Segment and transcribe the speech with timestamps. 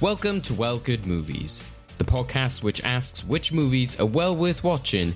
[0.00, 1.64] Welcome to Well Good Movies,
[1.98, 5.12] the podcast which asks which movies are well worth watching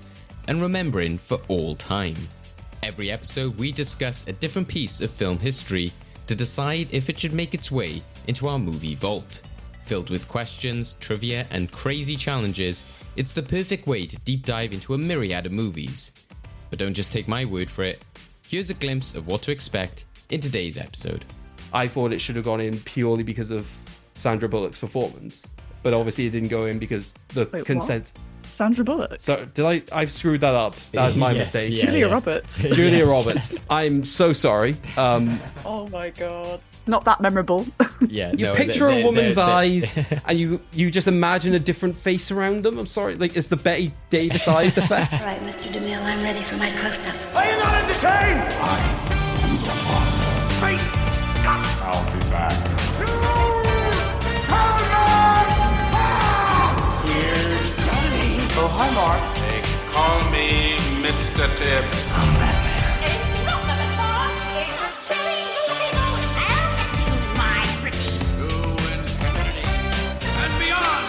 [0.48, 2.16] and remembering for all time.
[2.82, 5.92] Every episode, we discuss a different piece of film history
[6.26, 9.42] to decide if it should make its way into our movie vault.
[9.84, 12.82] Filled with questions, trivia, and crazy challenges,
[13.14, 16.10] it's the perfect way to deep dive into a myriad of movies.
[16.70, 18.02] But don't just take my word for it.
[18.48, 21.24] Here's a glimpse of what to expect in today's episode.
[21.72, 23.70] I thought it should have gone in purely because of
[24.22, 25.46] Sandra Bullock's performance,
[25.82, 28.12] but obviously it didn't go in because the Wait, consent.
[28.50, 29.18] Sandra Bullock.
[29.18, 29.82] So did I?
[29.92, 30.76] I've screwed that up.
[30.92, 31.72] That's my Yes, mistake.
[31.74, 31.86] yeah.
[31.86, 32.62] Julia Roberts.
[32.68, 33.08] Julia Yes.
[33.08, 33.56] Roberts.
[33.70, 34.76] I'm so sorry.
[34.96, 36.60] Um, Oh my god.
[36.86, 37.66] Not that memorable.
[38.08, 39.96] Yeah, you no, picture they- a woman's they- they- eyes,
[40.26, 42.76] and you you just imagine a different face around them.
[42.78, 45.12] I'm sorry, like it's the Bette Davis eyes effect.
[45.20, 45.78] All right, Mr.
[45.78, 47.36] DeMille, I'm ready for my close-up.
[47.36, 49.01] Are you not entertained?
[58.74, 59.20] Hi, Mark.
[59.44, 59.60] They
[59.92, 61.44] call me Mr.
[61.58, 61.98] Tibbs.
[63.04, 64.32] It's not the before.
[64.56, 66.72] It's a silly little I'll
[67.04, 68.16] you, my pretty.
[68.32, 68.48] To
[68.96, 69.68] infinity
[70.40, 71.04] and beyond.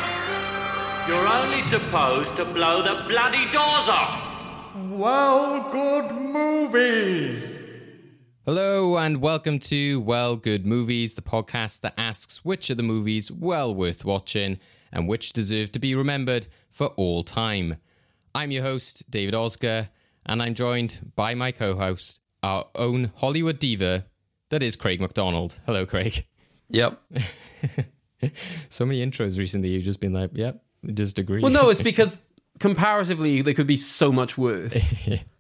[1.08, 4.20] You're only supposed to blow the bloody doors off.
[4.90, 7.60] Well, good movies.
[8.46, 13.32] Hello and welcome to Well Good Movies, the podcast that asks which are the movies
[13.32, 14.60] well worth watching
[14.92, 17.78] and which deserve to be remembered for all time.
[18.36, 19.90] I'm your host, David Oscar,
[20.26, 24.06] and I'm joined by my co host, our own Hollywood diva,
[24.50, 25.60] that is Craig McDonald.
[25.66, 26.26] Hello, Craig.
[26.70, 27.02] yep.
[28.70, 30.64] So many intros recently, you've just been like, yep,
[30.94, 31.42] just agree.
[31.42, 32.18] Well, no, it's because
[32.60, 34.96] comparatively they could be so much worse.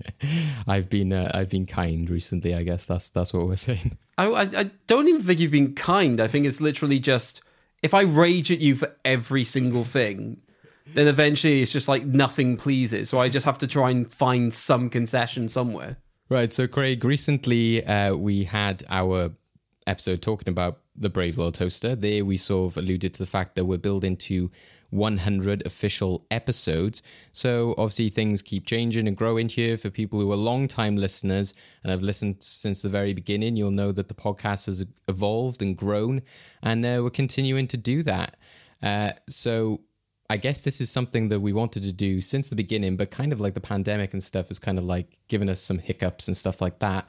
[0.67, 2.54] I've been uh, I've been kind recently.
[2.54, 3.98] I guess that's that's what we're saying.
[4.17, 6.20] I, I, I don't even think you've been kind.
[6.20, 7.42] I think it's literally just
[7.81, 10.42] if I rage at you for every single thing,
[10.88, 13.09] then eventually it's just like nothing pleases.
[13.09, 15.98] So I just have to try and find some concession somewhere.
[16.30, 16.52] Right.
[16.52, 19.32] So, Craig, recently uh, we had our
[19.86, 21.95] episode talking about the Brave Little Toaster.
[21.95, 24.49] There, we sort of alluded to the fact that we're building to
[24.94, 27.02] 100 official episodes.
[27.33, 29.76] So, obviously, things keep changing and growing here.
[29.76, 33.92] For people who are long-time listeners and have listened since the very beginning, you'll know
[33.92, 36.21] that the podcast has evolved and grown,
[36.61, 38.38] and uh, we're continuing to do that.
[38.82, 39.82] Uh, so,
[40.30, 43.34] I guess this is something that we wanted to do since the beginning, but kind
[43.34, 46.36] of like the pandemic and stuff has kind of like given us some hiccups and
[46.36, 47.08] stuff like that.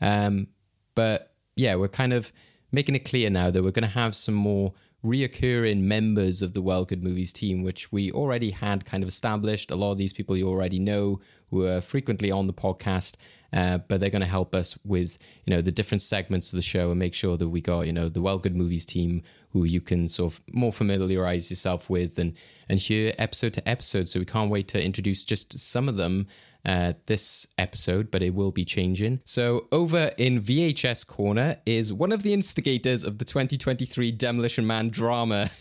[0.00, 0.48] Um,
[0.94, 2.32] but yeah, we're kind of
[2.72, 4.72] making it clear now that we're going to have some more
[5.04, 9.70] reoccurring members of the Well Good Movies team, which we already had kind of established.
[9.70, 11.20] A lot of these people you already know
[11.50, 13.16] who are frequently on the podcast.
[13.54, 16.62] Uh, but they're going to help us with you know the different segments of the
[16.62, 19.64] show and make sure that we got you know the well good movies team who
[19.64, 22.34] you can sort of more familiarize yourself with and
[22.68, 26.26] and hear episode to episode so we can't wait to introduce just some of them
[26.66, 29.20] uh, this episode, but it will be changing.
[29.26, 34.88] So, over in VHS Corner is one of the instigators of the 2023 Demolition Man
[34.88, 35.50] drama.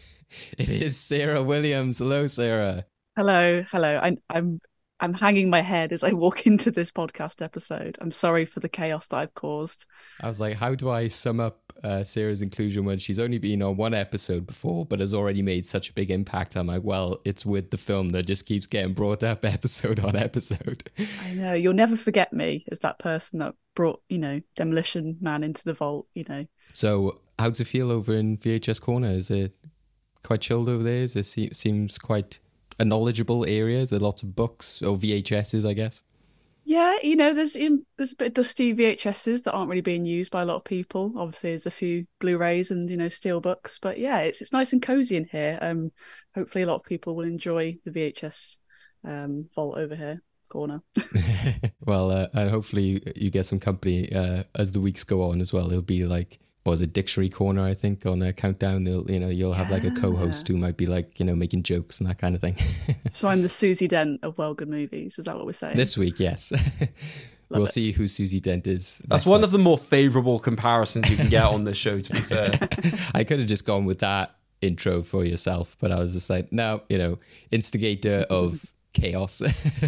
[0.57, 1.99] It is Sarah Williams.
[1.99, 2.85] Hello, Sarah.
[3.15, 3.99] hello, hello.
[4.01, 4.59] I, I'm
[4.99, 7.97] I'm hanging my head as I walk into this podcast episode.
[7.99, 9.85] I'm sorry for the chaos that I've caused.
[10.21, 13.61] I was like, how do I sum up uh, Sarah's inclusion when she's only been
[13.61, 16.55] on one episode before, but has already made such a big impact?
[16.55, 20.15] I'm like, well, it's with the film that just keeps getting brought up episode on
[20.15, 20.89] episode.
[21.23, 25.43] I know you'll never forget me as that person that brought you know Demolition Man
[25.43, 26.07] into the vault.
[26.13, 26.45] You know.
[26.71, 29.09] So, how's it feel over in VHS Corner?
[29.09, 29.53] Is it
[30.23, 31.03] quite chilled over there?
[31.03, 32.39] Is it se- seems quite
[32.79, 33.79] a knowledgeable area?
[33.79, 36.03] Is there lots of books or VHSs, I guess?
[36.65, 40.05] Yeah, you know, there's in, there's a bit of dusty VHSs that aren't really being
[40.05, 41.13] used by a lot of people.
[41.17, 44.81] Obviously, there's a few Blu-rays and you know steelbooks, but yeah, it's it's nice and
[44.81, 45.59] cozy in here.
[45.61, 45.91] Um,
[46.33, 48.57] hopefully, a lot of people will enjoy the VHS
[49.05, 50.21] um vault over here
[50.53, 50.81] corner.
[51.85, 55.51] well, uh, and hopefully you, get some company uh, as the weeks go on as
[55.51, 55.69] well.
[55.69, 58.85] It'll be like, was it, Dictionary Corner, I think, on a countdown.
[58.85, 61.63] They'll, you know, you'll have like a co-host who might be like, you know, making
[61.63, 62.55] jokes and that kind of thing.
[63.11, 65.19] so I'm the Susie Dent of Well Good Movies.
[65.19, 65.75] Is that what we're saying?
[65.75, 66.53] this week, yes.
[67.49, 67.67] we'll it.
[67.67, 69.01] see who Susie Dent is.
[69.07, 69.43] That's one time.
[69.43, 71.99] of the more favourable comparisons you can get on this show.
[71.99, 72.51] To be fair,
[73.13, 76.53] I could have just gone with that intro for yourself, but I was just like,
[76.53, 77.19] no, you know,
[77.51, 79.41] instigator of chaos.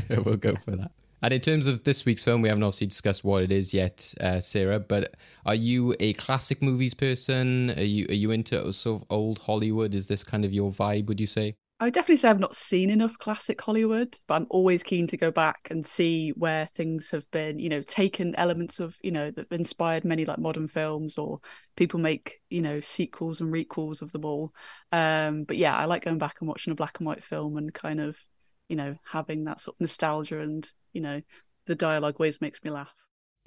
[0.10, 0.92] we'll go for that.
[1.22, 4.14] And in terms of this week's film, we haven't obviously discussed what it is yet,
[4.22, 4.80] uh, Sarah.
[4.80, 5.16] But
[5.46, 7.72] are you a classic movies person?
[7.72, 9.96] Are you are you into sort of old Hollywood?
[9.96, 11.08] Is this kind of your vibe?
[11.08, 11.56] Would you say?
[11.78, 15.18] I would definitely say I've not seen enough classic Hollywood, but I'm always keen to
[15.18, 19.30] go back and see where things have been, you know, taken elements of, you know,
[19.32, 21.42] that inspired many like modern films or
[21.76, 24.54] people make, you know, sequels and requels of them all.
[24.94, 27.74] Um, but yeah, I like going back and watching a black and white film and
[27.74, 28.18] kind of,
[28.70, 31.22] you know, having that sort of nostalgia and, you know,
[31.66, 32.94] the dialogue always makes me laugh.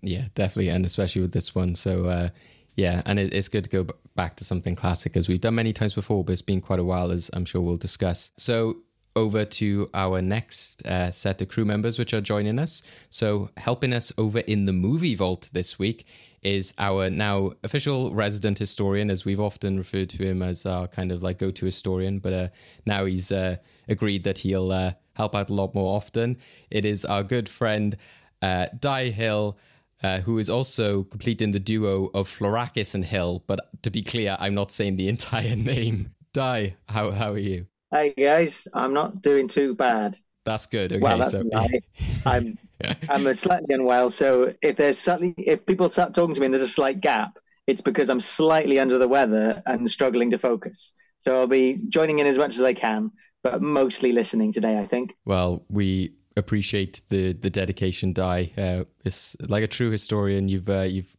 [0.02, 1.74] Yeah, definitely, and especially with this one.
[1.74, 2.28] So, uh,
[2.76, 5.56] yeah, and it, it's good to go b- back to something classic as we've done
[5.56, 8.30] many times before, but it's been quite a while, as I'm sure we'll discuss.
[8.36, 8.78] So,
[9.16, 12.82] over to our next uh, set of crew members, which are joining us.
[13.10, 16.06] So, helping us over in the movie vault this week
[16.42, 21.10] is our now official resident historian, as we've often referred to him as our kind
[21.10, 22.48] of like go to historian, but uh,
[22.86, 23.56] now he's uh,
[23.88, 26.38] agreed that he'll uh, help out a lot more often.
[26.70, 27.96] It is our good friend,
[28.40, 29.58] uh, Dai Hill.
[30.00, 33.42] Uh, who is also completing the duo of Florakis and Hill.
[33.48, 36.14] But to be clear, I'm not saying the entire name.
[36.32, 37.66] Dai, how how are you?
[37.90, 40.16] Hey guys, I'm not doing too bad.
[40.44, 40.92] That's good.
[40.92, 41.84] Okay, well, that's so right.
[42.24, 42.56] I'm
[43.08, 46.54] I'm a slightly unwell, so if there's slightly if people start talking to me and
[46.54, 47.36] there's a slight gap,
[47.66, 50.92] it's because I'm slightly under the weather and struggling to focus.
[51.18, 53.10] So I'll be joining in as much as I can,
[53.42, 54.78] but mostly listening today.
[54.78, 55.14] I think.
[55.24, 58.52] well, we appreciate the the dedication, Dai.
[58.56, 60.48] Uh, it's like a true historian.
[60.48, 61.16] You've uh, you've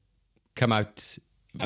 [0.56, 1.18] come out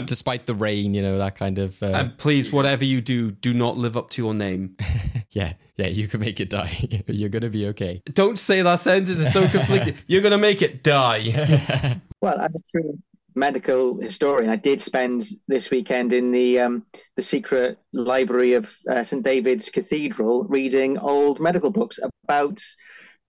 [0.05, 1.81] despite the rain, you know that kind of.
[1.83, 4.77] Uh, And please, whatever you do, do not live up to your name.
[5.31, 6.71] yeah, yeah, you can make it die.
[7.07, 8.01] You're gonna be okay.
[8.13, 9.19] Don't say that sentence.
[9.19, 9.95] It's so conflicted.
[10.07, 11.99] You're gonna make it die.
[12.21, 12.97] Well, as a true
[13.35, 16.85] medical historian, I did spend this weekend in the um,
[17.15, 22.61] the secret library of uh, St David's Cathedral reading old medical books about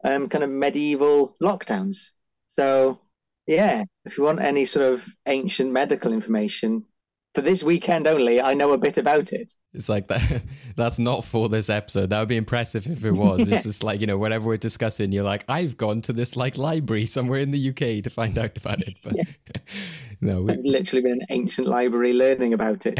[0.04, 2.10] um, kind of medieval lockdowns.
[2.50, 3.00] So,
[3.46, 6.84] yeah, if you want any sort of ancient medical information
[7.34, 9.52] for this weekend only, I know a bit about it.
[9.72, 10.42] It's like that.
[10.76, 12.10] That's not for this episode.
[12.10, 13.34] That would be impressive if it was.
[13.44, 13.56] Yeah.
[13.56, 16.56] It's just like you know, whenever we're discussing, you're like, I've gone to this like
[16.56, 18.94] library somewhere in the UK to find out about it.
[19.02, 19.16] But
[20.20, 22.98] no, we, I've literally been an ancient library learning about it.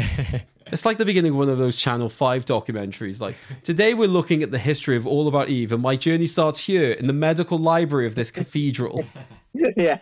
[0.67, 3.21] It's like the beginning of one of those Channel 5 documentaries.
[3.21, 6.61] Like, today we're looking at the history of All About Eve, and my journey starts
[6.61, 9.05] here in the medical library of this cathedral.
[9.77, 9.99] yeah.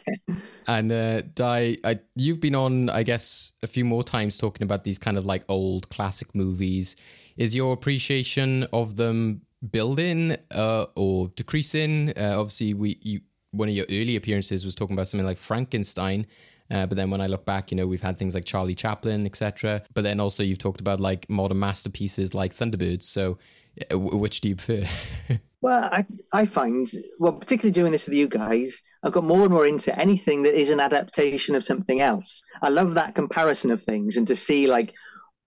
[0.67, 4.83] And uh, Dai, I, you've been on, I guess, a few more times talking about
[4.83, 6.95] these kind of like old classic movies.
[7.37, 9.41] Is your appreciation of them
[9.71, 12.11] building uh, or decreasing?
[12.17, 13.21] Uh, obviously, we you,
[13.51, 16.25] one of your early appearances was talking about something like Frankenstein.
[16.71, 19.25] Uh, but then when I look back, you know, we've had things like Charlie Chaplin,
[19.25, 19.83] etc.
[19.93, 23.03] But then also you've talked about like modern masterpieces like Thunderbirds.
[23.03, 23.37] So,
[23.81, 24.87] uh, w- which do you prefer?
[25.61, 29.51] Well, I, I find, well, particularly doing this with you guys, I've got more and
[29.51, 32.41] more into anything that is an adaptation of something else.
[32.61, 34.93] I love that comparison of things and to see, like,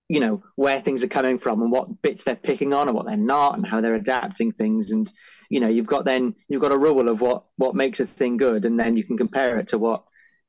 [0.09, 3.07] you know, where things are coming from and what bits they're picking on and what
[3.07, 4.91] they're not and how they're adapting things.
[4.91, 5.11] And,
[5.49, 8.37] you know, you've got then, you've got a rule of what, what makes a thing
[8.37, 8.65] good.
[8.65, 10.05] And then you can compare it to what,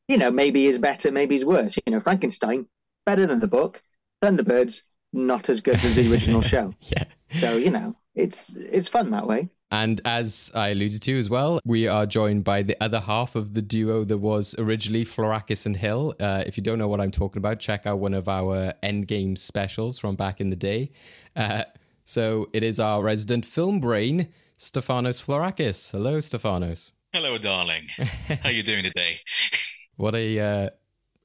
[0.07, 1.77] you know, maybe is better, maybe is worse.
[1.85, 2.67] You know, Frankenstein,
[3.05, 3.81] better than the book.
[4.21, 4.81] Thunderbirds,
[5.13, 6.73] not as good as the original show.
[6.81, 7.05] yeah.
[7.39, 9.49] So, you know, it's it's fun that way.
[9.69, 13.53] And as I alluded to as well, we are joined by the other half of
[13.53, 16.15] the duo that was originally Florakis and Hill.
[16.19, 19.37] Uh, if you don't know what I'm talking about, check out one of our Endgame
[19.37, 20.91] specials from back in the day.
[21.35, 21.63] Uh,
[22.05, 25.91] so it is our resident film brain, Stefanos Florakis.
[25.91, 26.93] Hello, Stefanos.
[27.11, 27.87] Hello, darling.
[28.41, 29.19] How you doing today?
[29.97, 30.69] What a uh,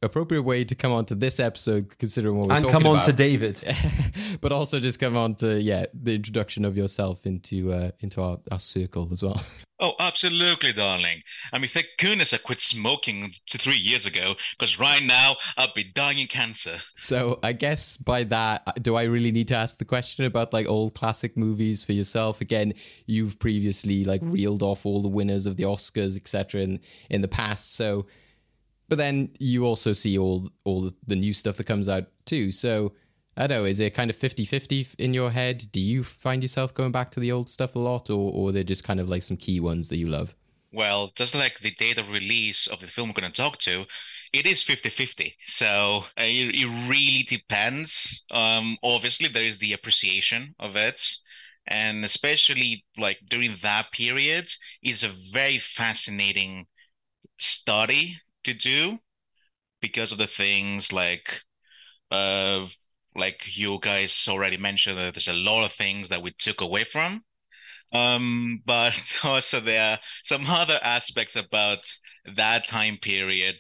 [0.03, 2.97] appropriate way to come on to this episode, considering what we're and talking come on
[2.97, 3.05] about.
[3.07, 3.63] to David.
[4.41, 8.39] but also just come on to yeah the introduction of yourself into uh, into our,
[8.51, 9.43] our circle as well.
[9.83, 11.23] Oh, absolutely, darling.
[11.53, 15.75] I mean, thank goodness I quit smoking t- three years ago, because right now I'd
[15.75, 16.77] be dying in cancer.
[17.01, 20.69] So I guess by that, do I really need to ask the question about like
[20.69, 22.41] old classic movies for yourself?
[22.41, 22.75] Again,
[23.07, 26.61] you've previously like reeled off all the winners of the Oscars, etc.
[26.61, 26.79] in
[27.11, 27.75] in the past.
[27.75, 28.07] So,
[28.93, 32.53] but then you also see all all the new stuff that comes out too.
[32.53, 32.93] So
[33.39, 35.65] I don't know, is it kind of 50-50 in your head?
[35.73, 38.63] Do you find yourself going back to the old stuff a lot, or or they're
[38.63, 40.37] just kind of like some key ones that you love?
[40.75, 43.87] Well, just like the date of release of the film we're going to talk to,
[44.35, 45.37] it is 50-50.
[45.47, 48.27] So uh, it, it really depends.
[48.31, 51.01] Um, obviously, there is the appreciation of it.
[51.67, 56.67] And especially like during that period is a very fascinating
[57.39, 58.99] study to do
[59.81, 61.41] because of the things like
[62.11, 62.67] uh
[63.17, 66.85] like you guys already mentioned that there's a lot of things that we took away
[66.85, 67.25] from.
[67.93, 71.91] Um but also there are some other aspects about
[72.37, 73.57] that time period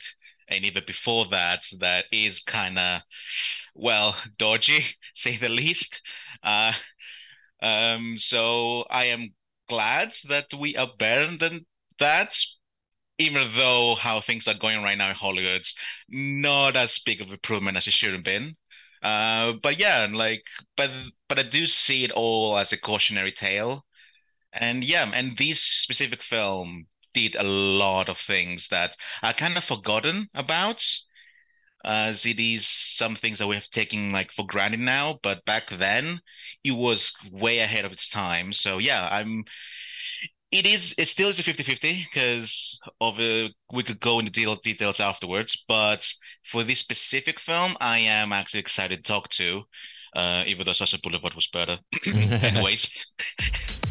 [0.48, 3.02] and even before that that is kind of
[3.74, 4.84] well dodgy
[5.14, 6.02] say the least.
[6.42, 6.72] Uh
[7.60, 9.34] Um, so I am
[9.68, 11.66] glad that we are better than
[11.98, 12.36] that,
[13.22, 15.66] even though how things are going right now in Hollywood,
[16.08, 18.56] not as big of improvement as it should have been.
[19.02, 20.90] Uh, but yeah, like, but
[21.28, 23.84] but I do see it all as a cautionary tale,
[24.52, 29.64] and yeah, and this specific film did a lot of things that I kind of
[29.64, 30.84] forgotten about
[31.84, 35.68] as it is some things that we have taken like for granted now but back
[35.70, 36.20] then
[36.62, 39.44] it was way ahead of its time so yeah i'm
[40.52, 44.54] it is it still is a 50-50 because of a, we could go into deal,
[44.56, 46.06] details afterwards but
[46.44, 49.62] for this specific film i am actually excited to talk to
[50.14, 52.92] uh even though Sunset Boulevard was better anyways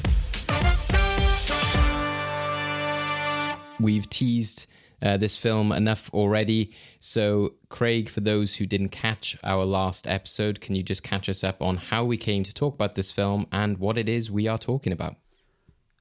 [3.82, 4.68] We've teased
[5.02, 6.72] uh, this film enough already.
[7.00, 11.44] So, Craig, for those who didn't catch our last episode, can you just catch us
[11.44, 14.48] up on how we came to talk about this film and what it is we
[14.48, 15.16] are talking about?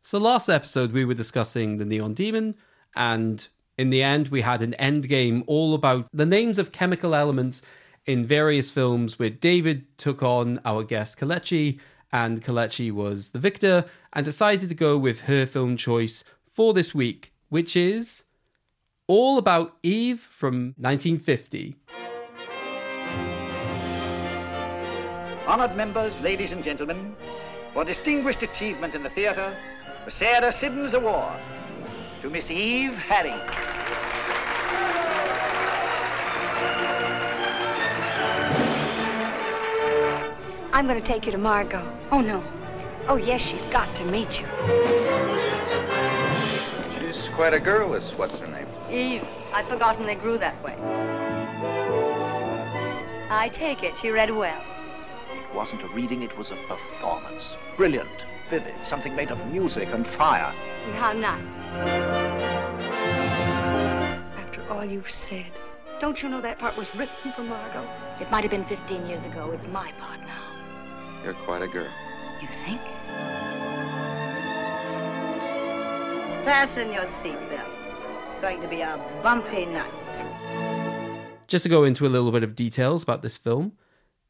[0.02, 2.54] So last episode we were discussing the Neon Demon,
[2.96, 7.14] and in the end we had an end game all about the names of chemical
[7.14, 7.60] elements
[8.06, 11.78] in various films where David took on our guest Kalechi,
[12.10, 16.94] and Kalechi was the victor, and decided to go with her film choice for this
[16.94, 18.24] week, which is
[19.06, 21.76] all about Eve from 1950.
[25.46, 27.14] Honored members, ladies and gentlemen,
[27.74, 29.54] for distinguished achievement in the theater,
[30.10, 31.38] the Sarah Siddons Award
[32.20, 33.38] to Miss Eve Harrington.
[40.72, 41.86] I'm going to take you to Margot.
[42.10, 42.42] Oh, no.
[43.06, 44.46] Oh, yes, she's got to meet you.
[46.98, 48.66] She's quite a girl, this what's her name?
[48.90, 50.74] Eve, I'd forgotten they grew that way.
[53.30, 54.60] I take it she read well.
[55.32, 57.56] It wasn't a reading, it was a performance.
[57.76, 60.52] Brilliant, vivid, something made of music and fire.
[60.94, 61.64] How nice.
[64.36, 65.46] After all you've said,
[66.00, 67.88] don't you know that part was written for Margot?
[68.20, 69.52] It might have been 15 years ago.
[69.52, 70.42] It's my part now.
[71.22, 71.88] You're quite a girl.
[72.42, 72.80] You think?
[76.44, 78.04] Fasten your seatbelts.
[78.24, 80.20] It's going to be a bumpy night.
[81.46, 83.72] Just to go into a little bit of details about this film,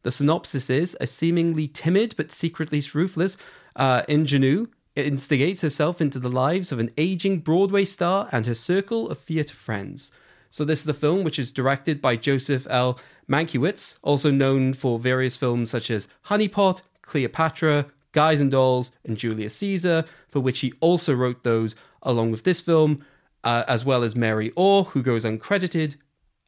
[0.02, 3.36] the synopsis is a seemingly timid but secretly ruthless
[3.76, 9.08] uh, ingenue instigates herself into the lives of an aging Broadway star and her circle
[9.08, 10.12] of theatre friends.
[10.50, 12.98] So, this is a film which is directed by Joseph L.
[13.28, 19.54] Mankiewicz, also known for various films such as Honeypot, Cleopatra, Guys and Dolls, and Julius
[19.56, 23.04] Caesar, for which he also wrote those along with this film,
[23.44, 25.94] uh, as well as Mary Orr, who goes uncredited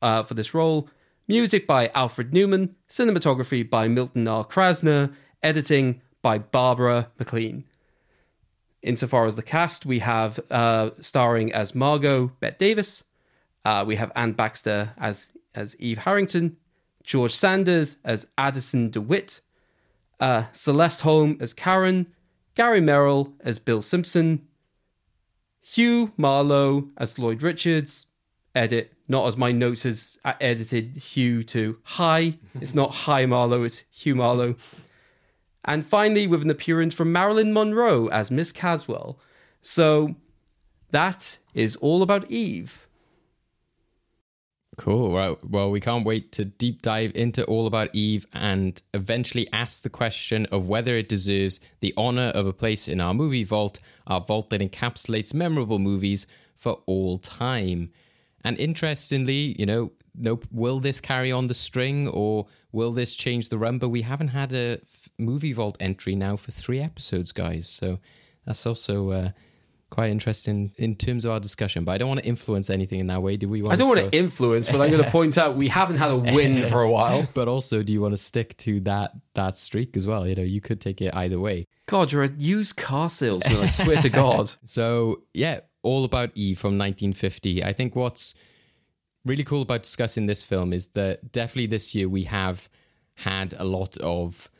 [0.00, 0.88] uh, for this role.
[1.28, 4.44] Music by Alfred Newman, cinematography by Milton R.
[4.44, 5.14] Krasner,
[5.44, 7.64] editing by Barbara McLean.
[8.80, 13.04] Insofar as the cast, we have uh, starring as Margot Bette Davis,
[13.64, 16.56] uh, we have Anne Baxter as as Eve Harrington,
[17.04, 19.40] George Sanders as Addison DeWitt,
[20.18, 22.06] uh, Celeste Holm as Karen,
[22.54, 24.46] Gary Merrill as Bill Simpson,
[25.60, 28.06] Hugh Marlowe as Lloyd Richards.
[28.54, 32.38] Edit, not as my notes has uh, edited Hugh to Hi.
[32.60, 34.56] It's not Hi Marlowe, it's Hugh Marlowe.
[35.64, 39.18] And finally, with an appearance from Marilyn Monroe as Miss Caswell.
[39.60, 40.16] So
[40.90, 42.86] that is all about Eve.
[44.78, 45.14] Cool.
[45.14, 45.36] Right.
[45.44, 49.90] Well, we can't wait to deep dive into All About Eve and eventually ask the
[49.90, 54.20] question of whether it deserves the honor of a place in our movie vault, our
[54.20, 56.26] vault that encapsulates memorable movies
[56.56, 57.90] for all time.
[58.44, 63.50] And interestingly, you know, no, will this carry on the string or will this change
[63.50, 63.78] the run?
[63.78, 64.80] But we haven't had a
[65.18, 67.68] movie vault entry now for three episodes, guys.
[67.68, 67.98] So
[68.46, 69.30] that's also uh,
[69.90, 71.84] quite interesting in terms of our discussion.
[71.84, 73.36] But I don't want to influence anything in that way.
[73.36, 73.74] Do we want?
[73.74, 76.10] I don't want so- to influence, but I'm going to point out we haven't had
[76.10, 77.28] a win for a while.
[77.34, 80.26] but also, do you want to stick to that that streak as well?
[80.26, 81.66] You know, you could take it either way.
[81.86, 83.56] God, you're a used car salesman.
[83.58, 84.52] I swear to God.
[84.64, 87.62] So yeah, all about Eve from 1950.
[87.62, 88.34] I think what's
[89.24, 92.68] really cool about discussing this film is that definitely this year we have
[93.16, 94.50] had a lot of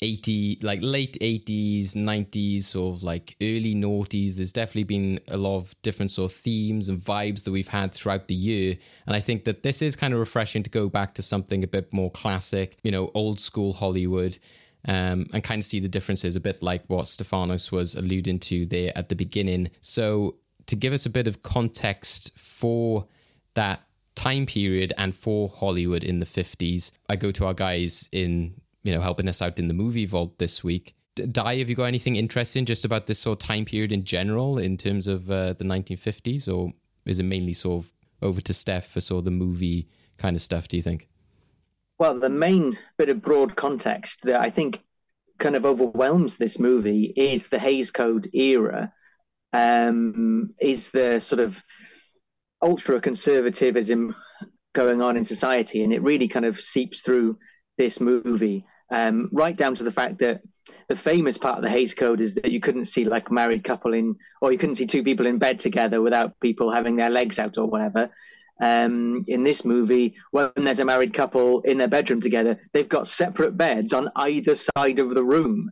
[0.00, 5.56] 80 like late 80s 90s sort of like early noughties there's definitely been a lot
[5.56, 8.76] of different sort of themes and vibes that we've had throughout the year
[9.06, 11.66] and i think that this is kind of refreshing to go back to something a
[11.66, 14.38] bit more classic you know old school hollywood
[14.86, 18.66] um, and kind of see the differences a bit like what Stefanos was alluding to
[18.66, 19.70] there at the beginning.
[19.80, 20.36] So,
[20.66, 23.06] to give us a bit of context for
[23.54, 23.82] that
[24.14, 28.94] time period and for Hollywood in the 50s, I go to our guys in, you
[28.94, 30.94] know, helping us out in the movie vault this week.
[31.30, 34.56] Dai, have you got anything interesting just about this sort of time period in general
[34.56, 36.72] in terms of uh, the 1950s, or
[37.04, 37.92] is it mainly sort of
[38.22, 40.68] over to Steph for sort of the movie kind of stuff?
[40.68, 41.06] Do you think?
[41.98, 44.80] Well, the main bit of broad context that I think
[45.38, 48.90] kind of overwhelms this movie is the Hays Code era,
[49.52, 51.62] um, is the sort of
[52.62, 54.14] ultra conservatism
[54.72, 57.36] going on in society, and it really kind of seeps through
[57.78, 60.42] this movie, um, right down to the fact that
[60.88, 63.64] the famous part of the Hays Code is that you couldn't see like a married
[63.64, 67.10] couple in, or you couldn't see two people in bed together without people having their
[67.10, 68.10] legs out or whatever.
[68.60, 73.06] Um, in this movie, when there's a married couple in their bedroom together, they've got
[73.06, 75.70] separate beds on either side of the room.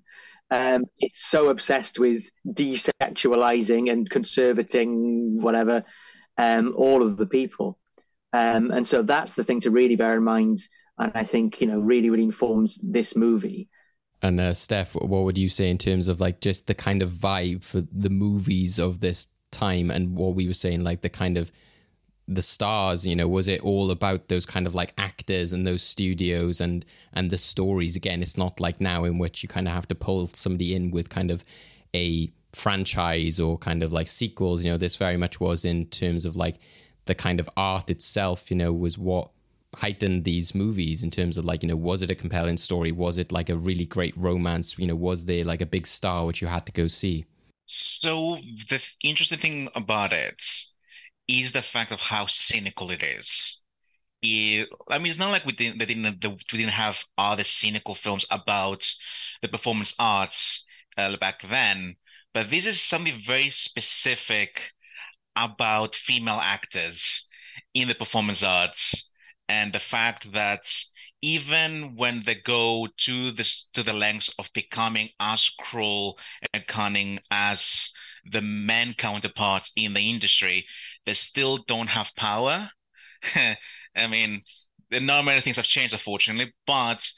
[0.51, 5.85] Um, it's so obsessed with desexualizing and conservating whatever
[6.39, 7.79] um, all of the people.
[8.33, 10.59] Um, and so that's the thing to really bear in mind.
[10.99, 13.69] And I think, you know, really, really informs this movie.
[14.23, 17.11] And uh, Steph, what would you say in terms of like just the kind of
[17.11, 21.37] vibe for the movies of this time and what we were saying, like the kind
[21.37, 21.53] of
[22.29, 25.83] the stars, you know, was it all about those kind of like actors and those
[25.83, 27.95] studios and and the stories?
[27.95, 30.91] Again, it's not like now in which you kind of have to pull somebody in
[30.91, 31.45] with kind of
[31.95, 34.65] a franchise or kind of like sequels.
[34.65, 36.57] You know, this very much was in terms of like
[37.05, 38.51] the kind of art itself.
[38.51, 39.31] You know, was what
[39.77, 42.93] heightened these movies in terms of like you know was it a compelling story?
[42.93, 44.79] Was it like a really great romance?
[44.79, 47.25] You know was there like a big star which you had to go see?
[47.67, 50.43] So the interesting thing about it
[51.29, 53.61] is the fact of how cynical it is.
[54.23, 58.25] It, I mean, it's not like we didn't, didn't, we didn't have other cynical films
[58.31, 58.87] about
[59.43, 60.65] the performance arts
[60.97, 61.97] uh, back then,
[62.33, 64.73] but this is something very specific
[65.35, 67.29] about female actors
[67.75, 69.13] in the performance arts
[69.49, 70.73] and the fact that
[71.23, 76.19] even when they go to this to the lengths of becoming as cruel
[76.53, 77.91] and cunning as
[78.25, 80.67] the men counterparts in the industry,
[81.05, 82.71] they still don't have power.
[83.97, 84.43] I mean,
[84.91, 87.11] not many things have changed, unfortunately, but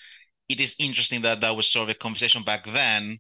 [0.49, 3.19] it is interesting that that was sort of a conversation back then,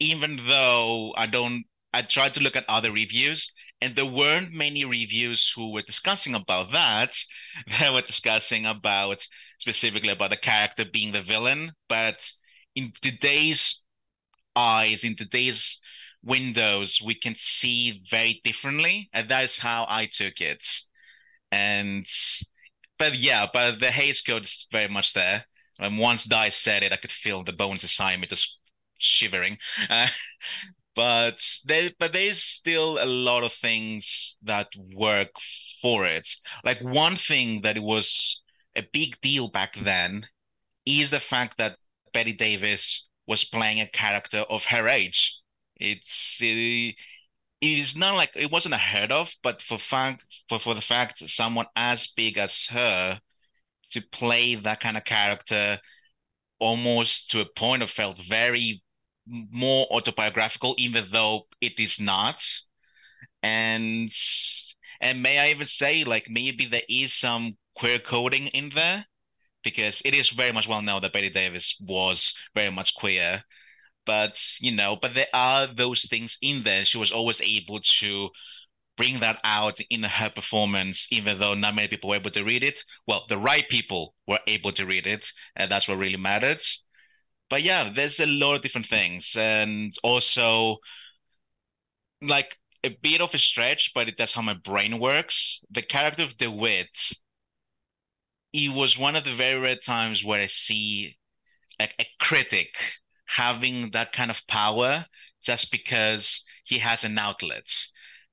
[0.00, 4.84] even though I don't, I tried to look at other reviews and there weren't many
[4.84, 7.16] reviews who were discussing about that.
[7.80, 9.26] They were discussing about
[9.58, 12.32] specifically about the character being the villain, but
[12.76, 13.82] in today's
[14.56, 15.80] eyes, in today's
[16.22, 19.10] windows we can see very differently.
[19.12, 20.64] And that is how i took it.
[21.50, 22.06] And
[22.98, 25.46] but yeah but the Hays code is very much there.
[25.80, 28.58] And once Dai said it i could feel the bones inside me just
[28.98, 29.58] shivering.
[29.90, 30.06] Uh,
[30.94, 35.30] but there but there's still a lot of things that work
[35.80, 36.28] for it.
[36.64, 38.42] Like one thing that was
[38.76, 40.26] a big deal back then
[40.86, 41.78] is the fact that
[42.12, 45.38] Bette Davis was playing a character of her age.
[45.76, 46.96] It's it,
[47.60, 51.66] is not like it wasn't unheard of, but for fact for, for the fact someone
[51.76, 53.20] as big as her
[53.90, 55.78] to play that kind of character
[56.58, 58.82] almost to a point of felt very
[59.26, 62.42] more autobiographical, even though it is not.
[63.42, 64.10] And
[65.00, 69.06] and may I even say, like maybe there is some queer coding in there,
[69.64, 73.44] because it is very much well known that Bette Davis was very much queer.
[74.06, 76.84] But you know but there are those things in there.
[76.84, 78.30] She was always able to
[78.96, 82.64] bring that out in her performance even though not many people were able to read
[82.64, 82.84] it.
[83.06, 86.62] Well the right people were able to read it and that's what really mattered
[87.52, 90.78] but yeah there's a lot of different things and also
[92.22, 96.38] like a bit of a stretch but that's how my brain works the character of
[96.38, 97.12] DeWitt
[98.54, 101.18] it was one of the very rare times where i see
[101.78, 102.74] like a critic
[103.26, 105.04] having that kind of power
[105.42, 107.68] just because he has an outlet.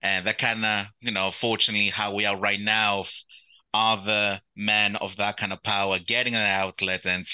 [0.02, 3.12] And that kind of, you know, fortunately, how we are right now, of
[3.74, 7.26] other men of that kind of power getting an outlet and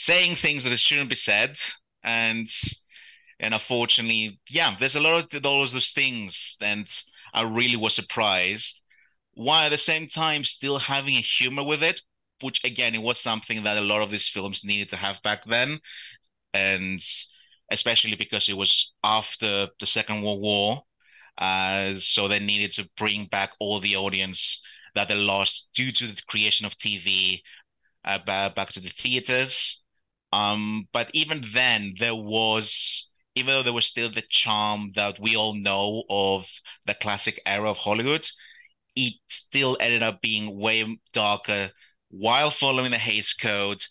[0.00, 1.58] saying things that shouldn't be said.
[2.02, 2.48] And
[3.38, 6.56] and unfortunately, yeah, there's a lot of all those things.
[6.60, 6.88] And
[7.34, 8.82] I really was surprised.
[9.34, 12.00] While at the same time still having a humor with it,
[12.40, 15.44] which again, it was something that a lot of these films needed to have back
[15.44, 15.80] then
[16.54, 17.00] and
[17.70, 20.82] especially because it was after the Second World War.
[21.38, 24.62] Uh, so they needed to bring back all the audience
[24.94, 27.42] that they lost due to the creation of TV
[28.04, 29.79] uh, back to the theaters.
[30.32, 35.36] Um, but even then, there was, even though there was still the charm that we
[35.36, 36.48] all know of
[36.86, 38.26] the classic era of Hollywood,
[38.96, 41.70] it still ended up being way darker
[42.10, 43.84] while following the Hays Code,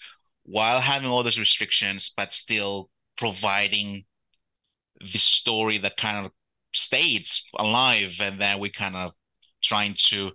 [0.43, 4.05] while having all those restrictions, but still providing
[4.99, 6.31] the story that kind of
[6.73, 9.13] stayed alive, and then we kind of
[9.61, 10.31] trying to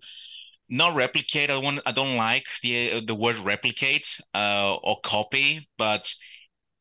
[0.68, 1.50] not replicate.
[1.50, 1.80] I want.
[1.86, 6.14] I don't like the the word replicate uh, or copy, but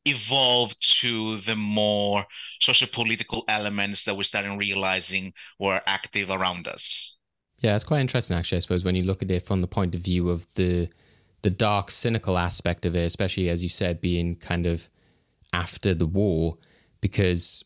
[0.05, 2.25] evolve to the more
[2.59, 7.15] socio-political elements that we're starting realizing were active around us.
[7.59, 9.95] Yeah, it's quite interesting actually, I suppose, when you look at it from the point
[9.95, 10.89] of view of the
[11.41, 14.89] the dark, cynical aspect of it, especially as you said, being kind of
[15.51, 16.57] after the war,
[17.01, 17.63] because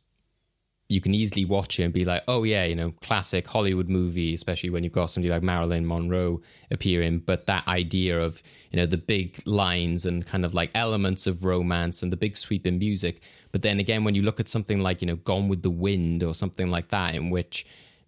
[0.89, 4.34] you can easily watch it and be like, oh yeah, you know, classic Hollywood movie,
[4.34, 7.19] especially when you've got somebody like Marilyn Monroe appearing.
[7.19, 11.43] But that idea of, you know, the big lines and kind of like elements of
[11.43, 13.21] romance and the big sweeping music.
[13.52, 16.23] But then again, when you look at something like, you know, Gone with the Wind
[16.23, 17.65] or something like that, in which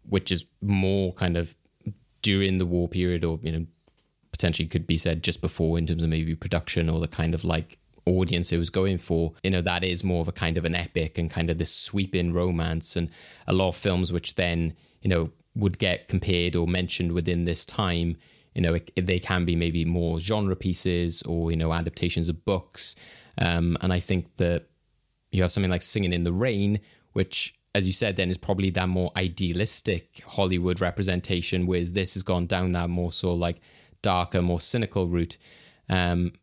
[0.08, 1.56] which is more kind of
[2.22, 3.66] during the war period or, you know,
[4.32, 7.44] potentially could be said just before in terms of maybe production or the kind of
[7.44, 10.66] like audience it was going for, you know, that is more of a kind of
[10.66, 13.10] an epic and kind of this sweeping romance and
[13.48, 17.66] a lot of films which then, you know, would get compared or mentioned within this
[17.66, 18.18] time.
[18.56, 22.46] You know, it, they can be maybe more genre pieces or, you know, adaptations of
[22.46, 22.96] books.
[23.38, 24.66] Um, and I think that
[25.32, 26.80] you have something like Singing in the Rain,
[27.14, 32.24] which, as you said, then is probably that more idealistic Hollywood representation, whereas this has
[32.24, 33.58] gone down that more so like
[34.02, 35.38] darker, more cynical route,
[35.90, 36.34] um,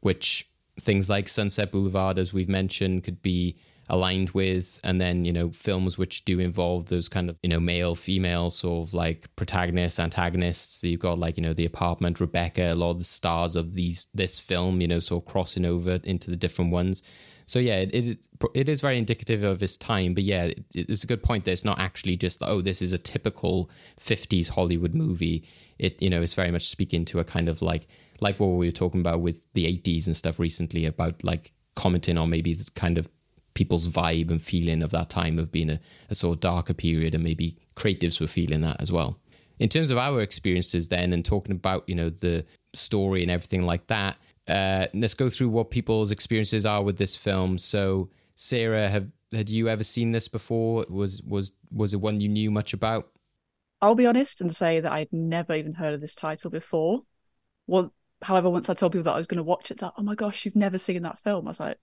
[0.00, 3.56] which things like Sunset Boulevard, as we've mentioned, could be
[3.88, 7.60] aligned with and then you know films which do involve those kind of you know
[7.60, 10.80] male female sort of like protagonists antagonists.
[10.80, 13.74] So you've got like you know the apartment rebecca a lot of the stars of
[13.74, 17.02] these this film you know sort of crossing over into the different ones.
[17.46, 21.04] So yeah it, it, it is very indicative of his time but yeah it, it's
[21.04, 24.94] a good point that it's not actually just oh this is a typical 50s hollywood
[24.94, 25.46] movie.
[25.78, 27.86] It you know it's very much speaking to a kind of like
[28.20, 32.18] like what we were talking about with the 80s and stuff recently about like commenting
[32.18, 33.08] on maybe the kind of
[33.54, 37.14] people's vibe and feeling of that time of being a, a sort of darker period
[37.14, 39.18] and maybe creatives were feeling that as well.
[39.58, 43.64] In terms of our experiences then and talking about you know the story and everything
[43.64, 44.16] like that
[44.48, 47.58] uh, let's go through what people's experiences are with this film.
[47.58, 50.84] So sarah have had you ever seen this before?
[50.88, 53.10] Was was was it one you knew much about?
[53.80, 57.02] I'll be honest and say that I'd never even heard of this title before.
[57.66, 57.92] Well,
[58.24, 60.14] however, once I told people that I was going to watch it, that oh my
[60.14, 61.46] gosh, you've never seen that film.
[61.46, 61.78] I was like,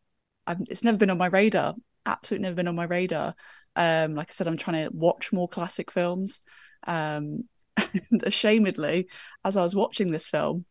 [0.67, 1.75] it's never been on my radar.
[2.05, 3.35] Absolutely never been on my radar.
[3.75, 6.41] Um, like I said, I'm trying to watch more classic films.
[6.85, 9.05] Um, and ashamedly,
[9.45, 10.65] as I was watching this film,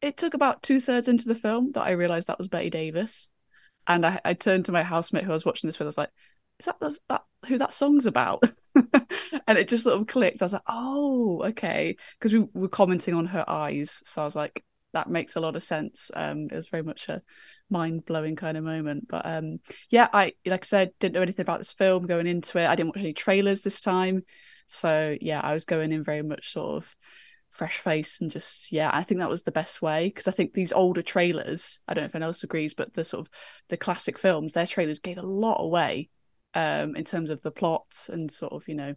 [0.00, 3.28] it took about two thirds into the film that I realized that was Bette Davis.
[3.86, 5.86] And I, I turned to my housemate who I was watching this with.
[5.86, 6.10] I was like,
[6.60, 10.40] "Is that, the, that who that song's about?" and it just sort of clicked.
[10.40, 14.36] I was like, "Oh, okay," because we were commenting on her eyes, so I was
[14.36, 17.22] like, "That makes a lot of sense." Um, it was very much a
[17.70, 19.08] mind blowing kind of moment.
[19.08, 19.58] But um,
[19.90, 22.66] yeah, I like I said, didn't know anything about this film going into it.
[22.66, 24.22] I didn't watch any trailers this time,
[24.68, 26.96] so yeah, I was going in very much sort of
[27.52, 30.54] fresh face and just yeah i think that was the best way because i think
[30.54, 33.32] these older trailers i don't know if anyone else agrees but the sort of
[33.68, 36.08] the classic films their trailers gave a lot away
[36.54, 38.94] um in terms of the plots and sort of you know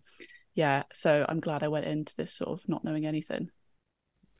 [0.54, 3.50] yeah so i'm glad i went into this sort of not knowing anything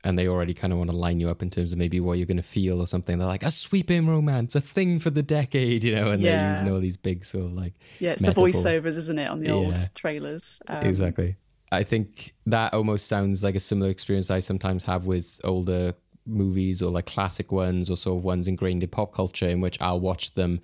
[0.06, 2.16] and they already kind of want to line you up in terms of maybe what
[2.16, 3.18] you're going to feel or something.
[3.18, 6.30] They're like a sweeping romance, a thing for the decade, you know, and Yeah.
[6.36, 8.62] they're using all these big sort of like yeah it's metaphors.
[8.62, 11.36] the voiceovers isn't it on the old trailers um, exactly.
[11.72, 15.92] I think that almost sounds like a similar experience I sometimes have with older
[16.24, 19.80] movies or like classic ones or sort of ones ingrained in pop culture in which
[19.80, 20.60] I'll watch them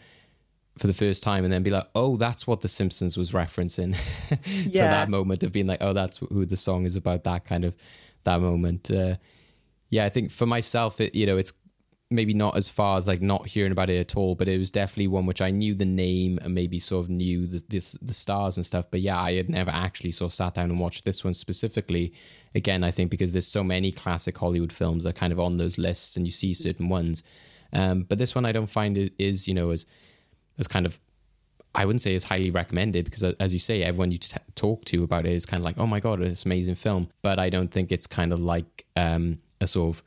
[0.79, 3.95] for the first time and then be like, oh, that's what The Simpsons was referencing.
[4.29, 4.37] so
[4.71, 4.91] Yeah.
[4.91, 7.77] that moment of being like, oh, that's who the song is about, that kind of
[8.25, 8.91] that moment.
[8.91, 9.17] Uh,
[9.93, 11.53] yeah, I think for myself, it you know, it's
[12.11, 14.71] maybe not as far as like not hearing about it at all, but it was
[14.71, 18.15] definitely one which I knew the name and maybe sort of knew the the, the
[18.15, 18.87] stars and stuff.
[18.91, 22.15] But yeah, I had never actually sort of sat down and watched this one specifically.
[22.55, 25.59] Again, I think because there's so many classic Hollywood films that are kind of on
[25.59, 27.23] those lists, and you see certain ones.
[27.75, 29.85] Um, but this one I don't find is, is you know as
[30.59, 30.99] as kind of
[31.75, 35.05] I wouldn't say is highly recommended because, as you say, everyone you t- talk to
[35.05, 37.11] about it is kind of like, oh my god, it's an amazing film.
[37.21, 40.03] But I don't think it's kind of like um, a sort of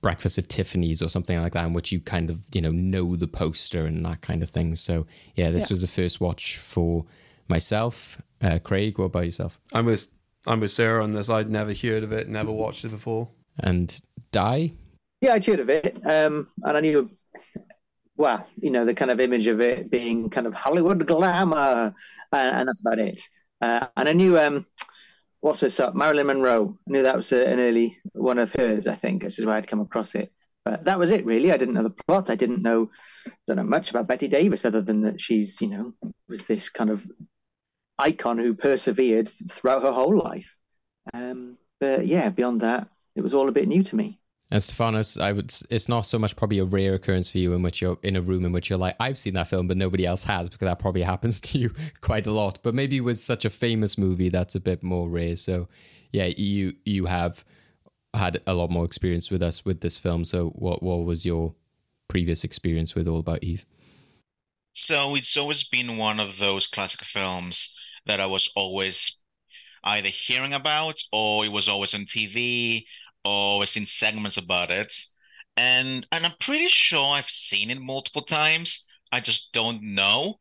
[0.00, 3.16] breakfast at Tiffany's or something like that, in which you kind of you know know
[3.16, 4.74] the poster and that kind of thing.
[4.74, 5.74] So yeah, this Yeah.
[5.74, 7.04] was the first watch for
[7.48, 8.20] myself.
[8.40, 9.60] Uh, Craig, what about yourself?
[9.72, 10.08] I'm with
[10.46, 11.30] I'm with Sarah on this.
[11.30, 13.28] I'd never heard of it, never watched it before.
[13.60, 14.00] And
[14.32, 14.72] Dai.
[15.20, 17.08] Yeah, I'd heard of it, um, and I knew,
[18.16, 21.94] well, you know, the kind of image of it being kind of Hollywood glamour,
[22.32, 23.20] and, and that's about it.
[23.60, 24.66] Uh, and I knew, um,
[25.42, 26.78] what's this up, Marilyn Monroe.
[26.88, 28.86] I knew that was a, an early one of hers.
[28.86, 30.32] I think this is where I'd come across it.
[30.64, 31.52] But that was it, really.
[31.52, 32.30] I didn't know the plot.
[32.30, 32.90] I didn't know,
[33.48, 35.92] don't know much about Bette Davis other than that she's, you know,
[36.28, 37.04] was this kind of
[37.98, 40.54] icon who persevered throughout her whole life.
[41.12, 44.20] Um, but yeah, beyond that, it was all a bit new to me.
[44.52, 45.50] And Stefanos, I would.
[45.70, 48.20] It's not so much probably a rare occurrence for you in which you're in a
[48.20, 50.78] room in which you're like, I've seen that film, but nobody else has, because that
[50.78, 51.70] probably happens to you
[52.02, 52.58] quite a lot.
[52.62, 55.36] But maybe with such a famous movie, that's a bit more rare.
[55.36, 55.68] So,
[56.12, 57.46] yeah, you you have
[58.12, 60.22] had a lot more experience with us with this film.
[60.22, 61.54] So, what what was your
[62.08, 63.64] previous experience with All About Eve?
[64.74, 69.16] So it's always been one of those classic films that I was always
[69.82, 72.84] either hearing about or it was always on TV
[73.24, 74.94] or was in segments about it.
[75.56, 78.84] And and I'm pretty sure I've seen it multiple times.
[79.12, 80.40] I just don't know.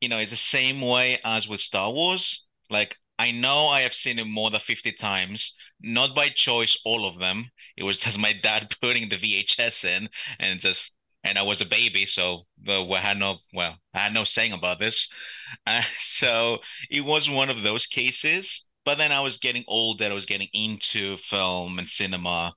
[0.00, 2.46] You know, it's the same way as with Star Wars.
[2.70, 7.06] Like I know I have seen it more than 50 times, not by choice, all
[7.06, 7.50] of them.
[7.76, 11.66] It was just my dad putting the VHS in and just and I was a
[11.66, 15.08] baby, so the I had no well, I had no saying about this.
[15.66, 16.58] Uh, so
[16.90, 18.64] it was one of those cases.
[18.84, 22.54] But then I was getting older, I was getting into film and cinema,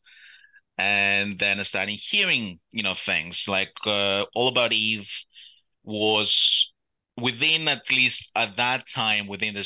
[0.78, 5.10] and then I started hearing, you know, things like uh, All About Eve
[5.84, 6.72] was
[7.18, 9.64] within at least at that time within the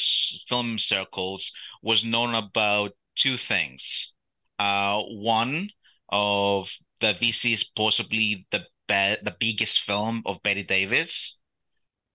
[0.48, 4.16] film circles was known about two things.
[4.60, 5.70] Uh, one
[6.10, 11.40] of that this is possibly the be- the biggest film of Bette Davis.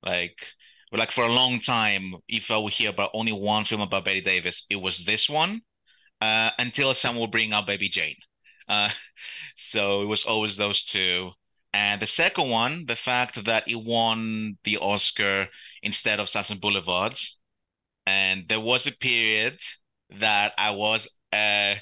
[0.02, 0.52] Like,
[0.98, 4.20] like for a long time, if I would hear about only one film about Bette
[4.20, 5.62] Davis, it was this one.
[6.20, 8.14] Uh, until someone bring up Baby Jane.
[8.68, 8.90] Uh,
[9.56, 11.30] so it was always those two.
[11.74, 15.48] And the second one, the fact that it won the Oscar
[15.82, 17.40] instead of Sunset Boulevards.
[18.06, 19.58] And there was a period
[20.20, 21.76] that I was uh,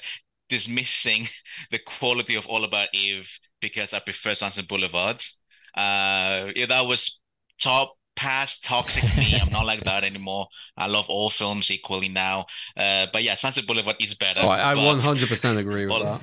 [0.49, 1.27] dismissing
[1.71, 5.37] the quality of All About Eve because I prefer Sunset Boulevards.
[5.75, 7.19] Uh, yeah, that was
[7.59, 9.35] top past toxic me.
[9.41, 10.47] I'm not like that anymore.
[10.77, 12.45] I love all films equally now.
[12.75, 14.41] Uh, but yeah, Sunset Boulevard is better.
[14.43, 16.21] Oh, I, I but- 100% agree with that.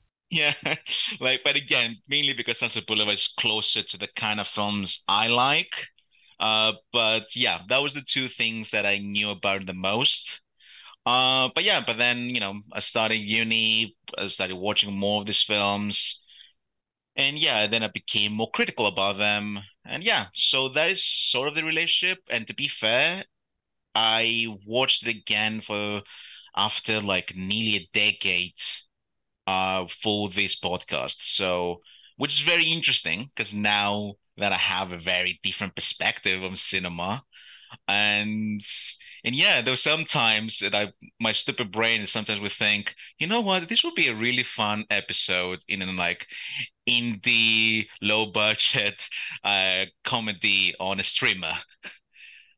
[0.30, 0.54] yeah,
[1.20, 5.28] like, but again, mainly because Sunset Boulevard is closer to the kind of films I
[5.28, 5.86] like.
[6.38, 10.40] Uh, but yeah, that was the two things that I knew about the most.
[11.06, 15.26] Uh, but yeah, but then you know, I started uni, I started watching more of
[15.26, 16.24] these films,
[17.16, 19.60] and yeah, then I became more critical about them.
[19.84, 22.18] And yeah, so that is sort of the relationship.
[22.30, 23.24] And to be fair,
[23.94, 26.02] I watched it again for
[26.56, 28.60] after like nearly a decade
[29.46, 31.16] uh for this podcast.
[31.20, 31.80] So
[32.16, 37.24] which is very interesting because now that I have a very different perspective on cinema.
[37.88, 38.60] And
[39.24, 43.26] and yeah, there were some times that I my stupid brain sometimes would think, you
[43.26, 46.26] know what, this would be a really fun episode in an like
[46.88, 49.02] indie low budget
[49.44, 51.54] uh comedy on a streamer.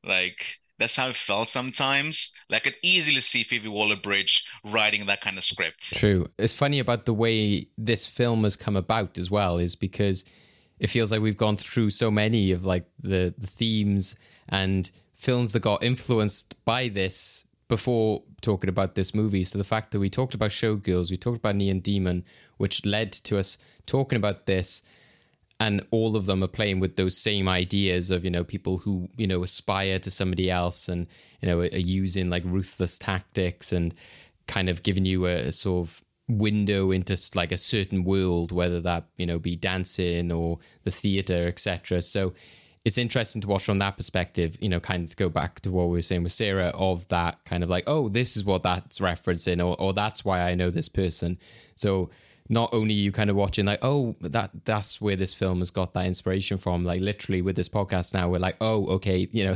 [0.05, 2.33] Like that's how it felt sometimes.
[2.51, 5.95] Like I could easily see Phoebe Waller-Bridge writing that kind of script.
[5.95, 6.27] True.
[6.39, 10.25] It's funny about the way this film has come about as well, is because
[10.81, 14.17] it feels like we've gone through so many of like the, the themes
[14.49, 14.91] and
[15.23, 19.45] films that got influenced by this before talking about this movie.
[19.45, 22.25] So the fact that we talked about Showgirls, we talked about Neon Demon,
[22.57, 23.57] which led to us
[23.87, 24.83] talking about this
[25.61, 29.09] and all of them are playing with those same ideas of you know people who
[29.17, 31.07] you know aspire to somebody else and
[31.41, 33.95] you know are using like ruthless tactics and
[34.49, 38.81] kind of giving you a, a sort of window into like a certain world whether
[38.81, 42.33] that you know be dancing or the theater etc so
[42.85, 45.71] it's interesting to watch from that perspective you know kind of to go back to
[45.71, 48.63] what we were saying with sarah of that kind of like oh this is what
[48.63, 51.39] that's referencing or, or that's why i know this person.
[51.77, 52.11] So
[52.49, 55.95] not only you kind of watching like oh that that's where this film has got
[55.95, 59.55] that inspiration from like literally with this podcast now we're like oh okay you know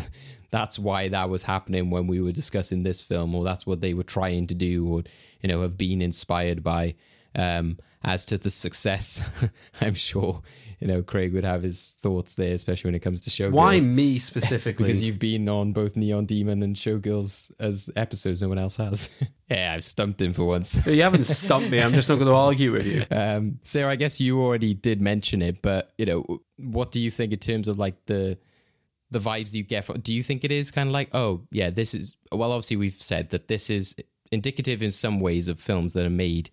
[0.51, 3.93] that's why that was happening when we were discussing this film or that's what they
[3.93, 5.03] were trying to do or
[5.43, 6.95] you know have been inspired by
[7.35, 9.29] um as to the success
[9.81, 10.43] i'm sure
[10.81, 13.79] you know craig would have his thoughts there especially when it comes to showgirls Why
[13.81, 14.87] me specifically?
[14.87, 19.09] because you've been on both neon demon and showgirls as episodes no one else has
[19.51, 21.81] yeah i've stumped him for once You haven't stumped me.
[21.81, 23.05] I'm just not going to argue with you.
[23.11, 27.11] um, Sarah, I guess you already did mention it, but you know, what do you
[27.11, 28.39] think in terms of like the
[29.11, 30.01] the vibes you get from?
[30.01, 33.01] Do you think it is kind of like, oh yeah, this is well, obviously we've
[33.01, 33.95] said that this is
[34.33, 36.51] indicative in some ways of films that are made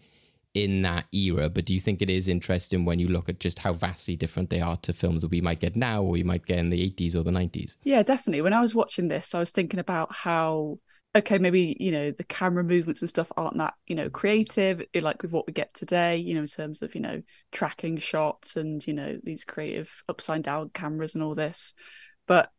[0.54, 3.60] in that era, but do you think it is interesting when you look at just
[3.60, 6.46] how vastly different they are to films that we might get now or you might
[6.46, 7.78] get in the 80s or the 90s?
[7.84, 8.42] Yeah, definitely.
[8.42, 10.78] When I was watching this, I was thinking about how
[11.16, 15.22] okay, maybe you know the camera movements and stuff aren't that you know creative, like
[15.22, 18.86] with what we get today, you know, in terms of you know tracking shots and
[18.86, 21.74] you know these creative upside down cameras and all this.
[22.28, 22.50] But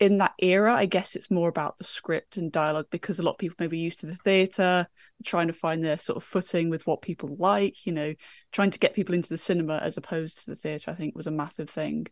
[0.00, 3.32] in that era, I guess it's more about the script and dialogue because a lot
[3.32, 4.86] of people may be used to the theatre,
[5.24, 8.14] trying to find their sort of footing with what people like, you know,
[8.52, 11.26] trying to get people into the cinema as opposed to the theatre, I think was
[11.26, 12.06] a massive thing.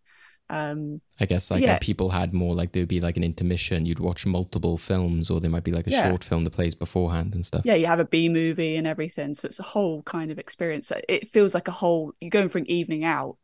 [0.48, 1.78] Um, I guess like yeah.
[1.80, 3.84] people had more like there'd be like an intermission.
[3.84, 6.08] You'd watch multiple films, or there might be like a Yeah.
[6.08, 7.62] short film that plays beforehand and stuff.
[7.64, 10.92] yeah, you have a B movie and everything, so it's a whole kind of experience.
[11.08, 12.12] It feels like a whole.
[12.20, 13.38] You're going for an evening out,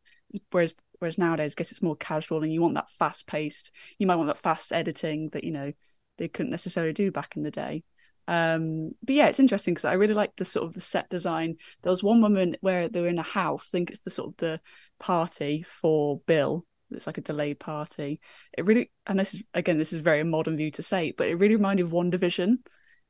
[0.51, 3.73] whereas whereas nowadays, I guess it's more casual, and you want that fast paced.
[3.99, 5.73] You might want that fast editing that you know
[6.17, 7.83] they couldn't necessarily do back in the day.
[8.25, 11.57] Um, but yeah, it's interesting because I really like the sort of the set design.
[11.81, 13.69] There was one moment where they were in a house.
[13.73, 14.61] I think it's the sort of the
[14.97, 16.65] party for Bill.
[16.91, 18.21] It's like a delayed party.
[18.57, 21.35] It really, and this is again, this is very modern view to say, but it
[21.35, 22.59] really reminded of WandaVision.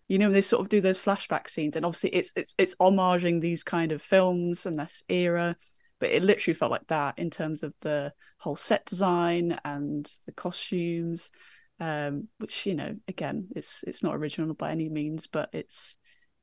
[0.08, 3.40] You know, they sort of do those flashback scenes, and obviously it's it's it's homaging
[3.40, 5.56] these kind of films and this era,
[6.04, 10.34] but it literally felt like that in terms of the whole set design and the
[10.34, 11.32] costumes
[11.80, 15.96] um, which you know again it's it's not original by any means but it's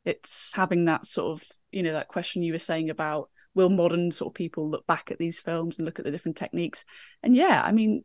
[0.06, 4.10] it's having that sort of you know that question you were saying about will modern
[4.10, 6.86] sort of people look back at these films and look at the different techniques?
[7.22, 8.02] And yeah i mean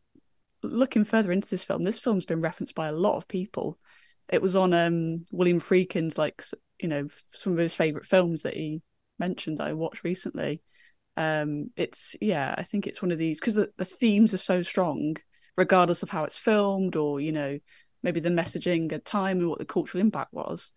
[0.62, 3.80] looking further into this film this film's been referenced by a lot of people.
[4.28, 6.44] It was on um william friedkin's like
[6.82, 8.82] you know some of his favorite films that he
[9.18, 10.62] mentioned that i watched recently
[11.18, 14.62] um it's yeah i think it's one of these because the, the themes are so
[14.62, 15.16] strong
[15.56, 17.58] regardless of how it's filmed or you know
[18.04, 20.72] maybe the messaging at time and what the cultural impact was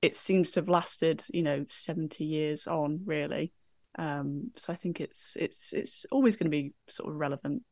[0.00, 3.52] it seems to have lasted you know 70 years on really.
[3.98, 7.62] Um so i think it's it's it's always going to be sort of relevant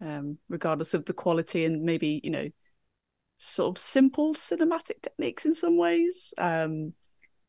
[0.00, 2.48] um regardless of the quality and maybe you know
[3.38, 6.92] sort of simple cinematic techniques in some ways um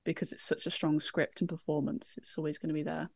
[0.03, 3.09] because it's such a strong script and performance it's always going to be there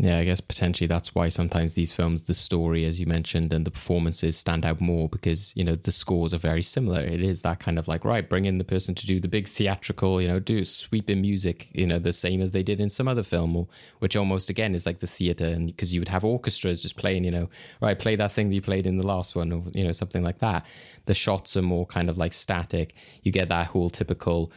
[0.00, 3.66] Yeah, I guess potentially that's why sometimes these films, the story, as you mentioned, and
[3.66, 7.00] the performances stand out more because, you know, the scores are very similar.
[7.00, 9.48] It is that kind of like, right, bring in the person to do the big
[9.48, 13.08] theatrical, you know, do sweeping music, you know, the same as they did in some
[13.08, 13.66] other film, or,
[13.98, 15.46] which almost, again, is like the theater.
[15.46, 17.50] And because you would have orchestras just playing, you know,
[17.82, 20.22] right, play that thing that you played in the last one, or, you know, something
[20.22, 20.64] like that.
[21.06, 22.94] The shots are more kind of like static.
[23.24, 24.52] You get that whole typical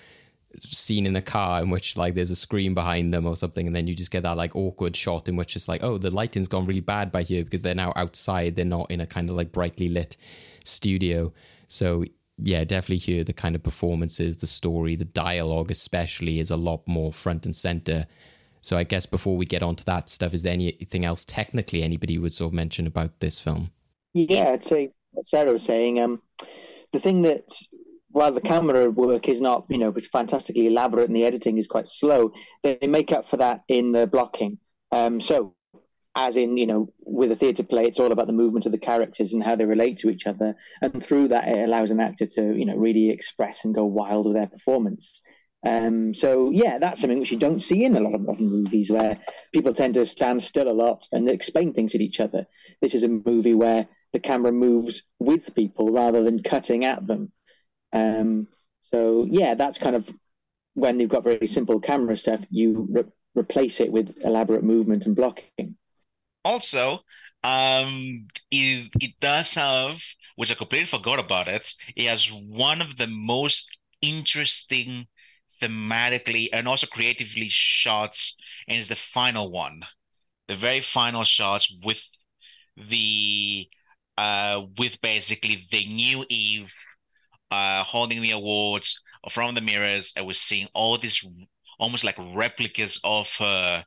[0.64, 3.76] scene in a car in which like there's a screen behind them or something and
[3.76, 6.48] then you just get that like awkward shot in which it's like oh the lighting's
[6.48, 8.56] gone really bad by here because they're now outside.
[8.56, 10.18] They're not in a kind of like brightly lit
[10.64, 11.34] studio.
[11.68, 12.06] So
[12.44, 16.82] yeah definitely here the kind of performances the story the dialogue especially is a lot
[16.88, 18.08] more front and center.
[18.62, 21.84] So i guess before we get on to that stuff is there anything else technically
[21.84, 23.72] anybody would sort of mention about this film?
[24.14, 24.92] Yeah, I'd say
[25.24, 26.00] Sarah was saying.
[26.00, 26.22] Um,
[26.92, 27.54] the thing that
[28.12, 31.68] while the camera work is not, you know, it's fantastically elaborate and the editing is
[31.68, 32.32] quite slow,
[32.64, 34.58] they make up for that in the blocking.
[34.92, 35.56] Um, so,
[36.16, 38.78] as in, you know, with a theatre play, it's all about the movement of the
[38.78, 42.26] characters and how they relate to each other, and through that, it allows an actor
[42.26, 45.22] to, you know, really express and go wild with their performance.
[45.64, 48.90] Um, so yeah, that's something which you don't see in a lot of modern movies
[48.90, 49.20] where
[49.54, 52.48] people tend to stand still a lot and explain things to each other.
[52.82, 57.32] This is a movie where the camera moves with people rather than cutting at them.
[57.94, 58.48] Um,
[58.92, 60.10] so yeah, that's kind of
[60.74, 63.04] when you've got very simple camera stuff, you re-
[63.36, 65.76] replace it with elaborate movement and blocking.
[66.44, 67.00] Also,
[67.44, 70.02] um, it it does have,
[70.36, 71.74] which I completely forgot about it.
[71.96, 75.08] It has one of the most interesting
[75.62, 78.36] thematically and also creatively shots,
[78.68, 79.84] and it's the final one,
[80.48, 82.02] the very final shots with
[82.78, 83.68] the
[84.18, 86.74] uh with basically the new Eve
[87.52, 91.24] uh holding the awards from the mirrors, and we're seeing all these
[91.80, 93.86] almost like replicas of her.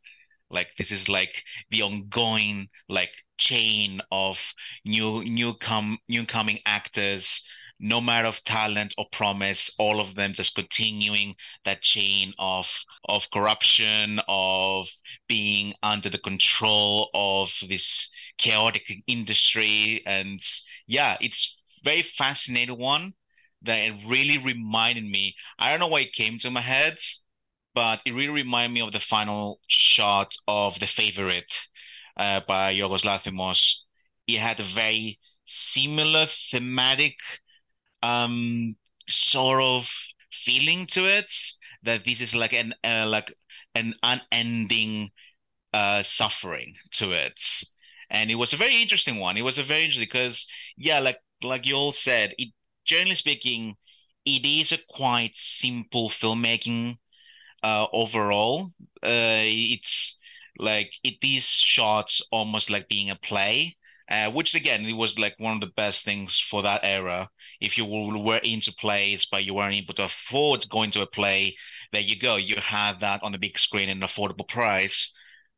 [0.51, 7.43] Like this is like the ongoing like chain of new new come new coming actors.
[7.81, 13.31] No matter of talent or promise all of them just continuing that chain of of
[13.33, 14.89] corruption of
[15.29, 20.03] being under the control of this chaotic industry.
[20.07, 20.41] And
[20.87, 23.15] yeah it's very fascinating one
[23.65, 26.99] that it really reminded me i don't know why it came to my head
[27.75, 31.53] but it really reminded me of the final shot of The Favorite
[32.17, 33.81] uh, by Yorgos Lanthimos.
[34.27, 37.17] It had a very similar thematic
[38.03, 38.77] um,
[39.09, 39.91] sort of
[40.31, 41.33] feeling to it.
[41.83, 43.35] That this is like an uh, like
[43.75, 45.11] an unending
[45.75, 47.41] uh, suffering to it,
[48.11, 49.37] and it was a very interesting one.
[49.37, 50.47] It was a very interesting because
[50.77, 52.51] yeah, like like you all said, it
[52.85, 53.77] generally speaking,
[54.25, 56.99] it is a quite simple filmmaking
[57.63, 58.73] uh, overall.
[59.03, 60.19] Uh, it's
[60.59, 63.77] like it is shots almost like being a play,
[64.09, 67.29] uh, which again it was like one of the best things for that era.
[67.61, 71.57] If you were into plays but you weren't able to afford going to a play,
[71.93, 72.37] there you go.
[72.37, 75.13] You had that on the big screen at an affordable price.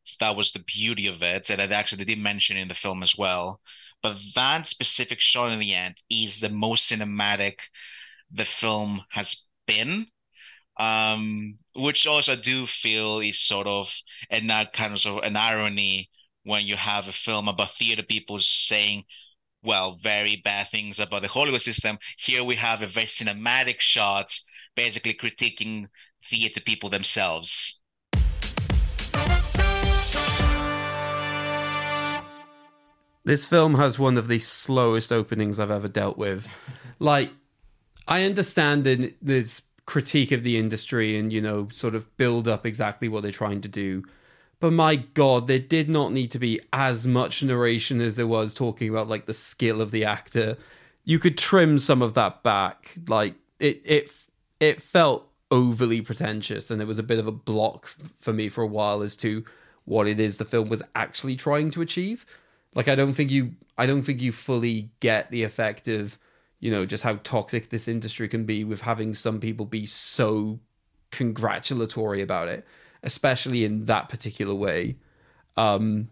[0.04, 2.74] So that was the beauty of it, and it actually they did mention in the
[2.74, 3.60] film as well.
[4.03, 7.61] But that specific shot in the end is the most cinematic
[8.30, 10.07] the film has been
[10.78, 13.92] um, which also I do feel is sort of
[14.30, 16.11] and that kind of sort of an irony
[16.44, 19.05] when you have a film about theater people saying,
[19.62, 21.99] well, very bad things about the Hollywood system.
[22.18, 24.38] Here we have a very cinematic shot,
[24.76, 25.86] basically critiquing
[26.24, 27.80] theater people themselves.
[33.26, 36.46] This film has one of the slowest openings I've ever dealt with.
[37.00, 37.32] Like,
[38.06, 42.64] I understand in this critique of the industry and, you know, sort of build up
[42.64, 44.04] exactly what they're trying to do.
[44.60, 48.54] But my God, there did not need to be as much narration as there was
[48.54, 50.56] talking about like the skill of the actor.
[51.02, 52.94] You could trim some of that back.
[53.08, 54.12] Like it, it,
[54.60, 57.88] it felt overly pretentious, and it was a bit of a block
[58.20, 59.44] for me for a while as to
[59.84, 62.24] what it is the film was actually trying to achieve.
[62.76, 66.18] Like I don't think you, I don't think you fully get the effect of,
[66.60, 70.60] you know, just how toxic this industry can be with having some people be so
[71.10, 72.64] congratulatory about it
[73.06, 74.96] especially in that particular way.
[75.56, 76.10] Um,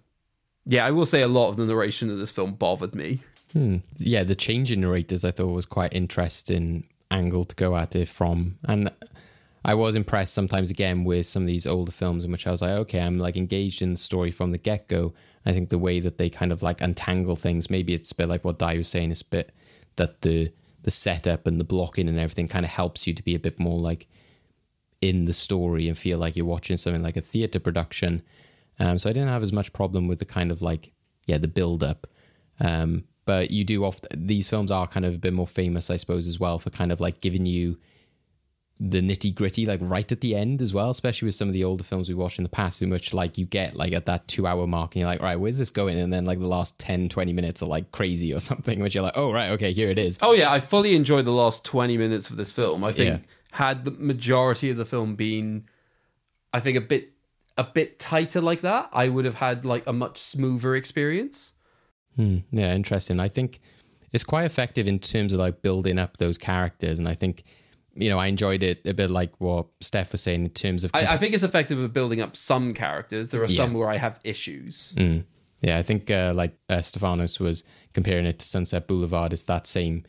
[0.64, 3.20] yeah, I will say a lot of the narration of this film bothered me.
[3.52, 3.78] Hmm.
[3.98, 8.08] Yeah, the change in narrators I thought was quite interesting angle to go at it
[8.08, 8.90] from, and
[9.64, 12.62] I was impressed sometimes again with some of these older films in which I was
[12.62, 15.12] like, okay, I'm like engaged in the story from the get go.
[15.46, 18.28] I think the way that they kind of like untangle things, maybe it's a bit
[18.28, 19.52] like what Dai was saying, it's a bit
[19.96, 23.34] that the the setup and the blocking and everything kind of helps you to be
[23.34, 24.06] a bit more like
[25.00, 28.22] in the story and feel like you're watching something like a theater production.
[28.78, 30.92] Um, so I didn't have as much problem with the kind of like
[31.26, 32.06] yeah the build up.
[32.60, 35.96] Um, but you do often these films are kind of a bit more famous, I
[35.96, 37.78] suppose, as well for kind of like giving you
[38.80, 41.62] the nitty gritty like right at the end as well, especially with some of the
[41.62, 44.26] older films we watched in the past, so much like you get like at that
[44.26, 45.96] two hour mark and you're like, right, where's this going?
[45.98, 49.04] And then like the last 10, 20 minutes are like crazy or something, which you're
[49.04, 50.18] like, oh, right, okay, here it is.
[50.20, 52.82] Oh, yeah, I fully enjoyed the last 20 minutes of this film.
[52.82, 53.26] I think Yeah.
[53.52, 55.66] had the majority of the film been,
[56.52, 57.10] I think, a bit
[57.56, 61.52] a bit tighter like that, I would have had like a much smoother experience.
[62.16, 62.38] Hmm.
[62.50, 63.20] Yeah, interesting.
[63.20, 63.60] I think
[64.12, 67.44] it's quite effective in terms of like building up those characters, and I think
[67.94, 70.90] you know I enjoyed it a bit like what Steph was saying in terms of.
[70.94, 73.30] I, I think it's effective at building up some characters.
[73.30, 73.56] There are Yeah.
[73.56, 74.92] some where I have issues.
[74.96, 75.24] Mm.
[75.60, 77.64] Yeah, I think uh, like uh, Stefanos was
[77.94, 79.32] comparing it to Sunset Boulevard.
[79.32, 80.04] It's that same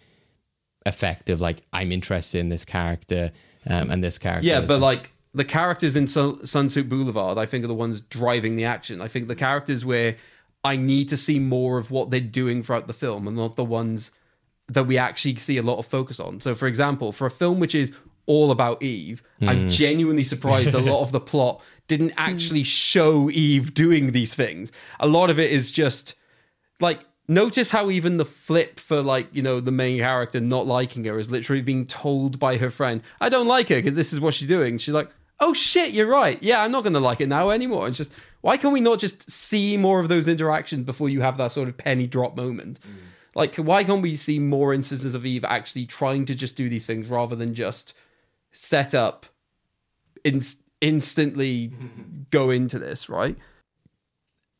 [0.85, 3.31] effect of like I'm interested in this character
[3.67, 4.47] um, and this character.
[4.47, 8.55] Yeah, but like the characters in Sun- Sunset Boulevard, I think are the ones driving
[8.55, 9.01] the action.
[9.01, 10.15] I think the characters where
[10.63, 13.65] I need to see more of what they're doing throughout the film, and not the
[13.65, 14.11] ones
[14.67, 16.39] that we actually see a lot of focus on.
[16.41, 17.91] So, for example, for a film which is
[18.25, 19.71] all about Eve, I'm Mm.
[19.71, 24.71] genuinely surprised a lot of the plot didn't actually show Eve doing these things.
[24.99, 26.15] A lot of it is just
[26.79, 31.03] like notice how even the flip for like you know the main character not liking
[31.05, 34.19] her is literally being told by her friend i don't like her because this is
[34.19, 35.09] what she's doing she's like
[35.39, 38.13] oh shit you're right yeah i'm not going to like it now anymore it's just
[38.41, 41.67] why can we not just see more of those interactions before you have that sort
[41.67, 42.79] of penny drop moment
[43.35, 46.85] like why can't we see more instances of eve actually trying to just do these
[46.85, 47.93] things rather than just
[48.51, 49.25] set up
[50.23, 50.41] in-
[50.81, 51.71] instantly
[52.31, 53.37] go into this right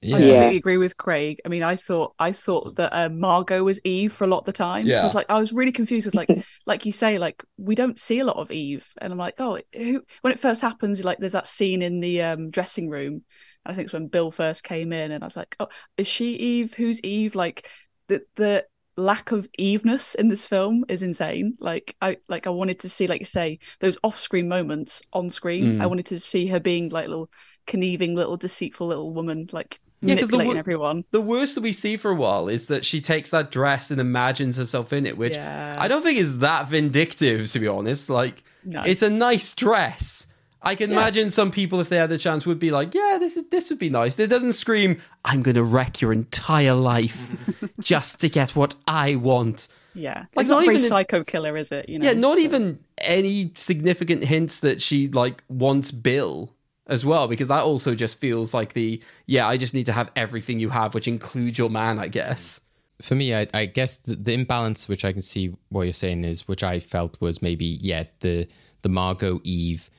[0.02, 0.18] Yeah.
[0.18, 1.42] I completely agree with Craig.
[1.46, 4.46] I mean, I thought I thought that uh, Margo was Eve for a lot of
[4.46, 4.86] the time.
[4.86, 5.06] So Yeah.
[5.06, 6.06] it's like I was really confused.
[6.06, 6.30] It's like,
[6.68, 9.60] like you say, like we don't see a lot of Eve, and I'm like, oh,
[9.74, 10.04] who?
[10.22, 13.24] When it first happens, like there's that scene in the um, dressing room.
[13.66, 16.36] I think it's when Bill first came in, and I was like, oh, is she
[16.36, 16.76] Eve?
[16.76, 17.34] Who's Eve?
[17.34, 17.68] Like
[18.08, 18.66] the the
[18.98, 21.58] lack of eveness in this film is insane.
[21.60, 25.78] Like I like I wanted to see, like you say, those off-screen moments on screen.
[25.78, 25.82] Mm.
[25.82, 27.30] I wanted to see her being like little
[27.68, 31.04] conniving, little deceitful little woman, like Yeah, the manipulating wo- everyone.
[31.12, 34.00] The worst that we see for a while is that she takes that dress and
[34.00, 35.76] imagines herself in it, which Yeah.
[35.80, 38.10] I don't think is that vindictive, to be honest.
[38.10, 38.82] Like, No.
[38.84, 40.28] it's a nice dress.
[40.66, 40.98] I can Yeah.
[40.98, 43.70] imagine some people, if they had the chance, would be like, "Yeah, this is this
[43.70, 47.30] would be nice." It doesn't scream, "I'm going to wreck your entire life
[47.80, 51.56] just to get what I want." Yeah, Like, it's not, not very even- psycho killer,
[51.56, 51.88] is it?
[51.88, 56.52] You know, yeah, not so- even any significant hints that she like wants Bill
[56.88, 60.12] as well, because that also just feels like the yeah, I just need to have
[60.16, 62.60] everything you have, which includes your man, I guess.
[63.02, 66.24] for me, I, I guess the, the imbalance, which I can see what you're saying
[66.24, 68.48] is, which I felt was maybe, yeah, the
[68.84, 69.90] the Margo Eve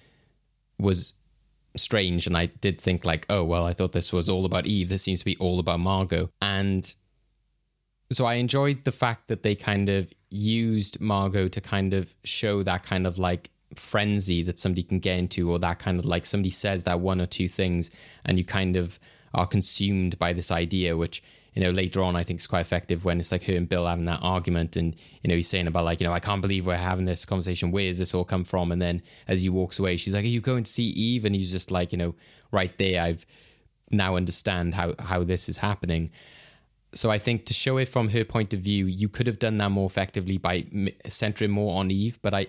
[0.79, 1.15] was
[1.77, 4.89] strange, and I did think like, oh well, I thought this was all about Eve.
[4.89, 6.95] This seems to be all about Margo, and
[8.11, 12.63] so I enjoyed the fact that they kind of used Margo to kind of show
[12.63, 16.25] that kind of like frenzy that somebody can get into, or that kind of like
[16.27, 17.91] somebody says that one or two things,
[18.25, 18.99] and you kind of
[19.35, 21.23] are consumed by this idea, which
[21.57, 23.87] you know later on I think it's quite effective when it's like her and Bill
[23.87, 26.67] having that argument, and you know he's saying about like you know I can't believe
[26.67, 27.73] we're having this conversation.
[27.73, 28.71] Where does this all come from?
[28.71, 31.35] And then as he walks away, she's like, "Are you going to see Eve?" And
[31.35, 32.15] he's just like, you know,
[32.53, 33.25] right there, I've
[33.91, 36.13] now understand how how this is happening.
[36.95, 39.59] So I think to show it from her point of view, you could have done
[39.59, 40.67] that more effectively by
[41.07, 42.19] centering more on Eve.
[42.23, 42.47] But I,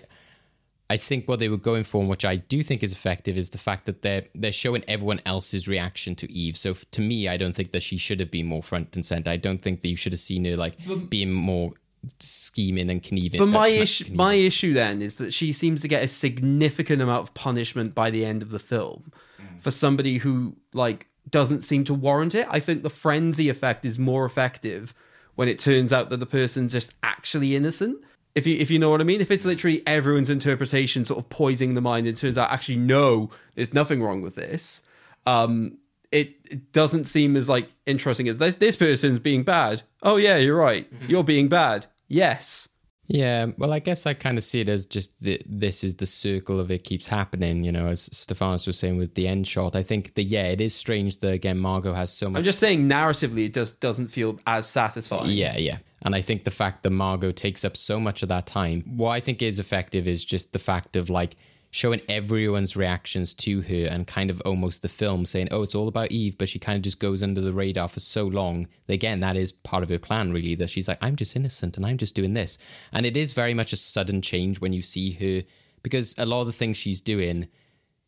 [0.90, 3.50] I think what they were going for, and which I do think is effective, is
[3.50, 6.56] the fact that they're they're showing everyone else's reaction to Eve.
[6.56, 9.04] So f- to me, I don't think that she should have been more front and
[9.04, 9.30] center.
[9.30, 10.76] I don't think that you should have seen her like
[11.10, 11.72] being more
[12.20, 13.38] scheming and conniving.
[13.38, 16.08] But uh, my conniv- issue, my issue then is that she seems to get a
[16.08, 19.12] significant amount of punishment by the end of the film
[19.60, 22.46] for somebody who like doesn't seem to warrant it.
[22.50, 24.94] I think the frenzy effect is more effective
[25.34, 28.02] when it turns out that the person's just actually innocent.
[28.38, 31.28] If you if you know what I mean, if it's literally everyone's interpretation sort of
[31.28, 34.82] poisoning the mind, and it turns out actually no, there's nothing wrong with this.
[35.26, 35.78] Um,
[36.12, 38.54] it, it doesn't seem as like interesting as this.
[38.54, 39.82] This person's being bad.
[40.04, 40.88] Oh yeah, you're right.
[41.08, 41.86] You're being bad.
[42.06, 42.68] Yes.
[43.08, 46.04] Yeah, well, I guess I kind of see it as just the, this is the
[46.04, 47.64] circle of it keeps happening.
[47.64, 49.74] You know, as Stefanos was saying with the end shot.
[49.74, 52.38] I think that yeah, it is strange that again Margo has so much.
[52.38, 55.30] I'm just saying narratively, it just doesn't feel as satisfying.
[55.30, 55.78] Yeah, yeah.
[56.02, 59.10] And I think the fact that Margo takes up so much of that time, what
[59.10, 61.36] I think is effective is just the fact of like
[61.70, 65.88] showing everyone's reactions to her and kind of almost the film saying, oh, it's all
[65.88, 68.66] about Eve, but she kind of just goes under the radar for so long.
[68.88, 71.84] Again, that is part of her plan, really, that she's like, I'm just innocent and
[71.84, 72.58] I'm just doing this.
[72.92, 75.46] And it is very much a sudden change when you see her,
[75.82, 77.48] because a lot of the things she's doing,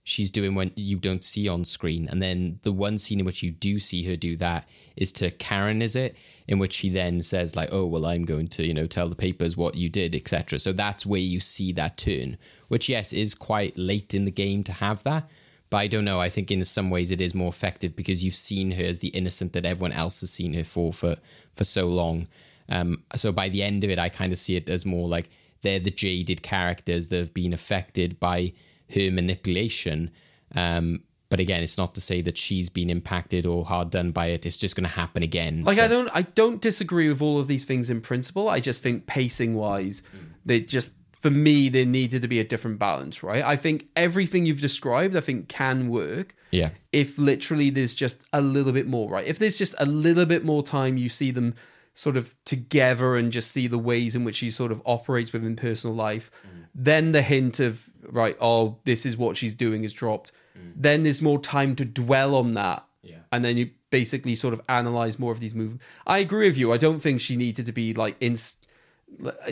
[0.04, 2.08] she's doing when you don't see on screen.
[2.08, 5.30] And then the one scene in which you do see her do that is to
[5.30, 6.16] Karen, is it?
[6.48, 9.14] In which she then says, like, oh, well, I'm going to, you know, tell the
[9.14, 10.58] papers what you did, etc.
[10.58, 12.38] So that's where you see that turn,
[12.68, 15.28] which, yes, is quite late in the game to have that.
[15.68, 16.20] But I don't know.
[16.20, 19.08] I think in some ways it is more effective because you've seen her as the
[19.08, 21.16] innocent that everyone else has seen her for for,
[21.54, 22.26] for so long.
[22.68, 25.30] Um, so by the end of it, I kind of see it as more like
[25.62, 28.52] they're the jaded characters that have been affected by
[28.94, 30.10] her manipulation.
[30.54, 34.26] Um, but again, it's not to say that she's been impacted or hard done by
[34.26, 34.44] it.
[34.44, 35.62] It's just going to happen again.
[35.64, 38.48] Like So- I don't I don't disagree with all of these things in principle.
[38.48, 40.02] I just think pacing wise,
[40.44, 43.44] they just for me there needed to be a different balance, right?
[43.44, 48.40] I think everything you've described I think can work yeah, if literally there's just a
[48.40, 49.26] little bit more, right?
[49.26, 51.54] If there's just a little bit more time you see them
[51.94, 55.56] sort of together and just see the ways in which she sort of operates within
[55.56, 56.64] personal life, mm.
[56.74, 60.32] then the hint of right, oh, this is what she's doing is dropped.
[60.56, 60.72] Mm.
[60.76, 62.84] Then there's more time to dwell on that.
[63.02, 63.18] Yeah.
[63.32, 65.84] And then you basically sort of analyze more of these movements.
[66.06, 66.72] I agree with you.
[66.72, 68.36] I don't think she needed to be like in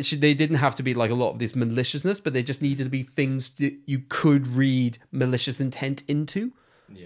[0.01, 2.63] she, they didn't have to be like a lot of this maliciousness, but they just
[2.63, 6.53] needed to be things that you could read malicious intent into.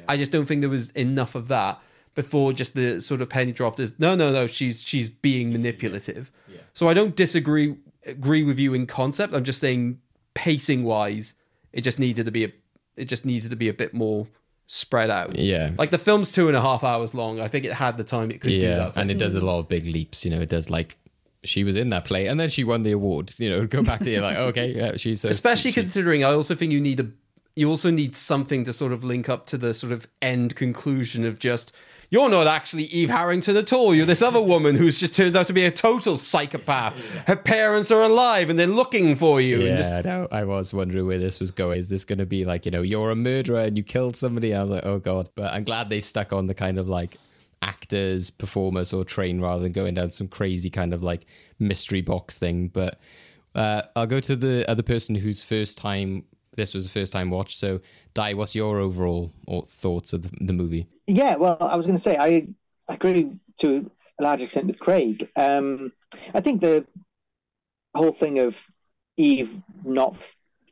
[0.07, 1.81] I just don't think there was enough of that
[2.15, 4.47] before just the sort of penny dropped is no, no, no.
[4.47, 6.31] She's she's being manipulative.
[6.75, 9.35] So I don't disagree agree with you in concept.
[9.35, 10.01] I'm just saying
[10.35, 11.35] pacing wise,
[11.73, 12.53] it just needed to be a
[12.97, 14.27] it just needed to be a bit more
[14.67, 15.37] spread out.
[15.37, 15.73] Yeah.
[15.77, 17.41] like the film's two and a half hours long.
[17.41, 18.97] I think it had the time it could do yeah, that.
[18.97, 20.25] and it does a lot of big leaps.
[20.25, 20.97] You know, it does like
[21.45, 23.33] she was in that play and then she won the award.
[23.39, 26.33] You know, go back to it like okay, yeah, she's so especially she- considering I
[26.33, 27.11] also think you need a
[27.55, 31.27] you also need something to sort of link up to the sort of end conclusion
[31.27, 31.73] of just
[32.13, 33.95] you're not actually Eve Harrington at all.
[33.95, 37.03] You're this other woman who's just turned out to be a total psychopath.
[37.27, 39.61] Her parents are alive and they're looking for you.
[39.63, 41.79] Yeah, and just, I was wondering where this was going.
[41.79, 44.55] Is this going to be like, you know, you're a murderer and you killed somebody?
[44.55, 45.31] I was like, oh god.
[45.35, 47.17] But I'm glad they stuck on the kind of like
[47.63, 51.25] actors, performers, or train rather than going down some crazy kind of like
[51.59, 52.69] mystery box thing.
[52.69, 53.01] But
[53.55, 57.31] uh, I'll go to the other person whose first time this was the first time
[57.31, 57.57] watch.
[57.57, 57.81] So,
[58.13, 60.87] Dai, what's your overall or thoughts of the, the movie?
[61.07, 62.49] Yeah, well, I was going to say I
[62.89, 65.29] agree to a large extent with Craig.
[65.37, 65.93] Um,
[66.35, 66.87] I think the
[67.95, 68.63] whole thing of
[69.17, 70.17] Eve not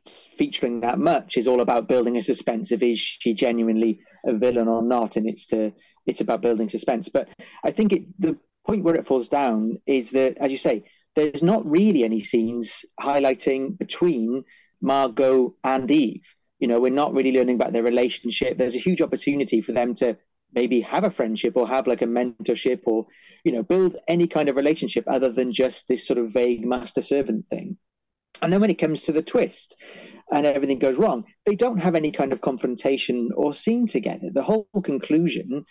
[0.05, 4.67] featuring that much is all about building a suspense of is she genuinely a villain
[4.67, 5.73] or not, and it's to
[6.05, 7.09] it's about building suspense.
[7.09, 7.29] But
[7.63, 11.43] I think it the point where it falls down is that, as you say, there's
[11.43, 14.43] not really any scenes highlighting between
[14.81, 16.35] Margo and Eve.
[16.61, 18.57] You know, we're not really learning about their relationship.
[18.57, 20.17] There's a huge opportunity for them to
[20.53, 23.07] maybe have a friendship or have like a mentorship or
[23.43, 27.01] you know build any kind of relationship other than just this sort of vague master
[27.01, 27.77] servant thing.
[28.41, 29.77] And then when it comes to the twist
[30.31, 34.29] and everything goes wrong they don't have any kind of confrontation or scene together.
[34.31, 35.65] The whole conclusion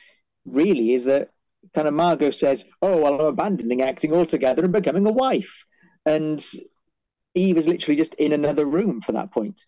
[0.45, 1.31] really is that
[1.75, 5.65] kind of margo says oh well i'm abandoning acting altogether and becoming a wife.
[6.07, 6.45] And
[7.35, 9.65] eve is literally just in another room for that point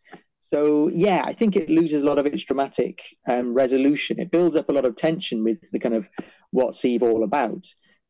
[0.52, 4.20] so yeah, I think it loses a lot of its dramatic um, resolution.
[4.20, 6.10] It builds up a lot of tension with the kind of
[6.50, 7.66] what's Eve all about,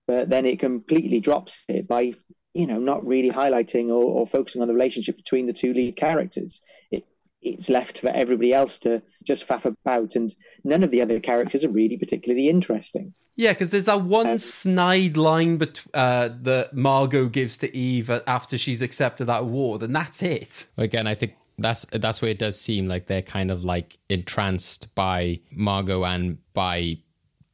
[0.09, 2.15] but then it completely drops it by
[2.55, 5.97] you know not really highlighting or, or focusing on the relationship between the two lead
[5.97, 6.61] characters.
[6.91, 7.05] It
[7.43, 10.35] it's left for everybody else to just faff about, and
[10.65, 13.15] none of the other characters are really particularly interesting.
[13.37, 18.59] Yeah, because there's that one snide line bet- uh, that Margo gives to Eve after
[18.59, 20.67] she's accepted that award, and that's it.
[20.77, 24.95] Again, I think that's that's where it does seem like they're kind of like entranced
[24.95, 26.99] by Margo and by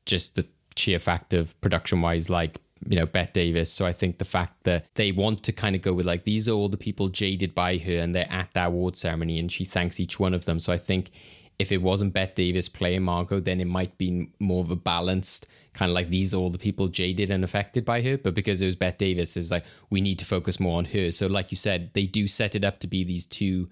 [0.06, 0.46] just the
[0.76, 3.72] sheer fact of production wise, like you know Bette Davis.
[3.72, 6.48] So I think the fact that they want to kind of go with like these
[6.48, 9.64] are all the people jaded by her, and they're at that award ceremony, and she
[9.64, 10.60] thanks each one of them.
[10.60, 11.10] So I think
[11.58, 15.46] if it wasn't Bette Davis playing Margo, then it might be more of a balanced
[15.78, 18.18] kind of like these are all the people jaded and affected by her.
[18.18, 20.86] But because it was Bette Davis, it was like we need to focus more on
[20.86, 21.12] her.
[21.12, 23.68] So like you said, they do set it up to be these two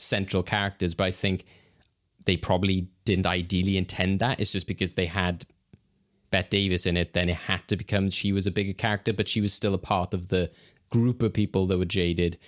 [0.00, 1.44] central characters, but I think
[2.24, 4.40] they probably didn't ideally intend that.
[4.40, 5.44] It's just because they had
[6.30, 9.28] Bette Davis in it, then it had to become she was a bigger character, but
[9.28, 10.50] she was still a part of the
[10.90, 12.38] group of people that were jaded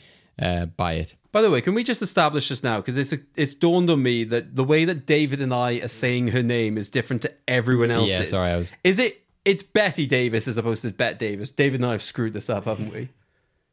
[0.41, 1.17] uh, by it.
[1.31, 2.79] By the way, can we just establish this now?
[2.79, 6.29] Because it's it's dawned on me that the way that David and I are saying
[6.29, 8.11] her name is different to everyone else's.
[8.11, 8.73] Yeah, sorry, I was.
[8.85, 9.23] Is it?
[9.45, 11.51] It's Betty Davis as opposed to Bette Davis.
[11.51, 13.09] David and I have screwed this up, haven't we?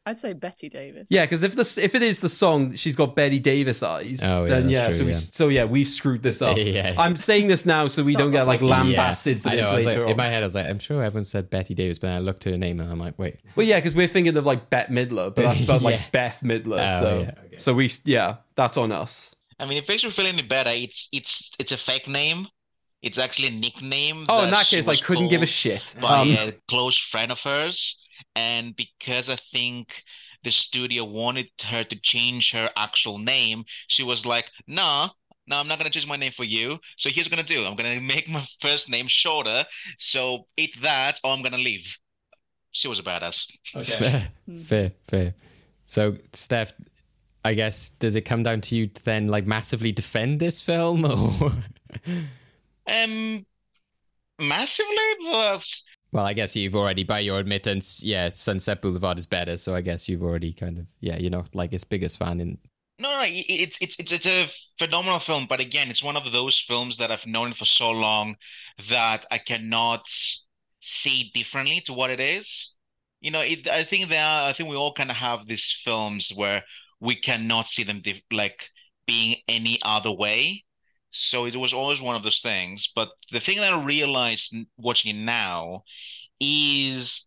[0.06, 1.06] I'd say Betty Davis.
[1.10, 4.20] Yeah, because if the if it is the song, she's got Betty Davis eyes.
[4.22, 4.84] Oh, yeah, then that's yeah.
[4.86, 5.16] true, so we yeah.
[5.16, 6.56] so yeah, we've screwed this up.
[6.70, 6.94] Yeah.
[6.98, 9.98] I'm saying this now so we don't get like lambasted for this know, later like,
[9.98, 10.08] on.
[10.08, 12.46] in my head, I was like, I'm sure everyone said Betty Davis, but I looked
[12.46, 13.40] at her name and I'm like, wait.
[13.56, 15.88] Well, yeah, because we're thinking of like Bette Midler, but that's spelled Yeah.
[15.88, 16.84] like Beth Midler.
[16.86, 19.34] Oh, so yeah, so we yeah, that's on us.
[19.58, 22.46] I mean, if it makes you feel any better, it's it's it's a fake name.
[23.02, 24.26] It's actually a nickname.
[24.28, 25.94] Oh, in that case, I was couldn't give a shit.
[26.00, 27.99] By Um, a close friend of hers,
[28.40, 29.84] and because I think
[30.44, 33.64] the studio wanted her to change her actual name,
[33.94, 35.10] she was like, "Nah,
[35.46, 36.66] no, I'm not gonna change my name for you.
[36.96, 37.66] So here's what I'm gonna do.
[37.66, 39.60] I'm gonna make my first name shorter.
[39.98, 41.86] So eat that, or I'm gonna leave."
[42.72, 43.38] She was a badass.
[43.74, 44.22] Okay.
[44.64, 45.34] Fair, fair.
[45.86, 46.72] So, Steph,
[47.44, 51.04] I guess does it come down to you to then like massively defend this film,
[51.42, 51.50] or
[52.86, 53.44] Um,
[54.38, 54.96] massively.
[56.12, 59.56] Well, I guess you've already, by your admittance, yeah, Sunset Boulevard is better.
[59.56, 62.58] So I guess you've already kind of, yeah, you're not like its biggest fan in.
[62.98, 66.98] No, it's it's it's it's a phenomenal film, but again, it's one of those films
[66.98, 68.36] that I've known for so long
[68.90, 70.06] that I cannot
[70.80, 72.74] see differently to what it is.
[73.22, 76.30] You know, it, I think there I think we all kind of have these films
[76.34, 76.62] where
[77.00, 78.68] we cannot see them dif like
[79.06, 80.64] being any other way.
[81.10, 82.90] So it was always one of those things.
[82.94, 85.84] But the thing that I realized watching it now
[86.40, 87.26] is,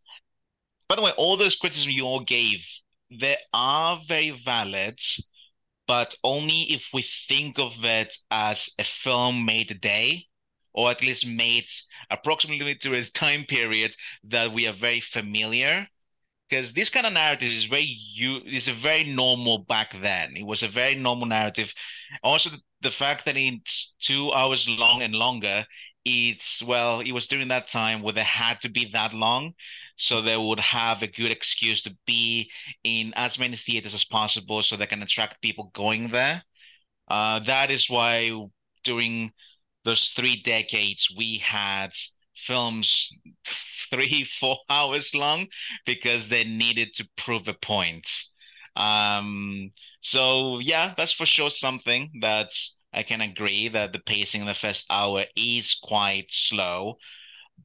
[0.88, 2.66] by the way, all those criticisms you all gave,
[3.12, 5.00] they are very valid
[5.88, 10.26] but only if we think of it as a film made today,
[10.74, 11.68] or at least made
[12.10, 15.88] approximately to a time period that we are very familiar.
[16.50, 20.36] Because this kind of narrative is very you is a very normal back then.
[20.36, 21.74] It was a very normal narrative.
[22.24, 22.52] Also,
[22.84, 25.66] the, fact that it's two hours long and longer,
[26.06, 29.54] it's well, it was during that time where they had to be that long,
[29.96, 32.52] so they would have a good excuse to be
[32.84, 36.44] in as many theaters as possible, so they can attract people going there.
[37.08, 38.32] Uh, that is why
[38.84, 39.32] during
[39.86, 41.92] those three decades we had
[42.36, 43.18] films
[43.90, 45.48] three, four hours long
[45.86, 48.08] because they needed to prove a point.
[48.76, 49.72] Um,
[50.02, 52.50] so yeah, that's for sure something that
[52.94, 56.98] I can agree that the pacing in the first hour is quite slow.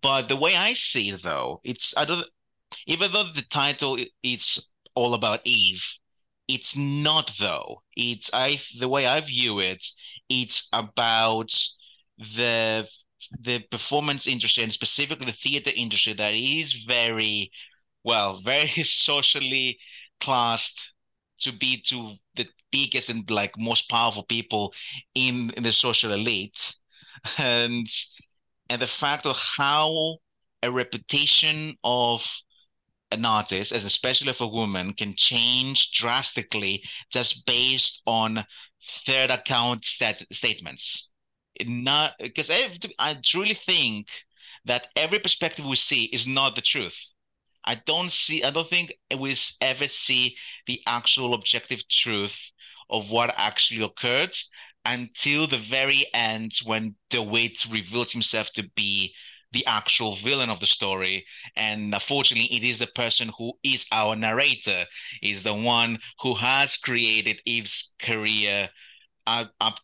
[0.03, 2.27] But the way I see it, though, it's I don't
[2.87, 5.85] even though the title is all about Eve,
[6.49, 7.83] it's not though.
[7.97, 9.85] It's I the way I view it,
[10.29, 11.53] it's about
[12.19, 12.89] the
[13.41, 17.51] the performance industry and specifically the theater industry that is very
[18.05, 19.79] well, very socially
[20.21, 20.93] classed
[21.41, 24.75] to be to the biggest and like most powerful people
[25.15, 26.75] in, in the social elite.
[27.39, 27.87] And
[28.71, 30.19] and the fact of how
[30.63, 32.25] a reputation of
[33.11, 38.45] an artist, as especially for women, can change drastically just based on
[39.07, 41.11] third account stat statements.
[41.67, 42.51] not because
[42.99, 44.09] I truly think
[44.65, 47.13] that every perspective we see is not the truth.
[47.65, 48.43] I don't see.
[48.43, 50.37] I don't think we ever see
[50.67, 52.53] the actual objective truth
[52.91, 54.35] of what actually occurred
[54.85, 59.15] until the very end when DeWitt revealed himself to be
[59.53, 61.25] the actual villain of the story.
[61.57, 64.85] And unfortunately, it is the person who is our narrator,
[65.23, 68.71] is the one who has created Eve's career
[69.27, 69.81] up, up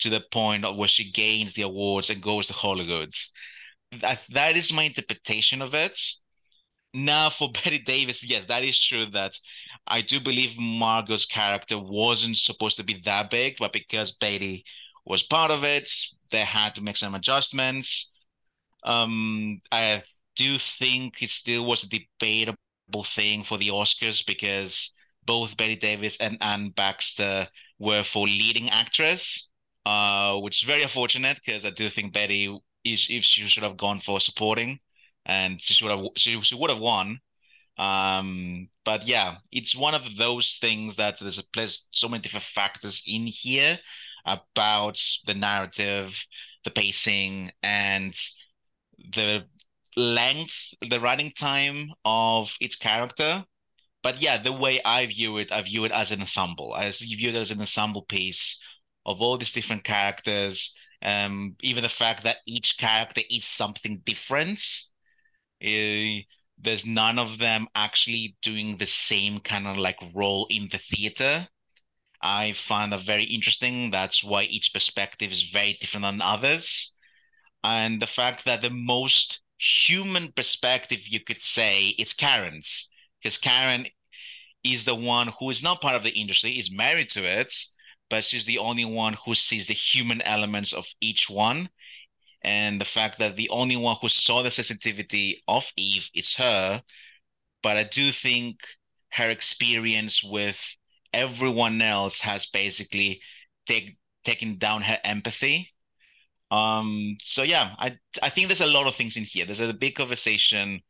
[0.00, 3.12] to the point of where she gains the awards and goes to Hollywood.
[4.00, 5.98] That that is my interpretation of it.
[6.94, 9.06] Now, for Betty Davis, yes, that is true.
[9.06, 9.38] That
[9.86, 14.64] I do believe Margo's character wasn't supposed to be that big, but because Betty
[15.04, 15.88] was part of it,
[16.30, 18.10] they had to make some adjustments.
[18.84, 20.02] Um, I
[20.36, 22.56] do think it still was a debatable
[23.04, 29.48] thing for the Oscars because both Betty Davis and Anne Baxter were for leading actress,
[29.86, 32.46] uh, which is very unfortunate because I do think Betty,
[32.84, 34.80] if, if she should have gone for supporting,
[35.26, 37.20] and she should have she, she would have won.
[37.78, 43.02] Um, but yeah, it's one of those things that there's, a, so many different factors
[43.06, 43.78] in here
[44.24, 46.24] about the narrative,
[46.64, 48.18] the pacing, and
[49.12, 49.44] the
[49.96, 50.54] length,
[50.88, 53.44] the running time of its character.
[54.02, 56.72] But yeah, the way I view it, I view it as an ensemble.
[56.72, 58.62] I view it as an ensemble piece
[59.04, 60.74] of all these different characters.
[61.02, 64.62] Um, even the fact that each character is something different.
[65.62, 66.22] Uh,
[66.58, 71.48] there's none of them actually doing the same kind of like role in the theater.
[72.22, 73.90] I find that very interesting.
[73.90, 76.92] That's why each perspective is very different than others.
[77.62, 82.90] And the fact that the most human perspective you could say is Karen's,
[83.20, 83.86] because Karen
[84.64, 87.54] is the one who is not part of the industry, is married to it,
[88.08, 91.68] but she's the only one who sees the human elements of each one
[92.46, 96.82] and the fact that the only one who saw the sensitivity of Eve is her.
[97.62, 98.60] But I do think
[99.10, 100.76] her experience with
[101.12, 103.20] everyone else has basically
[103.66, 105.72] take, taken down her empathy.
[106.52, 109.44] Um, so yeah, I I think there's a lot of things in here.
[109.44, 110.82] There's a big conversation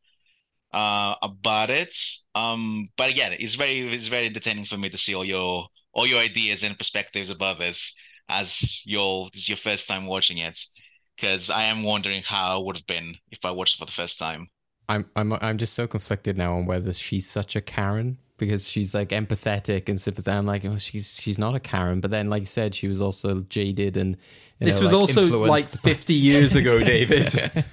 [0.74, 1.96] uh, about it.
[2.34, 6.06] Um, but again, it's very it's very entertaining for me to see all your all
[6.06, 7.94] your ideas and perspectives about this
[8.28, 10.66] as your this is your first time watching it
[11.16, 13.92] because I am wondering how I would have been if I watched it for the
[13.92, 14.50] first time.
[14.88, 18.94] I'm I'm I'm just so conflicted now on whether she's such a Karen because she's
[18.94, 20.38] like empathetic and sympathetic.
[20.38, 23.00] I'm like, oh, she's she's not a Karen, but then like you said, she was
[23.00, 24.16] also jaded and
[24.58, 27.64] this know, was like, also like 50 years ago, David.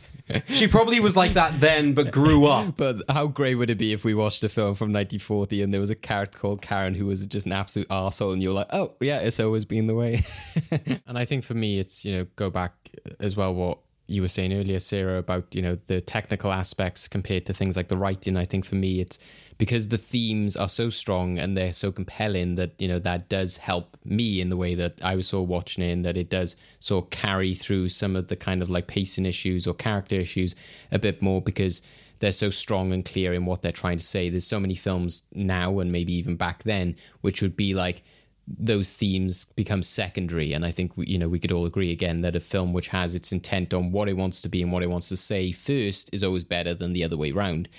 [0.47, 2.75] she probably was like that then, but grew up.
[2.77, 5.79] But how great would it be if we watched a film from 1940 and there
[5.79, 8.93] was a character called Karen who was just an absolute arsehole and you're like, oh,
[8.99, 10.23] yeah, it's always been the way.
[11.07, 12.82] and I think for me, it's, you know, go back
[13.19, 17.45] as well what you were saying earlier, Sarah, about, you know, the technical aspects compared
[17.45, 18.35] to things like the writing.
[18.35, 19.17] I think for me, it's
[19.57, 23.57] because the themes are so strong and they're so compelling that you know that does
[23.57, 26.29] help me in the way that I was sort of watching it and that it
[26.29, 30.15] does sort of carry through some of the kind of like pacing issues or character
[30.15, 30.55] issues
[30.91, 31.81] a bit more because
[32.19, 34.29] they're so strong and clear in what they're trying to say.
[34.29, 38.03] There's so many films now and maybe even back then which would be like
[38.45, 42.21] those themes become secondary and i think we, you know we could all agree again
[42.21, 44.83] that a film which has its intent on what it wants to be and what
[44.83, 47.69] it wants to say first is always better than the other way around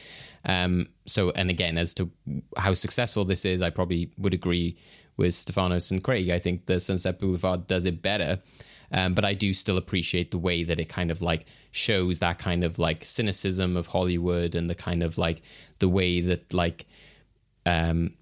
[0.45, 2.11] um, so, and again, as to
[2.57, 4.77] how successful this is, I probably would agree
[5.17, 6.31] with Stefanos and Craig.
[6.31, 8.39] I think the Sunset Boulevard does it better.
[8.93, 12.39] Um, but I do still appreciate the way that it kind of like shows that
[12.39, 15.43] kind of like cynicism of Hollywood and the kind of like
[15.79, 16.87] the way that like
[17.67, 18.15] um,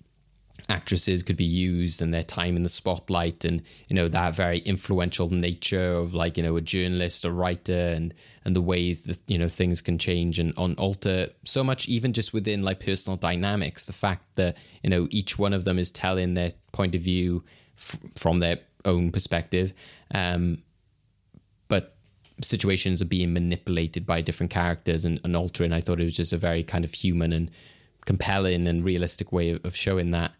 [0.68, 4.58] actresses could be used and their time in the spotlight and you know that very
[4.60, 9.18] influential nature of like you know a journalist a writer and and the way that
[9.26, 13.16] you know things can change and on alter so much even just within like personal
[13.16, 13.84] dynamics.
[13.84, 17.44] The fact that you know each one of them is telling their point of view
[17.78, 19.72] f- from their own perspective
[20.12, 20.58] um
[21.68, 21.96] but
[22.42, 25.72] situations are being manipulated by different characters and, and altering.
[25.72, 27.50] I thought it was just a very kind of human and
[28.04, 30.32] compelling and realistic way of, of showing that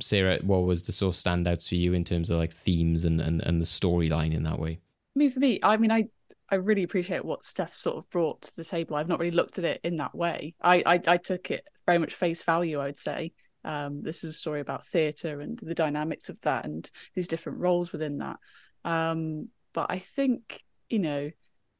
[0.00, 3.20] Sarah, what was the sort of standouts for you in terms of like themes and,
[3.20, 4.78] and, and the storyline in that way?
[5.16, 6.06] I mean, for me, I mean, I
[6.50, 8.96] I really appreciate what Steph sort of brought to the table.
[8.96, 10.54] I've not really looked at it in that way.
[10.60, 12.78] I I, I took it very much face value.
[12.78, 13.32] I would say
[13.64, 17.58] um, this is a story about theatre and the dynamics of that and these different
[17.58, 18.38] roles within that.
[18.84, 21.30] Um, but I think you know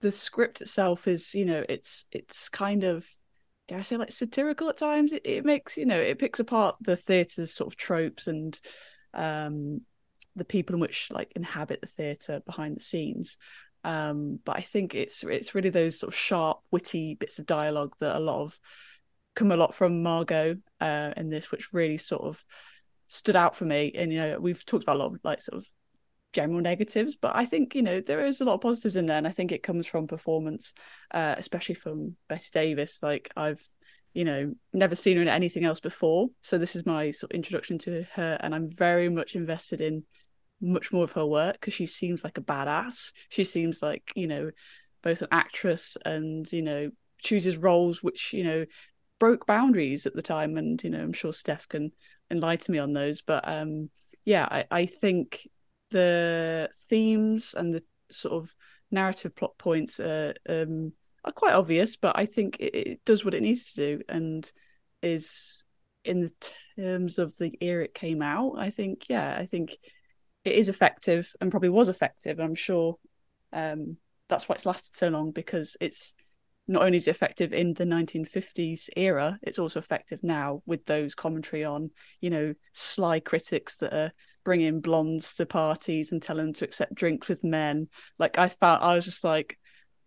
[0.01, 3.07] the script itself is you know it's it's kind of
[3.69, 5.12] dare I say like satirical at times.
[5.12, 8.59] It, it makes you know it picks apart the theatre's sort of tropes and
[9.14, 9.83] um,
[10.35, 13.37] the people in which like inhabit the theatre behind the scenes.
[13.85, 17.95] Um, but I think it's it's really those sort of sharp, witty bits of dialogue
[18.01, 18.59] that a lot of
[19.35, 22.45] come a lot from Margo uh, in this, which really sort of
[23.07, 23.93] stood out for me.
[23.95, 25.69] And you know, we've talked about a lot of like sort of
[26.33, 29.18] general negatives, but I think you know there is a lot of positives in there,
[29.18, 30.72] and I think it comes from performance,
[31.12, 32.99] uh, especially from Betty Davis.
[33.03, 33.62] Like I've
[34.14, 37.37] you know never seen her in anything else before, so this is my sort of
[37.37, 40.05] introduction to her, and I'm very much invested in
[40.61, 43.12] much more of her work because she seems like a badass.
[43.29, 44.51] She seems like you know
[45.03, 48.64] both an actress and you know chooses roles which you know
[49.18, 51.91] broke boundaries at the time and you know i'm sure steph can
[52.31, 53.91] enlighten me on those but um
[54.24, 55.49] yeah i, I think
[55.91, 58.55] the themes and the sort of
[58.91, 60.93] narrative plot points are, um,
[61.24, 64.51] are quite obvious but i think it, it does what it needs to do and
[65.03, 65.64] is
[66.05, 66.32] in the
[66.76, 69.76] terms of the year it came out i think yeah i think
[70.49, 72.41] it is effective and probably was effective.
[72.41, 72.99] I'm sure
[73.53, 73.97] um
[74.28, 76.14] that's why it's lasted so long because it's
[76.66, 81.14] not only is it effective in the 1950s era, it's also effective now with those
[81.14, 84.12] commentary on, you know, sly critics that are
[84.49, 87.86] bringing blondes to parties and telling them to accept drinks with men.
[88.18, 89.59] Like I felt, I was just like,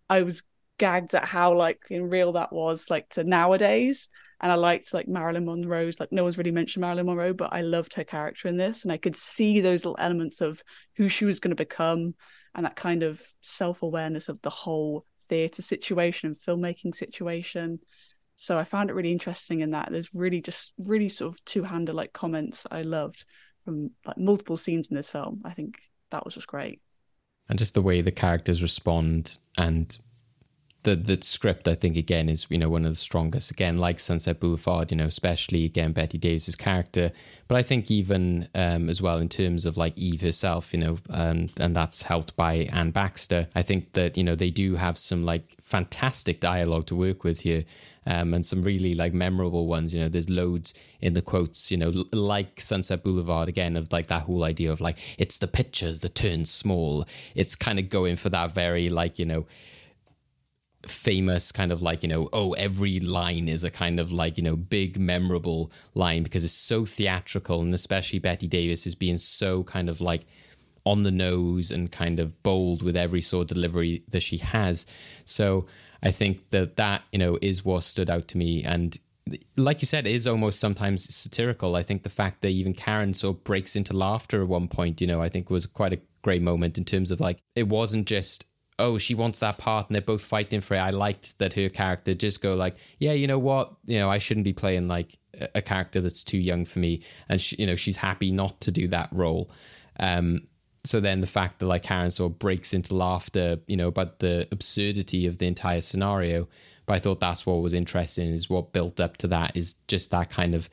[0.10, 0.42] I was
[0.80, 4.10] gagged at how like in real that was like to nowadays.
[4.40, 7.62] And I liked like Marilyn Monroe's, like no one's really mentioned Marilyn Monroe, but I
[7.62, 8.82] loved her character in this.
[8.82, 10.64] And I could see those little elements of
[10.96, 12.16] who she was going to become
[12.56, 17.78] and that kind of self awareness of the whole theatre situation and filmmaking situation.
[18.38, 21.94] So I found it really interesting in that there's really just really sort of two-hander
[21.94, 23.24] like comments I loved
[23.66, 25.42] from like multiple scenes in this film.
[25.46, 25.76] I think
[26.12, 26.82] that was just great.
[27.50, 29.98] And just the way the characters respond and
[30.84, 34.00] the the script I think again is you know one of the strongest again like
[34.00, 37.12] Sunset Boulevard you know especially again Betty Davis's character.
[37.48, 40.98] But I think even um, as well in terms of like Eve herself you know
[41.10, 44.98] and and that's helped by Anne Baxter I think that you know they do have
[44.98, 47.64] some like fantastic dialogue to work with here
[48.06, 49.94] um, and some really like memorable ones.
[49.94, 54.08] You know there's loads in the quotes you know like Sunset Boulevard again of like
[54.08, 57.06] that whole idea of like it's the pictures that turn small.
[57.36, 59.46] It's kind of going for that very like you know
[60.88, 64.44] famous kind of like you know oh every line is a kind of like you
[64.44, 69.64] know big memorable line because it's so theatrical and especially Betty Davis is being so
[69.64, 70.26] kind of like
[70.86, 74.86] on the nose and kind of bold with every sort of delivery that she has.
[75.26, 75.68] So
[76.02, 78.64] I think that that you know is what stood out to me.
[78.64, 79.00] And
[79.56, 81.76] like you said is almost sometimes satirical.
[81.76, 85.02] I think the fact that even Karen sort of breaks into laughter at one point
[85.02, 88.08] you know I think was quite a great moment in terms of like it wasn't
[88.08, 88.46] just
[88.82, 90.80] oh, she wants that part and they're both fighting for it.
[90.80, 93.74] I liked that her character just go like, yeah, you know what?
[93.86, 95.18] You know, I shouldn't be playing like
[95.56, 97.04] a character that's too young for me.
[97.30, 99.52] And, she, you know, she's happy not to do that role.
[100.00, 100.48] Um,
[100.84, 104.20] so then the fact that like Karen sort of breaks into laughter, you know, about
[104.20, 106.48] the absurdity of the entire scenario.
[106.86, 110.12] But I thought that's what was interesting is what built up to that is just
[110.12, 110.70] that kind of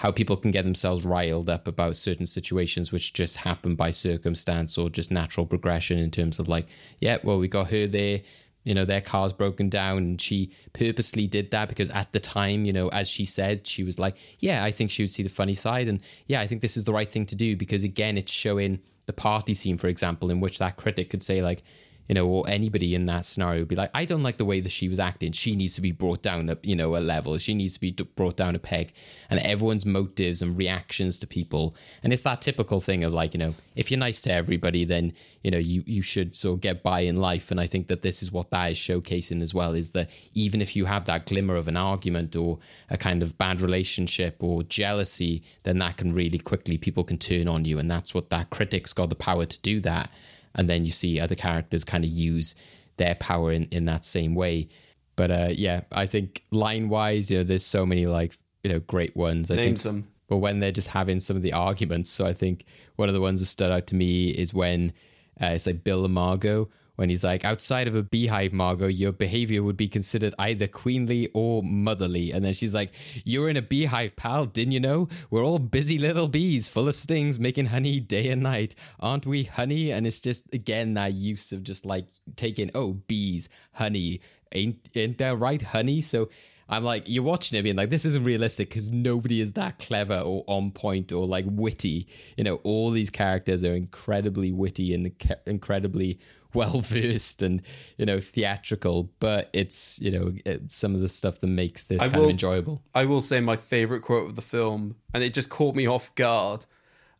[0.00, 4.78] how people can get themselves riled up about certain situations which just happen by circumstance
[4.78, 6.64] or just natural progression in terms of like,
[7.00, 8.22] yeah, well, we got her there,
[8.64, 12.64] you know, their car's broken down and she purposely did that because at the time,
[12.64, 15.28] you know, as she said, she was like, yeah, I think she would see the
[15.28, 15.86] funny side.
[15.86, 18.80] And yeah, I think this is the right thing to do because again, it's showing
[19.04, 21.62] the party scene, for example, in which that critic could say, like,
[22.10, 24.58] you know, or anybody in that scenario would be like, I don't like the way
[24.58, 25.30] that she was acting.
[25.30, 27.38] She needs to be brought down a, you know, a level.
[27.38, 28.92] She needs to be brought down a peg.
[29.30, 31.72] And everyone's motives and reactions to people.
[32.02, 35.12] And it's that typical thing of like, you know, if you're nice to everybody, then,
[35.44, 37.52] you know, you, you should sort of get by in life.
[37.52, 40.60] And I think that this is what that is showcasing as well, is that even
[40.60, 42.58] if you have that glimmer of an argument or
[42.88, 47.46] a kind of bad relationship or jealousy, then that can really quickly, people can turn
[47.46, 47.78] on you.
[47.78, 50.10] And that's what that critic's got the power to do that
[50.54, 52.54] and then you see other characters kind of use
[52.96, 54.68] their power in, in that same way.
[55.16, 58.80] But uh, yeah, I think line wise, you know, there's so many like you know
[58.80, 59.50] great ones.
[59.50, 60.08] I Name think some.
[60.28, 62.64] But when they're just having some of the arguments, so I think
[62.96, 64.92] one of the ones that stood out to me is when
[65.42, 66.68] uh, it's like Bill and Margo
[67.00, 71.30] when he's like, outside of a beehive, Margo, your behavior would be considered either queenly
[71.32, 72.30] or motherly.
[72.30, 72.92] And then she's like,
[73.24, 75.08] You're in a beehive, pal, didn't you know?
[75.30, 78.74] We're all busy little bees full of stings making honey day and night.
[79.00, 79.90] Aren't we, honey?
[79.92, 82.04] And it's just, again, that use of just like
[82.36, 84.20] taking, oh, bees, honey.
[84.52, 86.02] Ain't, ain't that right, honey?
[86.02, 86.28] So
[86.68, 90.18] I'm like, you're watching it being like, this isn't realistic because nobody is that clever
[90.18, 92.08] or on point or like witty.
[92.36, 95.12] You know, all these characters are incredibly witty and
[95.46, 96.20] incredibly
[96.54, 97.62] well versed and
[97.96, 102.00] you know theatrical but it's you know it's some of the stuff that makes this
[102.00, 105.22] I kind will- of enjoyable I will say my favorite quote of the film, and
[105.24, 106.66] it just caught me off guard.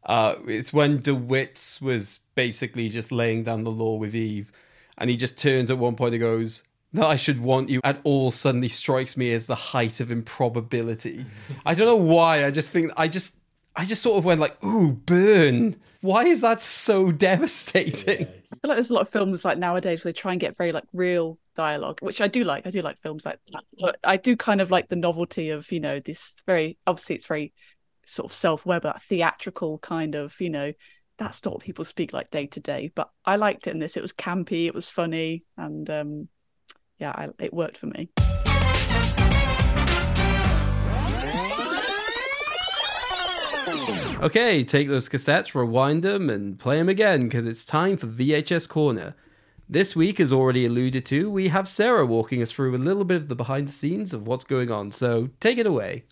[0.04, 4.50] Uh, it's when DeWitt's was basically just laying down the law with Eve,
[4.96, 6.62] and he just turns at one point and goes,
[6.94, 11.24] "That I should want you at all suddenly strikes me as the height of improbability."
[11.66, 12.44] I don't know why.
[12.46, 13.34] I just think I just
[13.76, 18.26] I just sort of went like, "Ooh, burn." Why is that so devastating?
[18.26, 20.56] I feel like there's a lot of films like nowadays where they try and get
[20.56, 22.66] very like real dialogue, which I do like.
[22.66, 25.70] I do like films like that, but I do kind of like the novelty of
[25.72, 27.52] you know this very obviously it's very
[28.06, 30.72] sort of self-aware, but theatrical kind of you know
[31.18, 32.90] that's not what people speak like day to day.
[32.94, 33.96] But I liked it in this.
[33.96, 36.28] It was campy, it was funny, and um
[36.98, 38.10] yeah, I, it worked for me.
[44.22, 48.68] Okay, take those cassettes, rewind them, and play them again because it's time for VHS
[48.68, 49.14] Corner.
[49.68, 53.16] This week, as already alluded to, we have Sarah walking us through a little bit
[53.16, 54.92] of the behind the scenes of what's going on.
[54.92, 56.04] So take it away.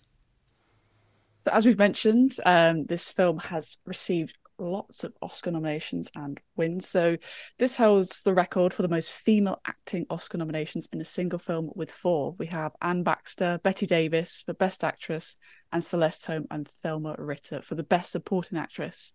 [1.43, 6.87] So as we've mentioned, um, this film has received lots of Oscar nominations and wins.
[6.87, 7.17] So
[7.57, 11.69] this holds the record for the most female acting Oscar nominations in a single film
[11.75, 12.35] with four.
[12.37, 15.37] We have Anne Baxter, Bette Davis for Best Actress,
[15.71, 19.13] and Celeste Holm and Thelma Ritter for the Best Supporting Actress.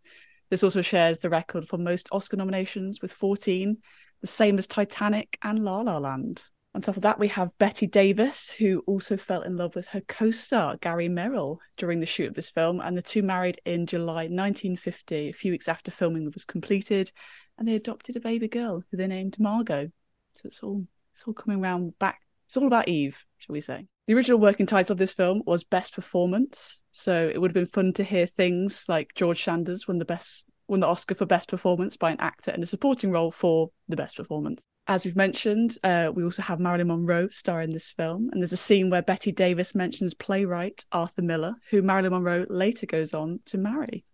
[0.51, 3.79] This also shares the record for most Oscar nominations with 14,
[4.21, 6.45] the same as Titanic and La La Land.
[6.75, 10.01] On top of that, we have Bette Davis, who also fell in love with her
[10.09, 12.81] co star, Gary Merrill, during the shoot of this film.
[12.81, 17.13] And the two married in July 1950, a few weeks after filming was completed.
[17.59, 19.89] And they adopted a baby girl who they named Margo.
[20.35, 22.21] So it's all, it's all coming round back.
[22.47, 23.87] It's all about Eve, shall we say.
[24.07, 26.83] The original working title of this film was Best Performance.
[26.93, 30.45] So it would have been fun to hear things like George Sanders won the best
[30.67, 33.97] won the Oscar for Best Performance by an actor in a supporting role for the
[33.97, 34.65] best performance.
[34.87, 38.53] As we've mentioned, uh, we also have Marilyn Monroe star in this film, and there's
[38.53, 43.41] a scene where Bette Davis mentions playwright Arthur Miller, who Marilyn Monroe later goes on
[43.47, 44.05] to marry.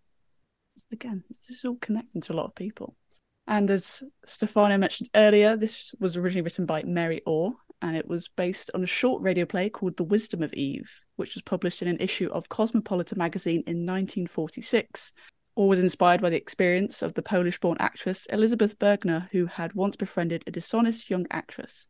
[0.91, 2.95] Again, this is all connecting to a lot of people.
[3.47, 8.27] And as Stefano mentioned earlier, this was originally written by Mary Orr, and it was
[8.27, 11.87] based on a short radio play called The Wisdom of Eve, which was published in
[11.87, 15.13] an issue of Cosmopolitan magazine in 1946
[15.55, 19.73] or was inspired by the experience of the Polish born actress Elisabeth Bergner, who had
[19.73, 21.87] once befriended a dishonest young actress.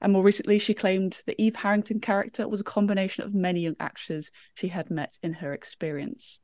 [0.00, 3.76] And more recently, she claimed the Eve Harrington character was a combination of many young
[3.80, 6.40] actresses she had met in her experience.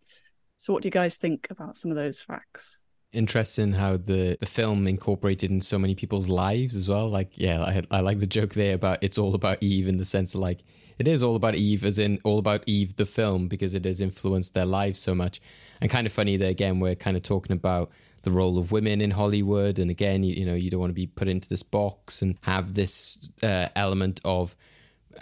[0.58, 2.80] So, what do you guys think about some of those facts?
[3.16, 7.08] Interesting how the, the film incorporated in so many people's lives as well.
[7.08, 10.04] Like, yeah, I, I like the joke there about it's all about Eve in the
[10.04, 10.62] sense of like,
[10.98, 14.02] it is all about Eve, as in all about Eve, the film, because it has
[14.02, 15.40] influenced their lives so much.
[15.80, 17.90] And kind of funny that again, we're kind of talking about
[18.22, 19.78] the role of women in Hollywood.
[19.78, 22.36] And again, you, you know, you don't want to be put into this box and
[22.42, 24.54] have this uh, element of,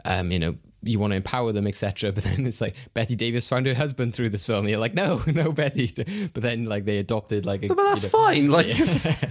[0.05, 2.13] um, you know, you want to empower them, etc.
[2.15, 4.61] But then it's like Bette Davis found her husband through this film.
[4.61, 5.91] And you're like, no, no, Bette.
[6.33, 8.51] But then like they adopted like, a, but that's you know, fine.
[8.51, 9.31] Like, Yeah.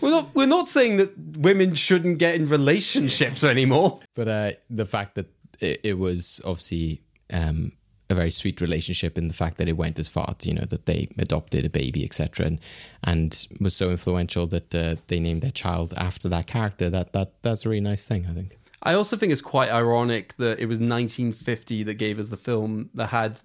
[0.00, 4.00] we're not we're not saying that women shouldn't get in relationships anymore.
[4.14, 5.26] But uh, the fact that
[5.60, 7.72] it, it was obviously um,
[8.10, 10.86] a very sweet relationship in the fact that it went as far, you know, that
[10.86, 12.58] they adopted a baby, etc., and
[13.04, 16.90] and was so influential that uh, they named their child after that character.
[16.90, 18.58] That that that's a really nice thing, I think.
[18.82, 22.90] I also think it's quite ironic that it was 1950 that gave us the film
[22.94, 23.40] that had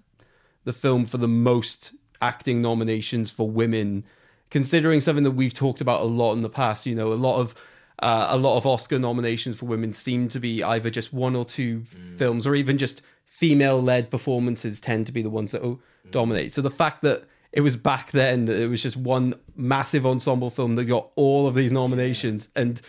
[0.64, 4.04] the film for the most acting nominations for women,
[4.50, 6.86] considering something that we've talked about a lot in the past.
[6.86, 7.54] You know, a lot of
[8.00, 11.44] uh, a lot of Oscar nominations for women seem to be either just one or
[11.44, 11.84] two
[12.16, 15.78] films, or even just female-led performances tend to be the ones that oh,
[16.10, 16.52] dominate.
[16.52, 20.50] So the fact that it was back then that it was just one massive ensemble
[20.50, 22.82] film that got all of these nominations and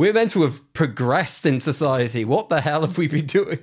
[0.00, 2.24] we're meant to have progressed in society.
[2.24, 3.58] What the hell have we been doing?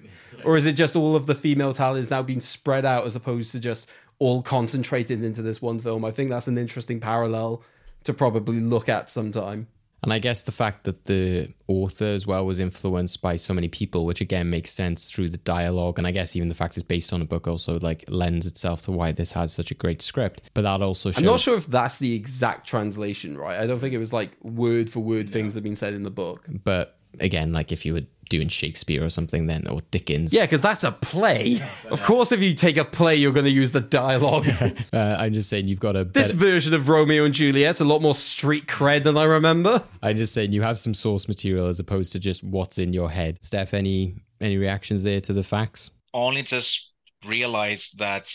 [0.45, 3.15] Or is it just all of the female talent is now being spread out as
[3.15, 6.05] opposed to just all concentrated into this one film?
[6.05, 7.63] I think that's an interesting parallel
[8.03, 9.65] to probably look at sometime.
[10.03, 13.67] And I guess the fact that the author as well was influenced by so many
[13.67, 16.83] people, which again makes sense through the dialogue, and I guess even the fact it's
[16.83, 20.01] based on a book also like lends itself to why this has such a great
[20.01, 20.41] script.
[20.53, 23.59] But that also shows I'm not sure if that's the exact translation, right?
[23.59, 26.03] I don't think it was like word for word things that have been said in
[26.03, 26.45] the book.
[26.63, 30.61] But again, like if you were doing Shakespeare or something, then or Dickens, Yeah, because
[30.61, 31.59] that's a play.
[31.89, 34.47] Of course, if you take a play, you're going to use the dialogue.
[34.93, 37.86] uh, I'm just saying you've got a this better- version of Romeo and Juliet's a
[37.86, 39.84] lot more street cred than I remember.
[40.01, 43.09] I'm just saying you have some source material as opposed to just what's in your
[43.09, 43.39] head.
[43.43, 45.91] Steph, any any reactions there to the facts?
[46.13, 46.91] only just
[47.25, 48.32] realized that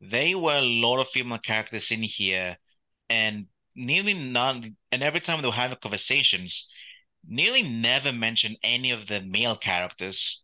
[0.00, 2.56] there were a lot of female characters in here,
[3.08, 3.46] and
[3.76, 4.76] nearly none.
[4.90, 6.68] And every time they were having conversations,
[7.28, 10.40] nearly never mentioned any of the male characters.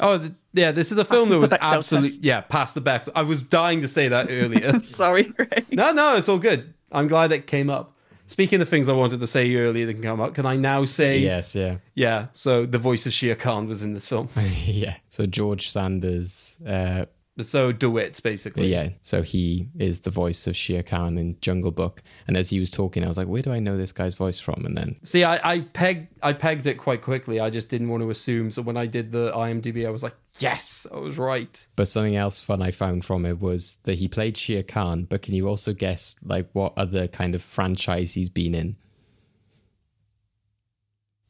[0.00, 2.24] Oh, th- yeah, this is a film Passes that was absolutely test.
[2.24, 3.04] yeah, past the back.
[3.14, 4.80] I was dying to say that earlier.
[4.82, 5.66] Sorry, Craig.
[5.70, 6.72] no, no, it's all good.
[6.90, 7.94] I'm glad it came up.
[8.26, 10.86] Speaking of things I wanted to say earlier that can come up, can I now
[10.86, 11.76] say Yes, yeah.
[11.94, 14.28] Yeah, so the voice of Shere Khan was in this film.
[14.64, 14.96] yeah.
[15.10, 17.04] So George Sanders, uh,
[17.42, 18.66] so DeWitt, basically.
[18.66, 18.90] yeah.
[19.02, 22.02] So he is the voice of Shere Khan in Jungle Book.
[22.26, 24.38] And as he was talking, I was like, where do I know this guy's voice
[24.38, 24.64] from?
[24.64, 27.40] And then See, I, I pegged I pegged it quite quickly.
[27.40, 28.50] I just didn't want to assume.
[28.50, 31.66] So when I did the IMDb, I was like, yes, I was right.
[31.76, 35.22] But something else fun I found from it was that he played Shere Khan, but
[35.22, 38.76] can you also guess like what other kind of franchise he's been in?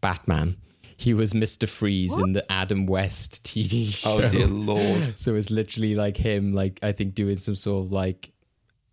[0.01, 0.57] Batman.
[1.03, 1.69] He was Mr.
[1.69, 4.23] Freeze in the Adam West TV oh, show.
[4.23, 5.19] Oh, dear Lord.
[5.19, 8.31] so it's literally like him, like I think doing some sort of like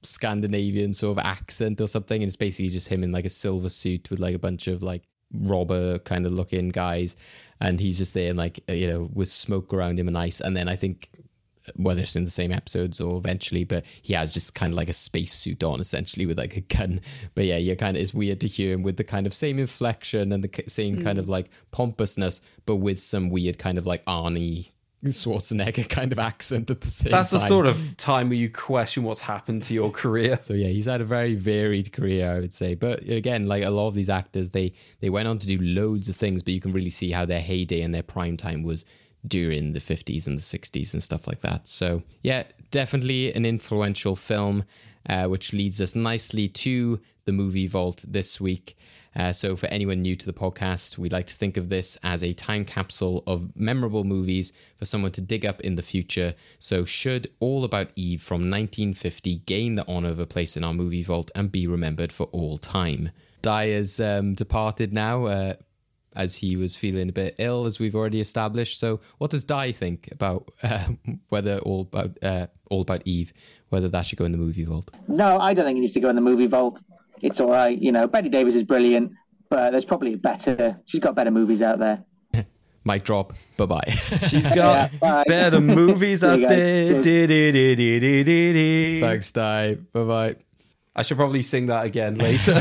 [0.01, 2.20] Scandinavian sort of accent or something.
[2.20, 4.82] And it's basically just him in like a silver suit with like a bunch of
[4.82, 7.16] like robber kind of looking guys.
[7.62, 10.41] And he's just there and like, you know, with smoke around him and ice.
[10.41, 11.12] And then I think
[11.76, 14.89] whether it's in the same episodes or eventually, but he has just kind of like
[14.89, 17.01] a space suit on essentially with like a gun.
[17.36, 19.59] But yeah, you're kind of, it's weird to hear him with the kind of same
[19.59, 21.30] inflection and the same kind of mm.
[21.30, 24.70] like pompousness, but with some weird kind of like Arnie
[25.05, 27.39] Schwarzenegger kind of accent at the same That's time.
[27.39, 30.39] the sort of time where you question what's happened to your career.
[30.41, 32.76] So yeah, he's had a very varied career, I would say.
[32.76, 36.09] But again, like a lot of these actors, they they went on to do loads
[36.09, 38.84] of things, but you can really see how their heyday and their prime time was
[39.28, 41.67] during the 50s and the 60s and stuff like that.
[41.67, 44.63] So yeah, definitely an influential film,
[45.07, 48.78] uh, which leads us nicely to the movie vault this week.
[49.15, 52.24] Uh, so, for anyone new to the podcast, we'd like to think of this as
[52.24, 56.36] a time capsule of memorable movies for someone to dig up in the future.
[56.59, 60.74] So, should All About Eve from 1950 gain the honor of a place in our
[60.74, 63.09] movie vault and be remembered for all time?
[63.43, 65.26] Has um, departed now.
[65.26, 65.53] Uh,
[66.20, 68.78] as he was feeling a bit ill, as we've already established.
[68.78, 70.89] So, what does Dai think about uh,
[71.30, 73.32] whether all about uh, all about Eve,
[73.70, 74.91] whether that should go in the movie vault?
[75.07, 76.84] No, I don't think he needs to go in the movie vault.
[77.22, 77.78] It's all right.
[77.82, 79.13] You know, Bette Davis is brilliant,
[79.49, 80.80] but there's probably better.
[80.86, 82.03] She's got better movies out there.
[82.86, 83.34] Mic drop.
[83.57, 83.84] Bye bye.
[84.28, 87.01] She's got Yeah, better movies out there.
[89.01, 89.76] Thanks, Dai.
[89.76, 90.36] Bye bye.
[90.95, 92.59] I should probably sing that again later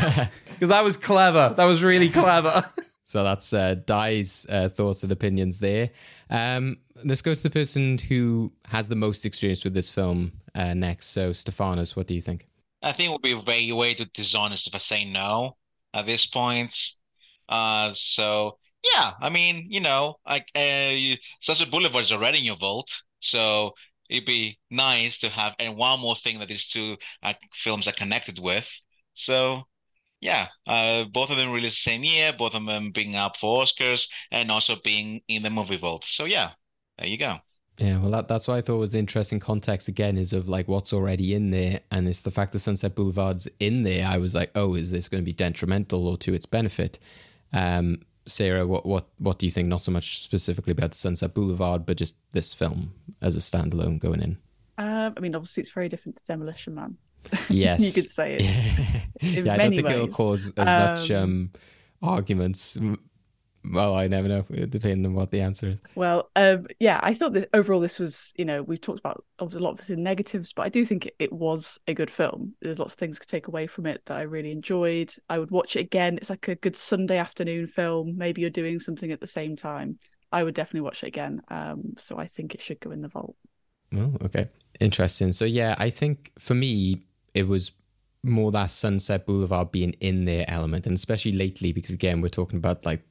[0.50, 1.54] because that was clever.
[1.56, 2.70] That was really clever.
[3.08, 5.88] So that's uh, uh, thoughts and opinions there.
[6.28, 10.74] Um, let's go to the person who has the most experience with this film uh,
[10.74, 11.06] next.
[11.06, 12.46] So, Stefanos, what do you think?
[12.82, 15.56] I think it would be way, way too dishonest if I say no
[15.94, 16.78] at this point.
[17.48, 22.56] Uh, so yeah, I mean, you know, like uh, Sunset Boulevard is already in your
[22.56, 23.72] vault, so
[24.10, 27.92] it'd be nice to have and one more thing that these two uh, films are
[27.92, 28.70] connected with.
[29.14, 29.62] So
[30.20, 33.62] yeah, uh, both of them released the same year, both of them being up for
[33.62, 36.04] Oscars and also being in the movie vault.
[36.04, 36.50] So yeah,
[36.98, 37.38] there you go.
[37.78, 40.66] Yeah, well, that, that's what I thought was the interesting context again is of like
[40.66, 41.80] what's already in there.
[41.92, 44.04] And it's the fact that Sunset Boulevard's in there.
[44.04, 46.98] I was like, oh, is this going to be detrimental or to its benefit?
[47.52, 49.68] Um, Sarah, what, what, what do you think?
[49.68, 52.92] Not so much specifically about the Sunset Boulevard, but just this film
[53.22, 54.38] as a standalone going in.
[54.76, 56.98] Um, I mean, obviously, it's very different to Demolition Man.
[57.48, 57.80] Yes.
[57.80, 58.42] you could say it.
[59.44, 61.50] yeah, I don't think it'll cause as much Um, um,
[62.02, 62.76] arguments.
[63.64, 65.80] Well, I never know, depending on what the answer is.
[65.94, 69.60] Well, um, yeah, I thought that overall this was, you know, we've talked about obviously
[69.60, 72.54] a lot of the negatives, but I do think it, it was a good film.
[72.62, 75.12] There's lots of things to take away from it that I really enjoyed.
[75.28, 76.16] I would watch it again.
[76.18, 78.16] It's like a good Sunday afternoon film.
[78.16, 79.98] Maybe you're doing something at the same time.
[80.30, 81.42] I would definitely watch it again.
[81.48, 83.36] Um, so I think it should go in the vault.
[83.94, 84.48] Oh, okay.
[84.80, 85.32] Interesting.
[85.32, 87.02] So, yeah, I think for me,
[87.38, 87.70] it was
[88.24, 92.56] more that Sunset Boulevard being in their element, and especially lately, because again, we're talking
[92.56, 93.02] about like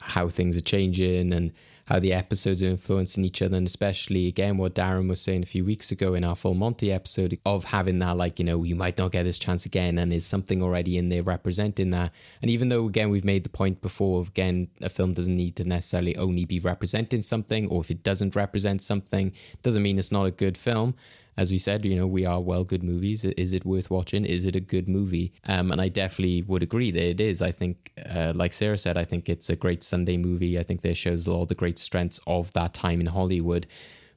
[0.00, 1.52] how things are changing and
[1.86, 5.46] how the episodes are influencing each other, and especially again what Darren was saying a
[5.46, 8.76] few weeks ago in our Full Monty episode of having that like you know you
[8.76, 12.12] might not get this chance again, and is something already in there representing that.
[12.42, 15.56] And even though again we've made the point before, of, again a film doesn't need
[15.56, 19.32] to necessarily only be representing something, or if it doesn't represent something,
[19.62, 20.94] doesn't mean it's not a good film
[21.36, 23.24] as we said, you know, we are well good movies.
[23.24, 24.24] Is it worth watching?
[24.26, 25.32] Is it a good movie?
[25.46, 27.40] Um, and I definitely would agree that it is.
[27.40, 30.58] I think, uh, like Sarah said, I think it's a great Sunday movie.
[30.58, 33.66] I think there shows all the great strengths of that time in Hollywood.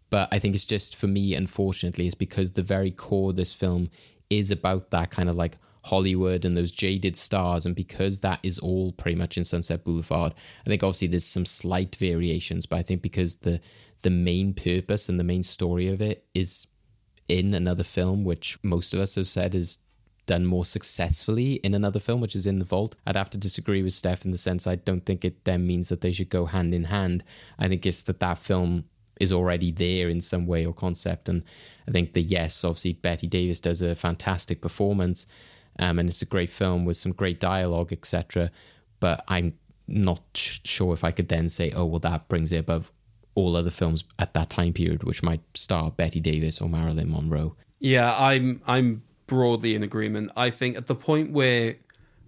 [0.09, 3.53] But I think it's just for me, unfortunately, is because the very core of this
[3.53, 3.89] film
[4.29, 7.65] is about that kind of like Hollywood and those jaded stars.
[7.65, 10.33] And because that is all pretty much in Sunset Boulevard,
[10.65, 13.61] I think obviously there's some slight variations, but I think because the
[14.01, 16.67] the main purpose and the main story of it is
[17.27, 19.79] in another film, which most of us have said is
[20.25, 22.95] done more successfully in another film, which is in the vault.
[23.05, 25.89] I'd have to disagree with Steph in the sense I don't think it then means
[25.89, 27.23] that they should go hand in hand.
[27.59, 28.85] I think it's that that film
[29.19, 31.29] is already there in some way or concept.
[31.29, 31.43] And
[31.87, 35.25] I think the yes, obviously Bette Davis does a fantastic performance.
[35.79, 38.49] um, and it's a great film with some great dialogue, etc.
[38.99, 39.53] But I'm
[39.87, 42.91] not sh- sure if I could then say, oh, well, that brings it above
[43.35, 47.55] all other films at that time period, which might star Bette Davis or Marilyn Monroe.
[47.79, 50.31] Yeah, I'm I'm broadly in agreement.
[50.35, 51.75] I think at the point where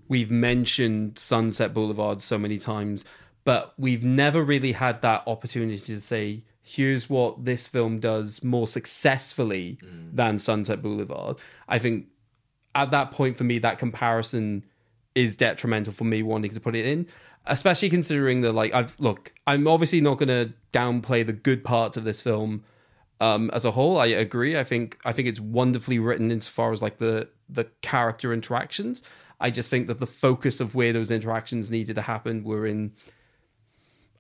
[0.08, 3.04] we've mentioned Sunset Boulevard so many times,
[3.44, 8.68] but we've never really had that opportunity to say, here's what this film does more
[8.68, 10.16] successfully mm.
[10.16, 11.38] than Sunset Boulevard.
[11.68, 12.08] I think
[12.76, 14.66] at that point for me, that comparison
[15.16, 17.08] is detrimental for me wanting to put it in.
[17.50, 21.98] Especially considering that, like, I've look, I'm obviously not going to downplay the good parts
[21.98, 22.64] of this film
[23.20, 23.98] um, as a whole.
[23.98, 24.58] I agree.
[24.58, 29.04] I think I think it's wonderfully written insofar as like the the character interactions.
[29.40, 32.94] I just think that the focus of where those interactions needed to happen were in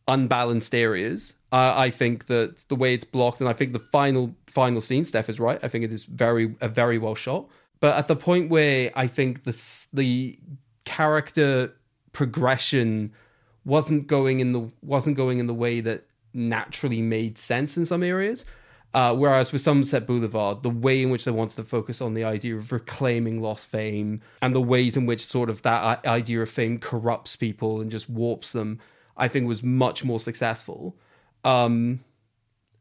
[0.08, 1.34] unbalanced areas.
[1.52, 5.06] Uh, I think that the way it's blocked, and I think the final final scene,
[5.06, 5.60] Steph is right.
[5.64, 7.48] I think it is very a very well shot.
[7.80, 10.40] But at the point where I think the the
[10.86, 11.74] character
[12.18, 13.14] progression
[13.64, 16.04] wasn't going in the wasn't going in the way that
[16.34, 18.44] naturally made sense in some areas.
[18.92, 22.24] Uh, whereas with Sunset Boulevard, the way in which they wanted to focus on the
[22.24, 26.50] idea of reclaiming lost fame and the ways in which sort of that idea of
[26.50, 28.80] fame corrupts people and just warps them,
[29.16, 30.98] I think was much more successful.
[31.44, 32.00] Um,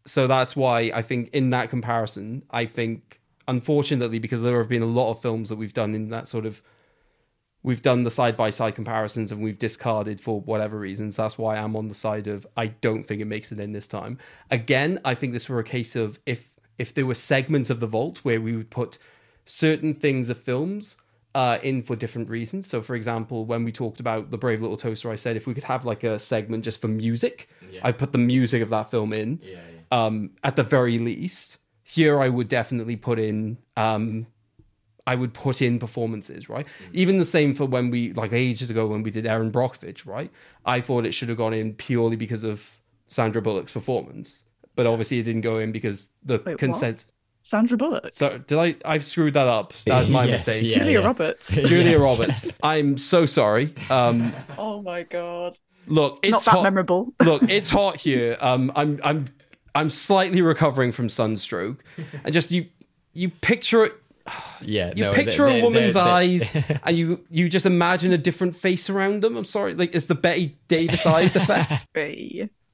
[0.07, 4.83] so that's why I think in that comparison, I think unfortunately because there have been
[4.83, 6.63] a lot of films that we've done in that sort of
[7.67, 11.17] we've done the side by side comparisons and we've discarded for whatever reasons.
[11.17, 13.89] That's why I'm on the side of I don't think it makes it in this
[13.89, 14.19] time.
[14.53, 17.89] Again, I think this were a case of if if there were segments of the
[17.89, 18.99] vault where we would put
[19.47, 20.97] certain things of films
[21.35, 22.69] uh, in for different reasons.
[22.69, 25.53] So, for example, when we talked about the Brave Little Toaster, I said if we
[25.53, 27.49] could have like a segment just for music,
[27.83, 29.41] I put the music of that film in.
[29.91, 34.27] Um, at the very least, here I would definitely put in um,
[35.07, 36.67] I would put in performances, right?
[36.93, 40.31] Even the same for when we, like ages ago, when we did Erin Brockovich, right?
[40.65, 42.77] I thought it should have gone in purely because of
[43.07, 46.59] Sandra Bullock's performance, but obviously it didn't go in because the Wait, what?
[46.59, 47.07] consent.
[47.43, 48.13] Sandra Bullock.
[48.13, 48.75] So did I?
[48.85, 49.73] I've screwed that up.
[49.87, 50.67] That's my Yes, mistake.
[50.67, 51.07] yeah, Julia yeah.
[51.07, 51.55] Roberts.
[51.61, 52.01] Julia Yes.
[52.01, 52.51] Roberts.
[52.65, 53.73] I'm so sorry.
[53.89, 55.57] Um, Oh my god.
[55.87, 56.63] look, it's Not that hot.
[56.65, 57.13] memorable.
[57.23, 58.37] look, it's hot here.
[58.41, 59.27] Um, I'm I'm
[59.77, 61.85] I'm slightly recovering from sunstroke,
[62.25, 62.67] and just you
[63.13, 63.93] you picture it.
[64.63, 68.13] Yeah, You no, picture they- a woman's they- they- eyes, and you you just imagine
[68.13, 69.37] a different face around them.
[69.37, 71.89] I'm sorry, like it's the Bette Davis eyes effect.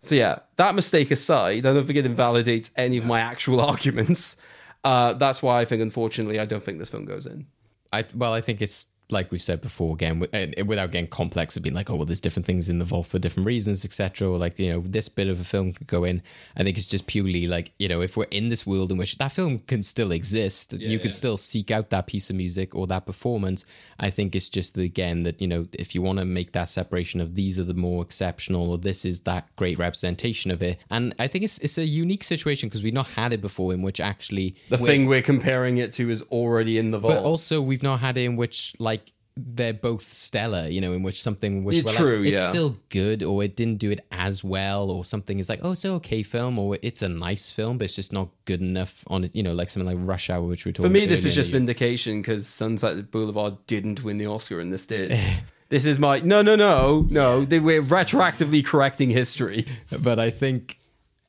[0.01, 4.37] So yeah, that mistake aside, I don't think it invalidates any of my actual arguments.
[4.85, 7.47] Uh, that's why I think, unfortunately, I don't think this film goes in.
[7.93, 11.75] I well, I think it's like we've said before again, without getting complex of being
[11.75, 14.29] like, oh well, there's different things in the vault for different reasons, etc.
[14.31, 16.23] Or like you know, this bit of a film could go in.
[16.57, 19.19] I think it's just purely like you know, if we're in this world in which
[19.19, 22.87] that film can still exist, you could still seek out that piece of music or
[22.89, 23.65] that performance.
[24.01, 27.21] I think it's just again that you know, if you want to make that separation
[27.21, 31.15] of these are the more exceptional, or this is that great representation of it, and
[31.19, 34.01] I think it's it's a unique situation because we've not had it before in which
[34.01, 37.15] actually The we're- thing we're comparing it to is already in the vault.
[37.15, 39.02] but also, we've not had it in which like
[39.37, 40.69] they're both stellar.
[40.69, 42.51] You know, in which something which well, true, it's yeah.
[42.51, 45.85] still good, or it didn't do it as well, or something is like, oh, it's
[45.85, 49.25] an okay film, or it's a nice film, but it's just not good enough on
[49.25, 49.35] it.
[49.35, 51.51] You know, like something like Rush Hour, which we were For me, this is just
[51.51, 55.19] vindication because Sunset Boulevard didn't win the Oscar and this did.
[55.69, 57.45] this is my no, no, no, no.
[57.45, 59.67] They were retroactively correcting history.
[60.01, 60.79] but I think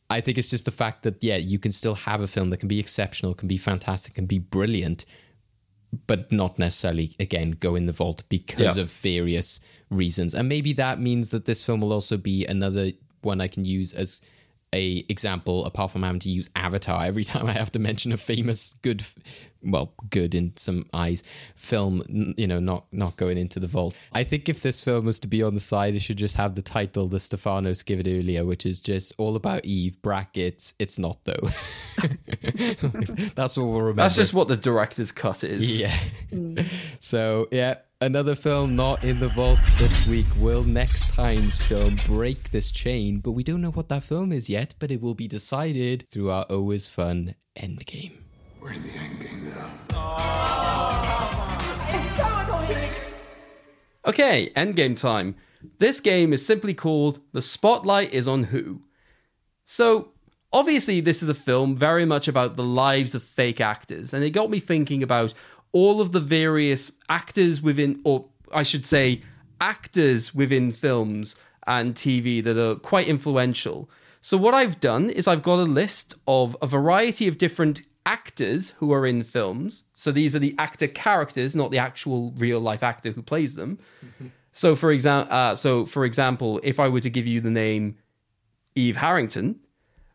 [0.09, 2.57] I think it's just the fact that yeah, you can still have a film that
[2.57, 5.05] can be exceptional, can be fantastic, can be brilliant,
[6.07, 8.83] but not necessarily again go in the vault because Yeah.
[8.83, 9.59] of various
[9.89, 10.33] reasons.
[10.33, 12.91] And maybe that means that this film will also be another
[13.21, 14.21] one I can use as
[14.73, 18.17] a example apart from having to use avatar every time i have to mention a
[18.17, 19.03] famous good
[19.65, 21.23] well good in some eyes
[21.55, 22.03] film
[22.37, 23.95] you know not not going into the vault.
[24.11, 26.55] I think if this film was to be on the side it should just have
[26.55, 30.73] the title that stefanos gave it earlier which is just all about eve brackets.
[30.79, 31.47] It's not though.
[33.35, 35.79] That's what we'll remember That's just what the director's cut is.
[35.79, 35.97] yeah.
[36.31, 36.65] Mm.
[36.99, 40.25] so yeah, another film not in the vault this week.
[40.37, 43.21] Will next time's film break this chain?
[43.21, 44.73] But we don't know what that film is yet.
[44.77, 48.11] But it will be decided through our always fun endgame.
[48.59, 49.71] We're in the end game now.
[51.87, 52.91] It's so annoying.
[54.05, 55.35] Okay, endgame time.
[55.79, 58.81] This game is simply called The Spotlight is on Who.
[59.63, 60.09] So,
[60.51, 64.31] obviously, this is a film very much about the lives of fake actors, and it
[64.31, 65.33] got me thinking about
[65.73, 69.21] all of the various actors within, or I should say,
[69.59, 71.35] actors within films
[71.67, 73.89] and TV that are quite influential.
[74.21, 78.71] So, what I've done is I've got a list of a variety of different actors
[78.71, 79.83] who are in films.
[79.93, 83.79] So these are the actor characters, not the actual real life actor who plays them.
[84.51, 87.97] So for example, uh, so for example, if I were to give you the name
[88.75, 89.59] Eve Harrington,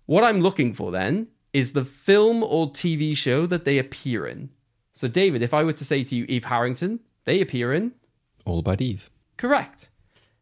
[0.07, 4.51] what I'm looking for then is the film or TV show that they appear in.
[4.99, 7.93] So David, if I were to say to you Eve Harrington, they appear in
[8.45, 9.11] All About Eve.
[9.37, 9.91] Correct.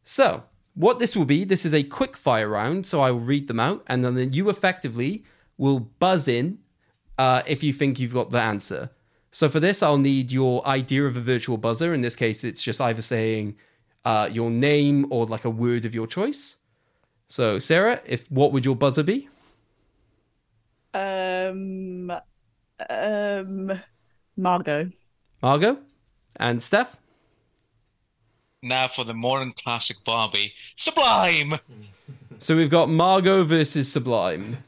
[0.03, 2.87] So, what this will be, this is a quick fire round.
[2.87, 5.25] So, I will read them out, and then you effectively
[5.59, 6.61] will buzz in
[7.19, 8.89] uh, if you think you've got the answer.
[9.31, 11.93] So, for this, I'll need your idea of a virtual buzzer.
[11.93, 13.57] In this case, it's just either saying
[14.07, 16.57] uh, your name or like a word of your choice.
[17.27, 19.29] So, Sarah, if what would your buzzer be?
[20.95, 22.11] Um,
[22.89, 23.83] um,
[24.37, 24.91] Margot.
[25.43, 25.79] Margot
[26.37, 26.97] and Steph.
[28.63, 31.59] Now for the modern classic Barbie, Sublime.
[32.39, 34.59] So we've got Margot versus Sublime.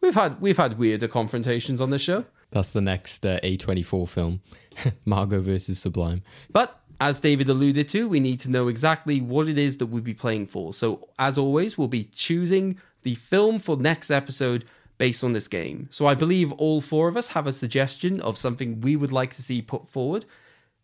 [0.00, 2.24] We've had we've had weirder confrontations on this show.
[2.50, 4.40] That's the next uh, A24 film
[5.06, 6.22] Margot versus Sublime.
[6.50, 10.02] But as David alluded to, we need to know exactly what it is that we'll
[10.02, 10.72] be playing for.
[10.72, 14.64] So, as always, we'll be choosing the film for next episode
[15.02, 15.88] based on this game.
[15.90, 19.30] So, I believe all four of us have a suggestion of something we would like
[19.30, 20.24] to see put forward.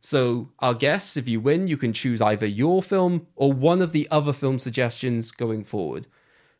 [0.00, 3.92] So, I'll guess if you win, you can choose either your film or one of
[3.92, 6.08] the other film suggestions going forward.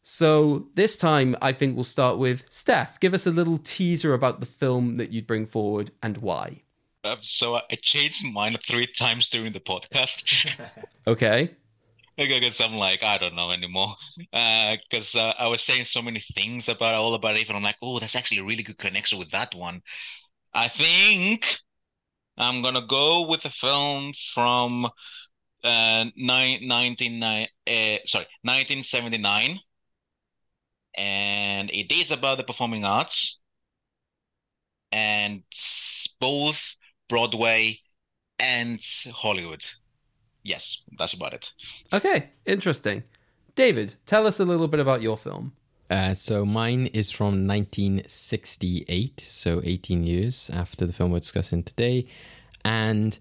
[0.05, 3.01] So, this time, I think we'll start with Steph.
[3.01, 6.63] Give us a little teaser about the film that you'd bring forward and why.
[7.03, 10.61] Um, so I changed mine three times during the podcast.
[11.09, 11.57] Okay.
[12.19, 13.95] Because I'm like, I don't know anymore.
[14.33, 17.77] Because uh, I was saying so many things about all about it, and I'm like,
[17.81, 19.83] oh, that's actually a really good connection with that one.
[20.55, 21.59] I think
[22.39, 24.87] I'm gonna go with a film from
[25.65, 27.47] uh, nine, 19, uh,
[28.07, 29.61] sorry, 1979,
[30.97, 33.41] and it is about the performing arts,
[34.93, 35.43] and
[36.21, 36.77] both
[37.09, 37.81] Broadway
[38.39, 38.81] and
[39.13, 39.65] Hollywood.
[40.49, 41.53] Yes, that's about it.
[41.93, 43.05] Okay, interesting.
[43.55, 45.53] David, tell us a little bit about your film.
[45.91, 52.07] Uh, so mine is from 1968, so 18 years after the film we're discussing today.
[52.65, 53.19] And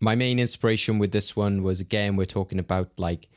[0.00, 3.28] my main inspiration with this one was again, we're talking about like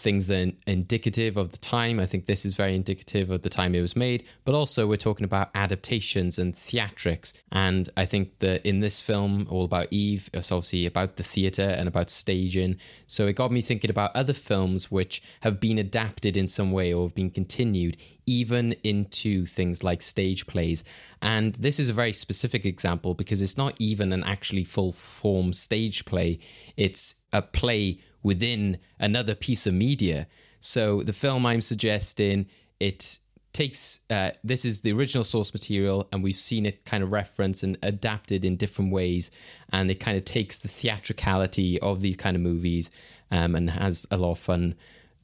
[0.00, 2.00] things that are indicative of the time.
[2.00, 4.96] I think this is very indicative of the time it was made, but also we're
[4.96, 7.32] talking about adaptations and theatrics.
[7.52, 11.62] And I think that in this film, All About Eve, it's obviously about the theatre
[11.78, 12.78] and about staging.
[13.06, 16.92] So it got me thinking about other films which have been adapted in some way
[16.92, 17.96] or have been continued,
[18.26, 20.84] even into things like stage plays.
[21.22, 25.52] And this is a very specific example because it's not even an actually full form
[25.52, 26.38] stage play,
[26.76, 30.26] it's a play within another piece of media.
[30.60, 32.46] So the film I'm suggesting,
[32.78, 33.18] it
[33.52, 37.62] takes uh, this is the original source material and we've seen it kind of referenced
[37.62, 39.30] and adapted in different ways
[39.72, 42.90] and it kind of takes the theatricality of these kind of movies
[43.30, 44.74] um, and has a lot of fun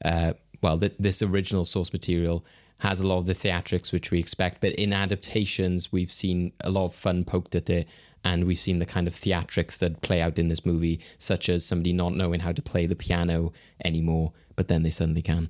[0.03, 2.43] uh, well th- this original source material
[2.79, 6.69] has a lot of the theatrics which we expect but in adaptations we've seen a
[6.69, 7.87] lot of fun poked at it
[8.27, 11.65] and we've seen the kind of theatrics that play out in this movie such as
[11.65, 13.51] somebody not knowing how to play the piano
[13.85, 15.49] anymore but then they suddenly can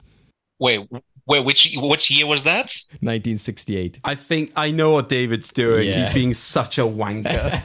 [0.60, 0.90] Wait,
[1.28, 2.76] wait, which which year was that?
[3.02, 5.88] 1968 I think I know what David's doing.
[5.88, 6.06] Yeah.
[6.06, 7.62] He's being such a wanker.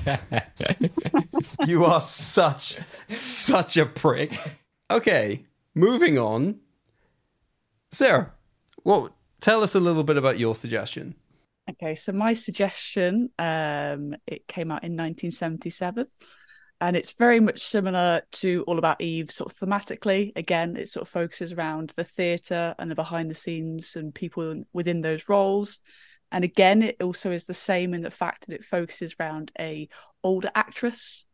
[1.66, 2.76] you are such,
[3.09, 4.39] such a prick.
[4.90, 6.60] Okay, moving on.
[7.93, 8.32] Sarah,
[8.84, 9.09] well,
[9.40, 11.14] tell us a little bit about your suggestion.
[11.70, 16.06] Okay, so my suggestion, um, it came out in 1977,
[16.80, 20.32] and it's very much similar to All About Eve, sort of thematically.
[20.34, 24.64] Again, it sort of focuses around the theatre and the behind the scenes and people
[24.72, 25.78] within those roles.
[26.32, 29.89] And again, it also is the same in the fact that it focuses around a
[30.24, 31.26] older actress,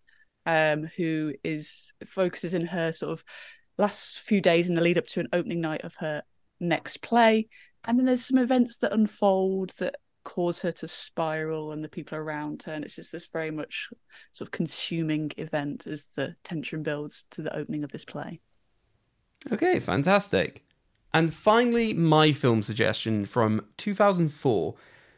[0.44, 3.24] um, who is focuses in her sort of
[3.78, 6.22] last few days in the lead up to an opening night of her
[6.60, 7.48] next play.
[7.84, 9.94] And then there's some events that unfold that
[10.28, 12.72] cause her to spiral and the people around her.
[12.74, 13.88] And it's just this very much
[14.32, 18.40] sort of consuming event as the tension builds to the opening of this play.
[19.50, 20.66] Okay, fantastic.
[21.14, 24.74] And finally, my film suggestion from 2004.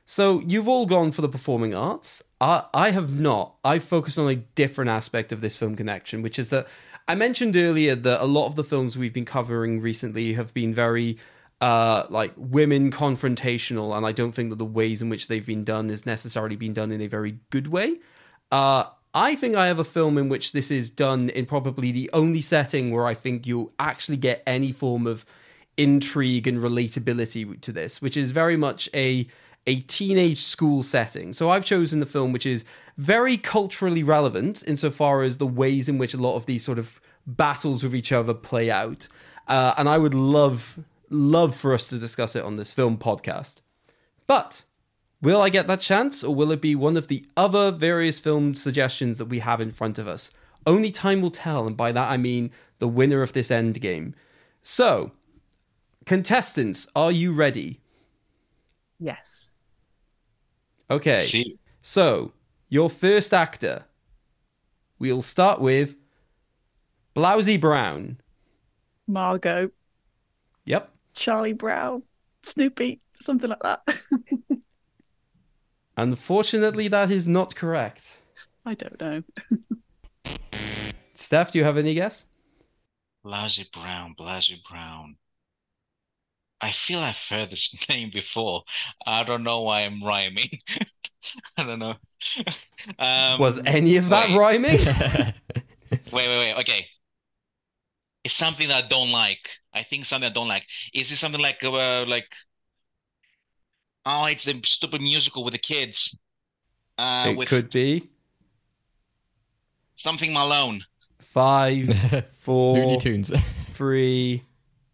[0.07, 2.23] So you've all gone for the performing arts.
[2.41, 3.57] I, I have not.
[3.65, 6.69] I focused on a different aspect of this film connection, which is that
[7.09, 10.73] I mentioned earlier that a lot of the films we've been covering recently have been
[10.73, 11.19] very
[11.61, 15.65] uh, like women confrontational, and I don't think that the ways in which they've been
[15.65, 17.99] done is necessarily been done in a very good way.
[18.51, 22.09] Uh, I think I have a film in which this is done in probably the
[22.13, 25.25] only setting where I think you actually get any form of
[25.77, 29.27] intrigue and relatability to this, which is very much a
[29.67, 31.33] a teenage school setting.
[31.33, 32.65] So I've chosen the film which is
[32.97, 37.01] very culturally relevant insofar as the ways in which a lot of these sort of
[37.27, 39.09] battles with each other play out.
[39.49, 40.79] Uh, and I would love,
[41.11, 43.61] love for us to discuss it on this film podcast.
[44.27, 44.65] But
[45.21, 48.55] will I get that chance, or will it be one of the other various film
[48.55, 50.31] suggestions that we have in front of us?
[50.67, 54.15] Only time will tell, and by that I mean the winner of this end game.
[54.63, 55.13] So,
[56.07, 57.81] contestants, are you ready?
[58.99, 59.57] Yes.
[60.91, 61.21] Okay.
[61.23, 61.59] See.
[61.83, 62.33] So,
[62.69, 63.85] your first actor.
[64.99, 65.97] We'll start with
[67.17, 68.19] Blousey Brown.
[69.07, 69.71] Margot,
[70.67, 70.91] Yep.
[71.15, 72.03] Charlie Brown,
[72.43, 73.83] Snoopy, something like that.
[75.97, 78.23] Unfortunately, that is not correct.
[78.65, 79.23] I don't know.
[81.15, 82.25] Steph, do you have any guess?
[83.25, 85.17] Blousey Brown, Blousey Brown.
[86.61, 88.63] I feel I've heard this name before.
[89.07, 90.59] I don't know why I'm rhyming.
[91.57, 91.95] I don't know.
[92.99, 94.79] Um, Was any of that wait, rhyming?
[96.13, 96.55] Wait, wait, wait.
[96.61, 96.87] Okay.
[98.23, 99.49] It's something that I don't like.
[99.73, 100.67] I think something I don't like.
[100.93, 102.27] Is it something like uh, like
[104.07, 106.19] oh, it's the stupid musical with the kids.
[106.99, 108.11] Uh, it with could be
[109.95, 110.85] something Malone.
[111.19, 113.33] five, four, Looney Tunes.
[113.73, 114.45] three,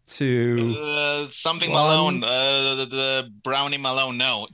[0.05, 0.75] two.
[0.79, 2.19] Uh, something One.
[2.19, 2.23] Malone.
[2.23, 4.17] Uh, the, the Brownie Malone.
[4.17, 4.47] No.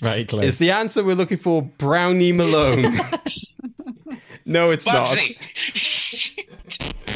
[0.00, 0.44] Very close.
[0.44, 2.82] Is the answer we're looking for Brownie Malone?
[4.44, 5.36] no, it's Bugsy.
[5.36, 6.03] not.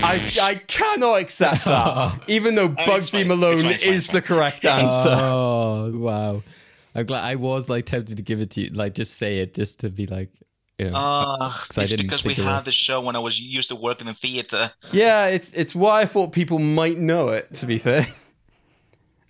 [0.00, 4.12] I, I cannot accept that, even though Bugsy it's fine, Malone fine, fine, is it's
[4.12, 5.10] the correct answer.
[5.12, 6.42] Oh wow!
[6.94, 9.54] I'm glad I was like tempted to give it to you, like just say it,
[9.54, 10.30] just to be like,
[10.78, 13.18] you know, Uh, 'cause I it's didn't because we it had the show when I
[13.18, 14.72] was used to working in theater.
[14.92, 17.52] Yeah, it's it's why I thought people might know it.
[17.54, 18.06] To be fair.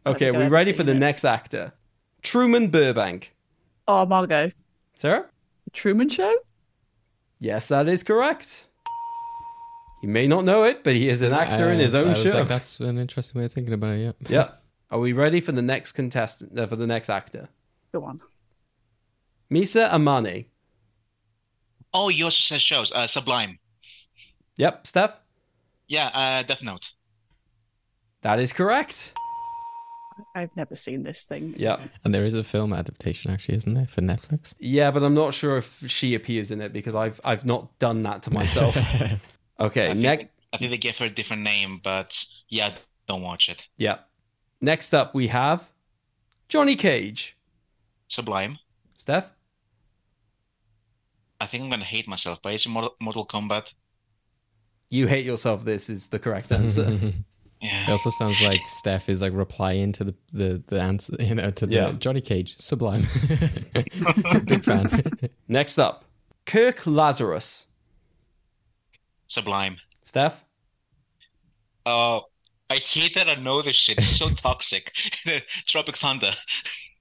[0.06, 0.98] Okay, think are we ready for seen the it.
[0.98, 1.72] next actor?
[2.22, 3.34] Truman Burbank.
[3.86, 4.50] Oh, Margot.
[4.94, 5.26] Sarah?
[5.64, 6.34] The Truman Show?
[7.40, 8.67] Yes, that is correct.
[10.02, 12.06] You may not know it, but he is an actor I in his was- own
[12.06, 12.38] I was show.
[12.38, 14.00] like, that's an interesting way of thinking about it.
[14.00, 14.12] Yeah.
[14.28, 14.48] yeah.
[14.90, 16.58] Are we ready for the next contestant?
[16.58, 17.48] Uh, for the next actor?
[17.92, 18.20] Go on.
[19.52, 20.46] Misa Amane.
[21.92, 22.92] Oh, you also said shows.
[22.92, 23.58] Uh, Sublime.
[24.56, 25.20] Yep, Steph.
[25.88, 26.90] Yeah, uh, Death Note.
[28.22, 29.14] That is correct.
[30.34, 31.54] I've never seen this thing.
[31.56, 31.78] Yeah.
[32.04, 34.54] And there is a film adaptation, actually, isn't there, for Netflix?
[34.58, 38.02] Yeah, but I'm not sure if she appears in it because I've I've not done
[38.04, 38.76] that to myself.
[39.60, 40.18] okay, I next.
[40.18, 42.16] think, I think they gave her a different name, but
[42.48, 42.74] yeah,
[43.06, 43.66] don't watch it.
[43.76, 43.98] Yeah.
[44.60, 45.68] Next up, we have
[46.48, 47.36] Johnny Cage.
[48.08, 48.58] Sublime.
[48.96, 49.30] Steph.
[51.40, 53.72] I think I'm gonna hate myself, but it's Mortal, Mortal Kombat.
[54.90, 55.64] You hate yourself.
[55.64, 56.98] This is the correct answer.
[57.60, 61.50] It also sounds like Steph is like replying to the the, the answer, you know,
[61.50, 61.92] to the Yeah.
[61.98, 63.02] Johnny Cage, Sublime.
[64.44, 65.02] Big fan.
[65.48, 66.04] Next up,
[66.46, 67.66] Kirk Lazarus.
[69.28, 69.76] Sublime.
[70.02, 70.44] Steph.
[71.86, 72.20] Uh,
[72.70, 73.98] I hate that I know this shit.
[73.98, 74.92] It's so toxic.
[75.66, 76.32] Tropic Thunder.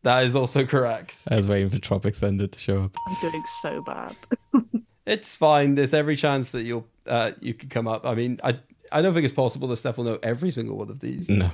[0.03, 1.23] That is also correct.
[1.29, 2.95] I was waiting for Tropic Thunder to show up.
[3.07, 4.15] I'm doing so bad.
[5.07, 5.75] It's fine.
[5.75, 8.05] There's every chance that you'll uh, you could come up.
[8.05, 8.59] I mean, I
[8.91, 11.29] I don't think it's possible that Steph will know every single one of these.
[11.29, 11.49] No.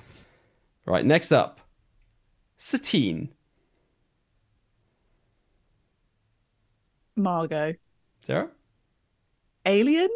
[0.87, 1.05] Right.
[1.05, 1.59] Next up,
[2.57, 3.29] Satine.
[7.15, 7.75] Margot.
[8.21, 8.49] Sarah.
[9.67, 10.09] Alien?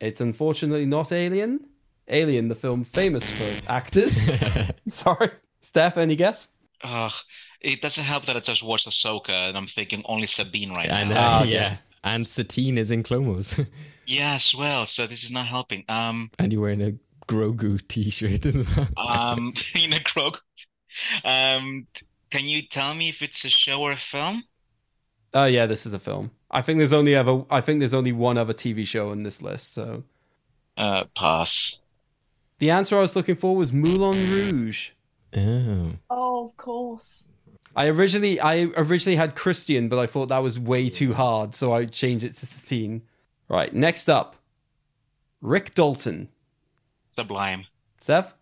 [0.00, 1.60] It's unfortunately not Alien.
[2.08, 4.28] Alien, the film famous for actors.
[4.88, 5.30] Sorry.
[5.60, 6.48] Steph, any guess?
[6.82, 7.12] Ugh,
[7.60, 11.04] it doesn't help that I just watched Ahsoka and I'm thinking only Sabine right I
[11.04, 11.38] now.
[11.38, 11.52] know, okay.
[11.54, 11.76] yeah.
[12.04, 13.58] And Satine is in Clone Wars.
[14.08, 14.86] Yeah, well.
[14.86, 15.84] So this is not helping.
[15.88, 16.92] Um, and you're wearing a
[17.26, 18.86] Grogu t-shirt as well.
[18.96, 20.42] um, in a croak.
[21.24, 21.88] Um,
[22.30, 24.44] can you tell me if it's a show or a film?
[25.34, 26.30] Oh yeah, this is a film.
[26.50, 29.42] I think there's only ever I think there's only one other TV show in this
[29.42, 29.74] list.
[29.74, 30.04] So
[30.76, 31.78] Uh, pass.
[32.58, 34.90] the answer I was looking for was Moulin Rouge.
[35.36, 35.92] Oh.
[36.10, 37.30] Oh, of course.
[37.74, 41.72] I originally I originally had Christian, but I thought that was way too hard, so
[41.74, 43.02] I changed it to Satine.
[43.48, 44.36] Right, next up,
[45.42, 46.28] Rick Dalton.
[47.14, 47.66] Sublime.
[48.00, 48.34] Steph?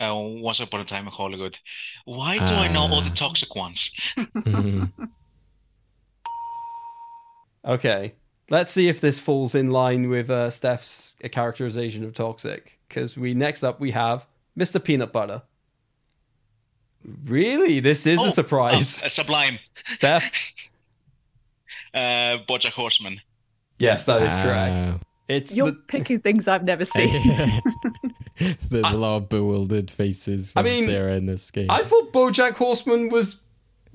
[0.00, 1.58] Uh, Once Upon a Time in Hollywood.
[2.04, 3.90] Why do I know all the toxic ones?
[7.64, 8.14] Okay,
[8.50, 12.78] let's see if this falls in line with uh, Steph's characterization of toxic.
[12.88, 14.26] Because we next up we have
[14.58, 14.82] Mr.
[14.82, 15.42] Peanut Butter.
[17.24, 19.02] Really, this is Oh, a surprise.
[19.02, 19.58] uh, Sublime.
[19.92, 20.30] Steph?
[21.92, 23.20] Uh, Bojack Horseman.
[23.78, 24.42] Yes, that is Ah.
[24.42, 25.04] correct.
[25.28, 27.08] It's You're the, picking things I've never seen.
[28.40, 31.68] There's a lot of bewildered faces I from mean, Sarah in this game.
[31.70, 33.42] I thought BoJack Horseman was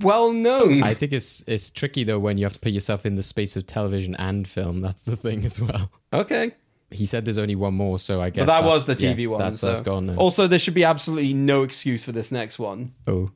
[0.01, 0.84] well known.
[0.84, 3.55] I think it's it's tricky though when you have to put yourself in the space
[3.55, 4.81] of television and film.
[4.81, 5.91] That's the thing as well.
[6.13, 6.51] Okay.
[6.91, 9.27] He said there's only one more, so I guess But that was the yeah, TV
[9.27, 9.39] one.
[9.39, 9.67] That's so.
[9.67, 10.07] that's gone.
[10.07, 10.15] Now.
[10.15, 12.93] Also, there should be absolutely no excuse for this next one.
[13.05, 13.31] Oh,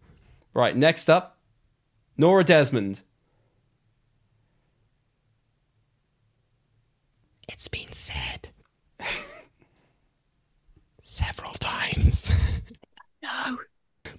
[0.56, 1.38] Right, next up,
[2.18, 3.02] Norma Desmond.
[7.48, 8.50] it's been said
[11.02, 12.32] several times.
[13.22, 13.58] No.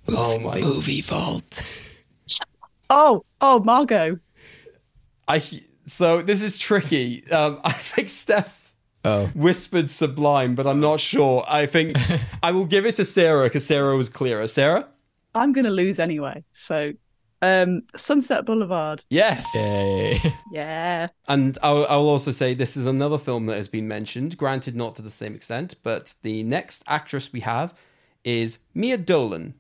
[0.09, 0.61] Oh my!
[0.61, 1.63] Movie vault.
[2.91, 4.19] Oh, oh, Margot.
[5.27, 5.43] I
[5.87, 7.29] so this is tricky.
[7.31, 8.65] Um, I think Steph
[9.07, 11.45] Oh, whispered Sublime, but I'm not sure.
[11.47, 11.97] I think
[12.43, 14.47] I will give it to Sarah because Sarah was clearer.
[14.47, 14.89] Sarah,
[15.35, 16.43] I'm gonna lose anyway.
[16.55, 16.95] So,
[17.43, 19.05] um, Sunset Boulevard.
[19.11, 19.55] yes.
[19.55, 20.21] yay.
[20.53, 21.09] Yeah.
[21.29, 24.97] And I'll, I'll also say this is another film that has been mentioned, granted not
[24.97, 27.75] to the same extent, but the next actress we have
[28.23, 29.55] is Mia Dolan.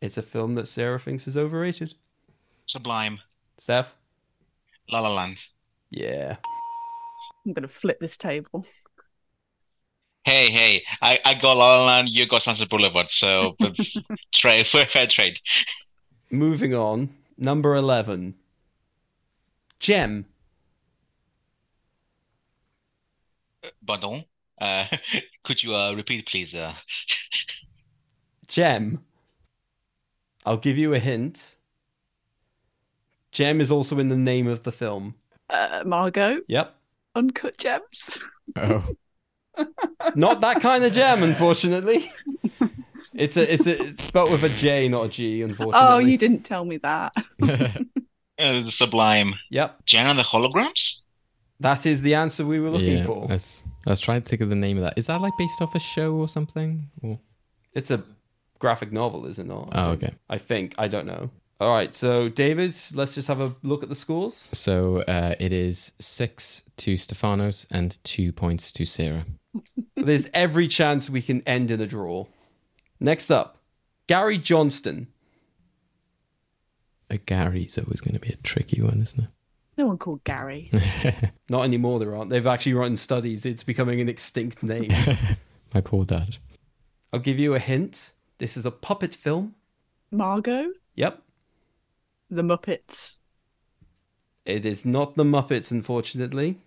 [0.00, 1.94] It's a film that Sarah thinks is overrated.
[2.66, 3.20] Sublime.
[3.58, 3.94] Steph?
[4.90, 5.46] La La Land.
[5.90, 6.36] Yeah.
[7.46, 8.66] I'm gonna flip this table.
[10.24, 13.56] Hey, hey, I, I got La La Land, you got Sunset Boulevard, so
[14.32, 15.38] trade, fair, fair trade.
[16.30, 17.10] Moving on.
[17.38, 18.34] Number 11.
[19.78, 20.26] Gem.
[23.86, 24.24] Pardon?
[24.60, 24.86] Uh,
[25.44, 26.54] could you uh, repeat, please?
[26.54, 26.74] Uh,
[28.48, 29.04] Gem.
[30.46, 31.56] I'll give you a hint.
[33.32, 35.16] Gem is also in the name of the film.
[35.50, 36.40] Uh, Margot.
[36.46, 36.74] Yep.
[37.16, 38.18] Uncut Gems.
[38.56, 38.88] Oh,
[40.14, 42.10] Not that kind of gem, unfortunately.
[43.14, 45.88] It's a it's a it's spelled with a J, not a G, unfortunately.
[45.88, 47.14] Oh, you didn't tell me that.
[48.38, 49.34] uh, Sublime.
[49.50, 49.86] Yep.
[49.86, 51.00] Jem and the Holograms?
[51.60, 53.04] That is the answer we were looking yeah.
[53.04, 53.24] for.
[53.30, 54.98] I was, I was trying to think of the name of that.
[54.98, 56.90] Is that like based off a show or something?
[57.02, 57.18] Or...
[57.72, 58.02] It's a
[58.58, 59.70] graphic novel, is it not?
[59.72, 60.14] I Oh, okay.
[60.28, 60.74] I think.
[60.78, 61.30] I don't know.
[61.58, 64.50] All right, so David, let's just have a look at the scores.
[64.52, 69.24] So uh, it is six to Stefanos and two points to Sarah.
[69.96, 72.26] There's every chance we can end in a draw.
[73.00, 73.56] Next up,
[74.06, 75.08] Gary Johnston.
[77.08, 79.30] A Gary's always going to be a tricky one, isn't it?
[79.78, 80.70] No one called Gary.
[81.50, 82.30] Not anymore, there aren't.
[82.30, 83.46] They've actually run studies.
[83.46, 84.90] It's becoming an extinct name.
[85.74, 86.38] My poor dad.
[87.12, 88.12] I'll give you a hint.
[88.38, 89.54] This is a puppet film.
[90.10, 90.72] Margot.
[90.94, 91.22] Yep.
[92.30, 93.16] The Muppets.
[94.44, 96.58] It is not the Muppets, unfortunately.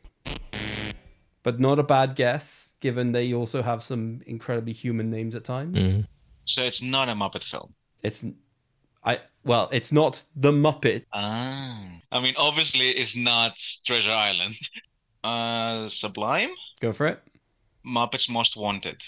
[1.44, 5.80] But not a bad guess, given they also have some incredibly human names at times.
[5.80, 6.08] Mm.
[6.46, 7.74] So it's not a Muppet film.
[8.04, 8.26] It's
[9.04, 11.06] I well, it's not the Muppet.
[11.14, 11.88] Ah.
[12.12, 14.56] I mean, obviously, it's not Treasure Island.
[15.22, 16.52] Uh, Sublime?
[16.80, 17.20] Go for it.
[17.86, 19.02] Muppets Most Wanted.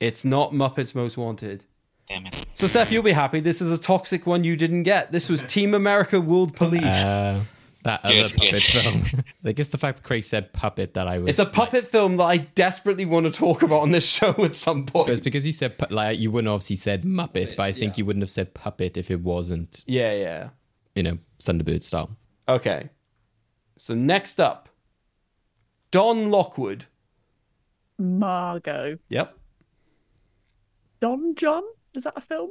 [0.00, 1.64] It's not Muppets Most Wanted.
[2.08, 2.46] Damn it.
[2.54, 3.40] So Steph, you'll be happy.
[3.40, 5.12] This is a toxic one you didn't get.
[5.12, 6.84] This was Team America World Police.
[6.84, 7.42] Uh,
[7.84, 8.40] that other Good, good.
[8.40, 9.06] puppet film.
[9.44, 11.30] I guess the fact that Craig said puppet that I was.
[11.30, 14.56] it's a puppet film that I desperately want to talk about on this show at
[14.56, 15.08] some point.
[15.10, 18.22] It's because you said like you wouldn't obviously said Muppet, but I think you wouldn't
[18.22, 20.48] have said puppet if it wasn't Yeah, yeah.
[20.94, 22.10] you know Thunderbird style.
[22.48, 22.88] Okay.
[23.76, 24.68] So next up,
[25.90, 26.86] Don Lockwood.
[27.98, 28.98] Margot.
[29.08, 29.36] Yep.
[31.00, 31.62] Don John.
[31.94, 32.50] Is that a film?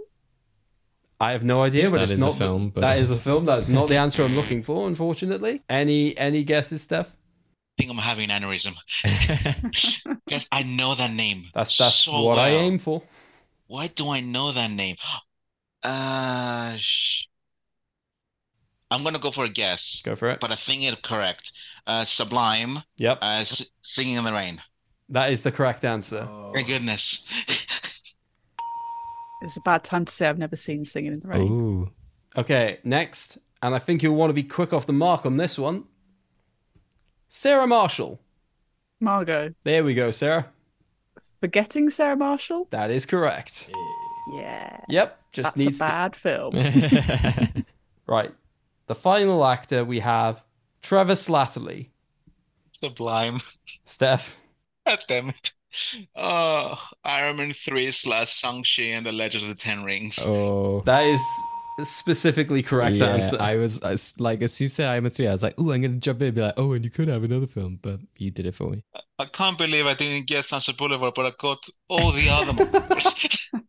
[1.19, 3.09] I have no idea, but That it's is a not the- film, but- That is
[3.11, 3.45] a film.
[3.45, 5.61] That's not the answer I'm looking for, unfortunately.
[5.69, 7.07] Any any guesses, Steph?
[7.09, 8.73] I think I'm having an aneurysm.
[10.29, 11.45] Guys, I know that name.
[11.53, 13.03] That's that's so what I aim for.
[13.67, 14.95] Why do I know that name?
[15.83, 17.25] Uh, sh-
[18.89, 20.39] I'm gonna go for a guess, Go for it.
[20.39, 21.51] but I think it's correct.
[21.85, 24.61] Uh, Sublime, Yep, uh, S- Singing in the Rain.
[25.09, 26.27] that is the correct answer.
[26.53, 27.23] Thank goodness.
[29.41, 31.41] It's a bad time to say I've never seen Singing in the Rain.
[31.51, 31.91] Ooh,
[32.35, 35.57] Okay, next, and I think you'll want to be quick off the mark on this
[35.57, 35.85] one.
[37.29, 38.19] Sarah Marshall.
[38.99, 39.53] Margot.
[39.63, 40.47] There we go, Sarah.
[41.39, 42.67] Forgetting Sarah Marshall?
[42.71, 43.69] That is correct.
[44.35, 44.79] Yeah.
[44.89, 46.53] Yep, just That's needs a bad film.
[48.07, 48.33] Right.
[48.87, 50.41] The final actor we have
[50.81, 51.89] Trevor Slattery.
[52.71, 53.41] Sublime.
[53.83, 54.37] Steph.
[54.87, 55.51] God damn it.
[56.15, 60.19] Oh, Iron Man 3 slash Shang-Chi and the Legends of the Ten Rings.
[60.25, 60.81] oh.
[60.85, 61.21] That is
[61.83, 63.37] specifically correct yeah, answer.
[63.39, 65.71] I was, I was like, as you said I'm a three, I was like, "Ooh,
[65.71, 67.99] I'm gonna jump in and be like, oh, and you could have another film," but
[68.17, 68.83] you did it for me.
[69.19, 73.29] I can't believe I didn't get Sunset Boulevard, but I got all the other ones.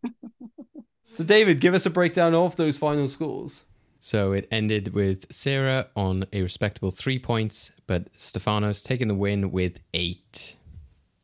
[1.11, 3.65] So, David, give us a breakdown of those final scores.
[3.99, 9.51] So it ended with Sarah on a respectable three points, but Stefanos taking the win
[9.51, 10.55] with eight.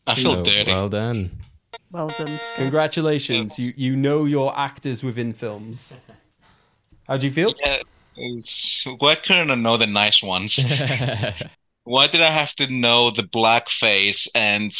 [0.06, 0.70] I feel So, dirty.
[0.72, 1.30] Well done.
[1.90, 2.26] well done.
[2.26, 2.56] Steph.
[2.56, 3.58] Congratulations.
[3.58, 5.94] You you know your actors within films.
[7.08, 7.54] How do you feel?
[7.60, 7.80] Yeah,
[8.16, 10.56] it's- why couldn't I know the nice ones?
[11.84, 14.72] why did I have to know the blackface and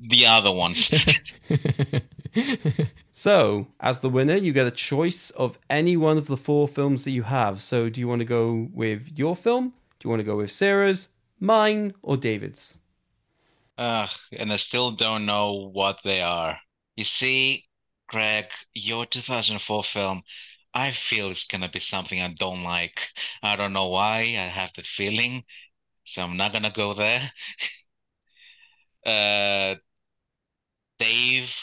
[0.00, 0.90] the other ones?
[3.12, 7.04] So, as the winner, you get a choice of any one of the four films
[7.04, 7.60] that you have.
[7.60, 9.68] So, do you want to go with your film?
[10.00, 11.06] Do you want to go with Sarah's,
[11.38, 12.80] mine, or David's?
[13.78, 16.60] Ugh, and I still don't know what they are.
[16.96, 17.66] You see,
[18.08, 20.22] Craig, your 2004 film,
[20.72, 23.08] I feel it's gonna be something I don't like.
[23.42, 24.20] I don't know why.
[24.20, 25.44] I have that feeling,
[26.04, 27.32] so I'm not gonna go there.
[29.04, 29.76] Uh,
[30.98, 31.54] Dave,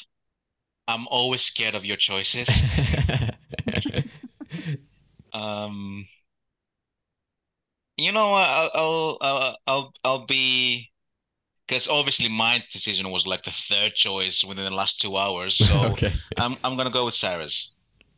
[0.88, 2.48] I'm always scared of your choices.
[5.34, 6.08] Um,
[7.98, 10.91] you know, what, I'll I'll I'll I'll, I'll be
[11.72, 15.56] because obviously my decision was like the third choice within the last two hours.
[15.56, 16.12] So Okay.
[16.38, 17.72] I'm I'm gonna go with Sarah's.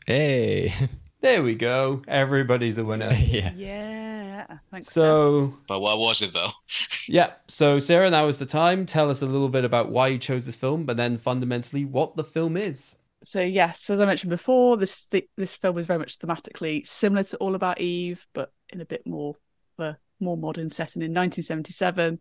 [0.08, 0.74] hey.
[1.22, 2.02] There we go.
[2.08, 3.10] Everybody's a winner.
[3.18, 3.54] yeah.
[3.56, 4.58] Yeah.
[4.72, 4.90] Thanks.
[4.90, 6.50] So, But what was it though?
[7.08, 7.34] yeah.
[7.48, 8.86] So, Sarah, now is the time.
[8.86, 12.18] Tell us a little bit about why you chose this film, but then fundamentally what
[12.18, 12.98] the film is.
[13.24, 17.24] So yes, as I mentioned before, this th- this film is very much thematically similar
[17.24, 19.36] to All About Eve, but in a bit more
[19.78, 22.20] of a more modern setting in 1977.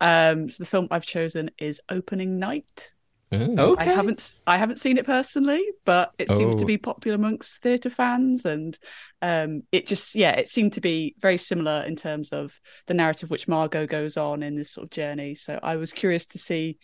[0.00, 2.92] Um, so the film I've chosen is Opening Night.
[3.30, 3.76] Oh.
[3.78, 6.58] I haven't I haven't seen it personally, but it seems Oh.
[6.60, 8.78] to be popular amongst theatre fans, and
[9.20, 13.28] um, it just yeah, it seemed to be very similar in terms of the narrative
[13.28, 15.34] which Margo goes on in this sort of journey.
[15.34, 16.78] So I was curious to see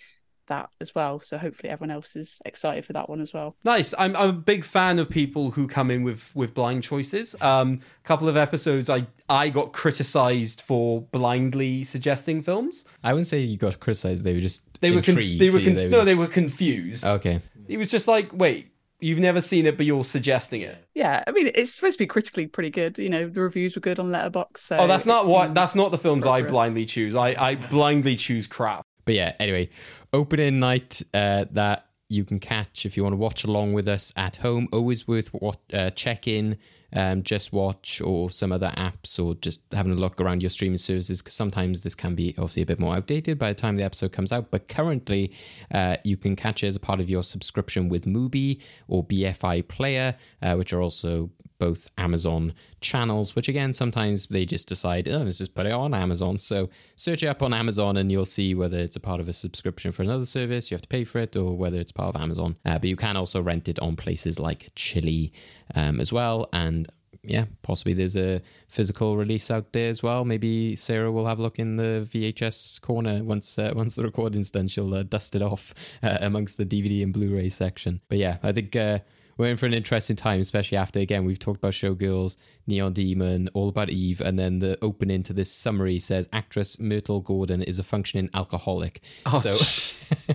[0.48, 1.20] that as well.
[1.20, 3.56] So hopefully everyone else is excited for that one as well.
[3.64, 3.94] Nice.
[3.98, 7.34] I'm, I'm a big fan of people who come in with with blind choices.
[7.40, 12.84] Um, a couple of episodes, I I got criticized for blindly suggesting films.
[13.02, 14.24] I wouldn't say you got criticized.
[14.24, 17.04] They were just They were con- they were con- they no, just- they were confused.
[17.04, 17.40] Okay.
[17.66, 20.76] It was just like, wait, you've never seen it, but you're suggesting it.
[20.94, 22.98] Yeah, I mean it's supposed to be critically pretty good.
[22.98, 24.58] You know, the reviews were good on Letterboxd.
[24.58, 25.54] So oh, that's not it what.
[25.54, 27.14] That's not the films I blindly choose.
[27.14, 28.84] I I blindly choose crap.
[29.04, 29.70] But yeah, anyway,
[30.12, 34.12] opening night uh, that you can catch if you want to watch along with us
[34.16, 34.68] at home.
[34.72, 36.58] Always worth what uh, check in,
[36.92, 41.20] um, JustWatch or some other apps, or just having a look around your streaming services.
[41.20, 44.12] Because sometimes this can be obviously a bit more outdated by the time the episode
[44.12, 44.50] comes out.
[44.50, 45.32] But currently,
[45.72, 49.66] uh, you can catch it as a part of your subscription with Mubi or BFI
[49.68, 55.18] Player, uh, which are also both Amazon channels, which again, sometimes they just decide, oh,
[55.18, 56.38] let's just put it on Amazon.
[56.38, 59.32] So search it up on Amazon and you'll see whether it's a part of a
[59.32, 62.20] subscription for another service, you have to pay for it, or whether it's part of
[62.20, 62.56] Amazon.
[62.64, 65.32] Uh, but you can also rent it on places like Chili
[65.74, 66.48] um, as well.
[66.52, 66.88] And
[67.26, 70.24] yeah, possibly there's a physical release out there as well.
[70.24, 74.50] Maybe Sarah will have a look in the VHS corner once uh, once the recording's
[74.50, 74.68] done.
[74.68, 78.00] She'll uh, dust it off uh, amongst the DVD and Blu-ray section.
[78.08, 78.98] But yeah, I think uh,
[79.36, 82.36] we're in for an interesting time, especially after again we've talked about Showgirls,
[82.66, 87.20] Neon Demon, All About Eve, and then the opening to this summary says actress Myrtle
[87.20, 89.00] Gordon is a functioning alcoholic.
[89.26, 89.56] Oh, so.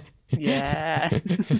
[0.31, 1.09] Yeah.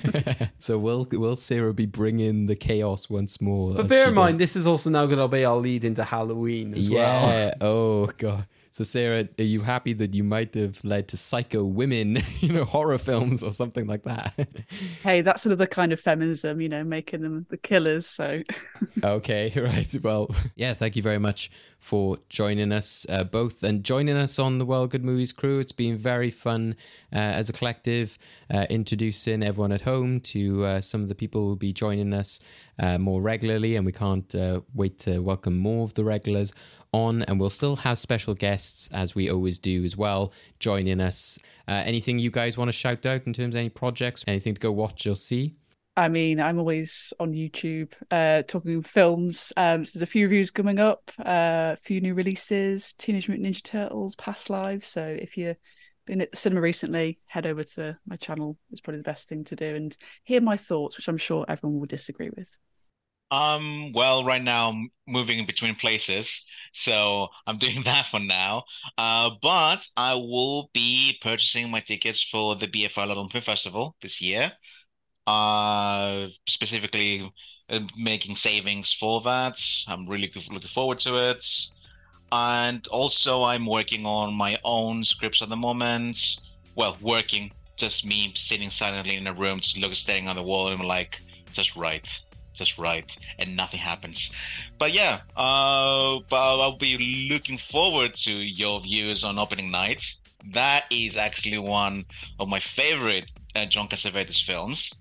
[0.60, 3.74] so will will Sarah be bringing the chaos once more?
[3.74, 4.16] But bear in did?
[4.16, 7.30] mind, this is also now going to be our lead into Halloween as well.
[7.30, 7.54] Yeah.
[7.62, 8.46] Oh god.
[8.80, 12.64] So Sarah, are you happy that you might have led to psycho women, you know,
[12.64, 14.32] horror films or something like that?
[15.04, 18.08] hey, that's another kind of feminism, you know, making them the killers.
[18.08, 18.42] So
[19.04, 19.96] okay, right.
[20.02, 20.76] Well, yeah.
[20.76, 24.88] Thank you very much for joining us uh, both and joining us on the Well
[24.88, 25.60] Good Movies crew.
[25.60, 26.78] It's been very fun
[27.12, 28.18] uh, as a collective,
[28.50, 32.14] uh, introducing everyone at home to uh, some of the people who will be joining
[32.14, 32.40] us
[32.80, 36.54] uh, more regularly, and we can't uh, wait to welcome more of the regulars
[36.92, 41.38] on and we'll still have special guests as we always do as well joining us
[41.68, 44.62] uh, anything you guys want to shout out in terms of any projects anything to
[44.62, 45.56] go watch or see
[46.00, 49.52] I mean, I'm always on YouTube uh, talking films.
[49.58, 53.54] Um, so there's a few reviews coming up, uh, a few new releases, Teenage Mutant
[53.54, 54.88] Ninja Turtles, Past Lives.
[54.88, 55.58] So if you've
[56.06, 58.58] been at the cinema recently, head over to my channel.
[58.72, 61.80] It's probably the best thing to do and hear my thoughts, which I'm sure everyone
[61.80, 62.56] will disagree with.
[63.32, 68.64] Um, well, right now I'm moving between places, so I'm doing that for now.
[68.98, 74.22] Uh, but I will be purchasing my tickets for the BFI London Film Festival this
[74.22, 74.54] year.
[75.28, 77.32] Uh, specifically
[77.70, 79.60] uh, making savings for that.
[79.88, 81.46] I'm really looking forward to it.
[82.32, 86.18] And also, I'm working on my own scripts at the moment.
[86.76, 90.68] Well, working, just me sitting silently in a room, just looking, staring on the wall,
[90.70, 91.22] and I'm like,
[91.54, 92.20] just right
[92.60, 94.32] just right and nothing happens
[94.78, 100.04] but yeah uh but I'll, be looking forward to your views on opening night
[100.52, 102.06] that is actually one
[102.40, 104.94] of my favorite uh, john cassavetes films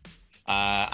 [0.47, 0.89] uh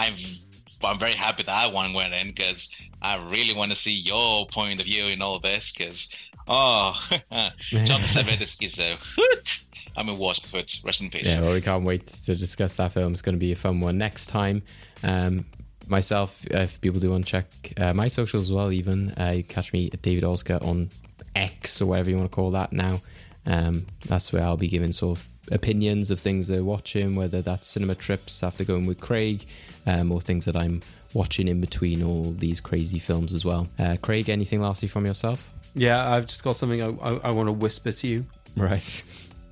[0.84, 2.68] but I'm very happy that one went in because
[3.00, 5.72] I really want to see your point of view in all this.
[5.72, 6.10] Because
[6.46, 9.60] oh, John Cassavetes is a hoot.
[9.96, 11.26] I mean, was but rest in peace.
[11.26, 13.12] Yeah, well, we can't wait to discuss that film.
[13.12, 14.62] It's going to be a fun one next time.
[15.02, 15.46] Um,
[15.88, 17.46] myself, if people do want to check
[17.78, 20.90] uh, my socials as well, even uh, you catch me at David Oscar on
[21.34, 23.00] X or whatever you want to call that now.
[23.46, 27.68] Um, that's where I'll be giving sort of opinions of things they're watching, whether that's
[27.68, 29.44] cinema trips after going with Craig,
[29.86, 30.82] um, or things that I'm
[31.12, 33.68] watching in between all these crazy films as well.
[33.78, 35.52] Uh, Craig, anything lastly from yourself?
[35.74, 38.24] Yeah, I've just got something I, I, I want to whisper to you.
[38.56, 39.02] Right.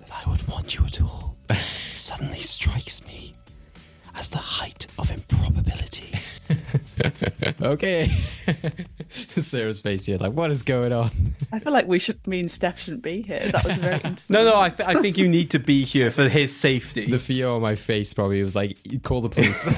[0.01, 1.37] That I would want you at all
[1.93, 3.32] suddenly strikes me
[4.17, 6.13] as the height of improbability.
[7.63, 8.11] okay.
[9.11, 11.11] Sarah's face here, like, what is going on?
[11.53, 12.27] I feel like we should.
[12.27, 13.51] Me and Steph shouldn't be here.
[13.51, 14.31] That was very intimate.
[14.31, 17.11] No, no, I, th- I think you need to be here for his safety.
[17.11, 19.69] The fear on my face probably was like, call the police.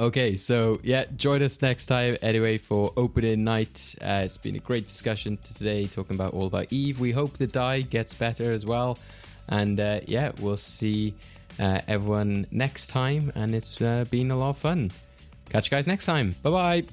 [0.00, 3.94] okay, so yeah, join us next time anyway for opening night.
[4.00, 6.98] Uh, it's been a great discussion today, talking about all about Eve.
[7.00, 8.98] We hope the die gets better as well.
[9.48, 11.14] And uh, yeah, we'll see
[11.58, 13.32] uh, everyone next time.
[13.34, 14.90] And it's uh, been a lot of fun.
[15.48, 16.34] Catch you guys next time.
[16.42, 16.84] Bye bye.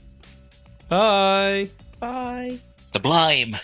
[0.89, 1.69] Bye.
[1.99, 2.59] Bye.
[2.91, 3.55] Sublime.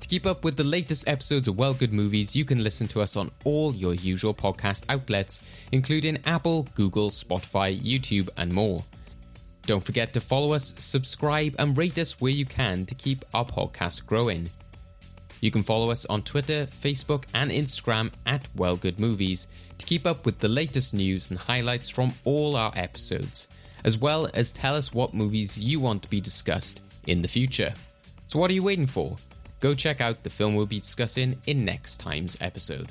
[0.00, 3.02] To keep up with the latest episodes of Well Good Movies, you can listen to
[3.02, 5.40] us on all your usual podcast outlets,
[5.72, 8.82] including Apple, Google, Spotify, YouTube, and more.
[9.66, 13.44] Don't forget to follow us, subscribe, and rate us where you can to keep our
[13.44, 14.48] podcast growing.
[15.40, 19.46] You can follow us on Twitter, Facebook, and Instagram at Well Good Movies
[19.78, 23.46] to keep up with the latest news and highlights from all our episodes,
[23.84, 27.72] as well as tell us what movies you want to be discussed in the future.
[28.26, 29.16] So, what are you waiting for?
[29.60, 32.90] Go check out the film we'll be discussing in next time's episode.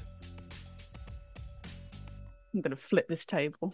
[2.54, 3.74] I'm going to flip this table.